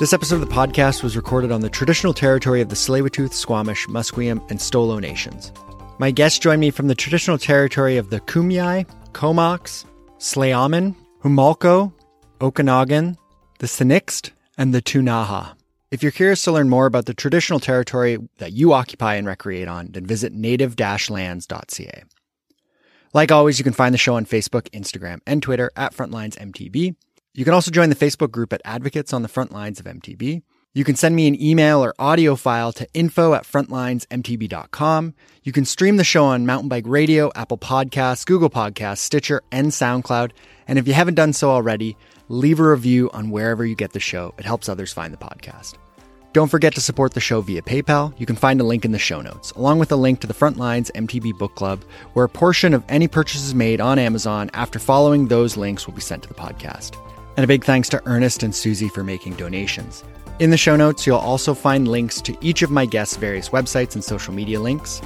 This 0.00 0.12
episode 0.12 0.40
of 0.40 0.48
the 0.48 0.54
podcast 0.54 1.02
was 1.02 1.16
recorded 1.16 1.50
on 1.50 1.60
the 1.60 1.68
traditional 1.68 2.14
territory 2.14 2.60
of 2.60 2.68
the 2.68 2.76
Tsleil-Waututh, 2.76 3.32
Squamish, 3.32 3.88
Musqueam, 3.88 4.48
and 4.48 4.60
Stolo 4.60 5.00
nations. 5.00 5.52
My 5.98 6.12
guests 6.12 6.38
join 6.38 6.60
me 6.60 6.70
from 6.70 6.86
the 6.86 6.94
traditional 6.94 7.36
territory 7.36 7.96
of 7.96 8.10
the 8.10 8.20
Kumeyaay, 8.20 8.86
Comox, 9.12 9.84
Slayaamin, 10.20 10.94
Homalco, 11.24 11.92
Okanagan, 12.40 13.18
the 13.58 13.66
Sinixt, 13.66 14.30
and 14.56 14.72
the 14.72 14.80
Ktunaxa. 14.80 15.57
If 15.90 16.02
you're 16.02 16.12
curious 16.12 16.42
to 16.44 16.52
learn 16.52 16.68
more 16.68 16.84
about 16.84 17.06
the 17.06 17.14
traditional 17.14 17.60
territory 17.60 18.18
that 18.36 18.52
you 18.52 18.74
occupy 18.74 19.14
and 19.14 19.26
recreate 19.26 19.68
on, 19.68 19.88
then 19.92 20.04
visit 20.04 20.34
native-lands.ca. 20.34 22.04
Like 23.14 23.32
always, 23.32 23.58
you 23.58 23.64
can 23.64 23.72
find 23.72 23.94
the 23.94 23.98
show 23.98 24.14
on 24.14 24.26
Facebook, 24.26 24.68
Instagram, 24.70 25.20
and 25.26 25.42
Twitter 25.42 25.70
at 25.76 25.94
FrontlinesMTB. 25.94 26.94
You 27.32 27.44
can 27.44 27.54
also 27.54 27.70
join 27.70 27.88
the 27.88 27.96
Facebook 27.96 28.30
group 28.30 28.52
at 28.52 28.60
Advocates 28.66 29.14
on 29.14 29.22
the 29.22 29.28
Front 29.28 29.50
Lines 29.50 29.80
of 29.80 29.86
MTB. 29.86 30.42
You 30.78 30.84
can 30.84 30.94
send 30.94 31.16
me 31.16 31.26
an 31.26 31.42
email 31.42 31.84
or 31.84 31.92
audio 31.98 32.36
file 32.36 32.72
to 32.74 32.86
info 32.94 33.34
at 33.34 33.42
frontlinesmtb.com. 33.42 35.14
You 35.42 35.50
can 35.50 35.64
stream 35.64 35.96
the 35.96 36.04
show 36.04 36.24
on 36.26 36.46
Mountain 36.46 36.68
Bike 36.68 36.84
Radio, 36.86 37.32
Apple 37.34 37.58
Podcasts, 37.58 38.24
Google 38.24 38.48
Podcasts, 38.48 38.98
Stitcher, 38.98 39.42
and 39.50 39.72
SoundCloud. 39.72 40.30
And 40.68 40.78
if 40.78 40.86
you 40.86 40.94
haven't 40.94 41.16
done 41.16 41.32
so 41.32 41.50
already, 41.50 41.96
leave 42.28 42.60
a 42.60 42.70
review 42.70 43.10
on 43.12 43.30
wherever 43.30 43.66
you 43.66 43.74
get 43.74 43.92
the 43.92 43.98
show. 43.98 44.32
It 44.38 44.44
helps 44.44 44.68
others 44.68 44.92
find 44.92 45.12
the 45.12 45.18
podcast. 45.18 45.74
Don't 46.32 46.46
forget 46.46 46.76
to 46.76 46.80
support 46.80 47.12
the 47.12 47.18
show 47.18 47.40
via 47.40 47.62
PayPal. 47.62 48.14
You 48.16 48.26
can 48.26 48.36
find 48.36 48.60
a 48.60 48.64
link 48.64 48.84
in 48.84 48.92
the 48.92 49.00
show 49.00 49.20
notes, 49.20 49.50
along 49.50 49.80
with 49.80 49.90
a 49.90 49.96
link 49.96 50.20
to 50.20 50.28
the 50.28 50.32
Frontlines 50.32 50.92
MTB 50.92 51.36
Book 51.38 51.56
Club, 51.56 51.82
where 52.12 52.26
a 52.26 52.28
portion 52.28 52.72
of 52.72 52.84
any 52.88 53.08
purchases 53.08 53.52
made 53.52 53.80
on 53.80 53.98
Amazon 53.98 54.48
after 54.54 54.78
following 54.78 55.26
those 55.26 55.56
links 55.56 55.88
will 55.88 55.94
be 55.94 56.00
sent 56.00 56.22
to 56.22 56.28
the 56.28 56.36
podcast. 56.36 56.96
And 57.36 57.42
a 57.42 57.48
big 57.48 57.64
thanks 57.64 57.88
to 57.88 58.02
Ernest 58.06 58.44
and 58.44 58.54
Susie 58.54 58.88
for 58.88 59.02
making 59.02 59.34
donations. 59.34 60.04
In 60.38 60.50
the 60.50 60.56
show 60.56 60.76
notes, 60.76 61.04
you'll 61.04 61.16
also 61.18 61.52
find 61.52 61.88
links 61.88 62.20
to 62.20 62.36
each 62.40 62.62
of 62.62 62.70
my 62.70 62.86
guests' 62.86 63.16
various 63.16 63.48
websites 63.48 63.94
and 63.94 64.04
social 64.04 64.32
media 64.32 64.60
links. 64.60 65.00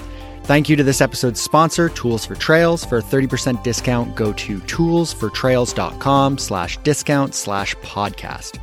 Thank 0.45 0.69
you 0.69 0.77
to 0.77 0.83
this 0.83 1.01
episode's 1.01 1.41
sponsor, 1.41 1.89
Tools 1.89 2.27
for 2.27 2.35
Trails. 2.35 2.85
For 2.85 2.99
a 2.99 3.03
30% 3.03 3.63
discount, 3.63 4.15
go 4.15 4.33
to 4.35 4.59
toolsfortrails.com 4.59 6.37
slash 6.37 6.77
discount 6.79 7.35
slash 7.35 7.75
podcast. 7.77 8.59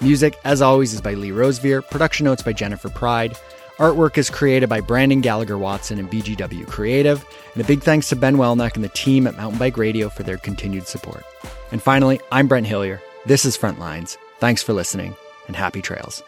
Music, 0.00 0.38
as 0.44 0.62
always, 0.62 0.94
is 0.94 1.02
by 1.02 1.14
Lee 1.14 1.32
Rosevere. 1.32 1.82
Production 1.82 2.24
notes 2.24 2.42
by 2.42 2.52
Jennifer 2.52 2.88
Pride. 2.88 3.36
Artwork 3.76 4.16
is 4.16 4.30
created 4.30 4.68
by 4.68 4.80
Brandon 4.80 5.20
Gallagher 5.20 5.58
Watson 5.58 5.98
and 5.98 6.10
BGW 6.10 6.66
Creative. 6.66 7.26
And 7.54 7.62
a 7.62 7.66
big 7.66 7.82
thanks 7.82 8.08
to 8.08 8.16
Ben 8.16 8.36
Welnak 8.36 8.76
and 8.76 8.84
the 8.84 8.88
team 8.90 9.26
at 9.26 9.36
Mountain 9.36 9.58
Bike 9.58 9.76
Radio 9.76 10.08
for 10.08 10.22
their 10.22 10.38
continued 10.38 10.86
support. 10.86 11.24
And 11.72 11.82
finally, 11.82 12.20
I'm 12.32 12.46
Brett 12.46 12.64
Hillier. 12.64 13.02
This 13.26 13.44
is 13.44 13.58
Frontlines. 13.58 14.16
Thanks 14.38 14.62
for 14.62 14.72
listening 14.72 15.16
and 15.46 15.56
happy 15.56 15.82
trails. 15.82 16.22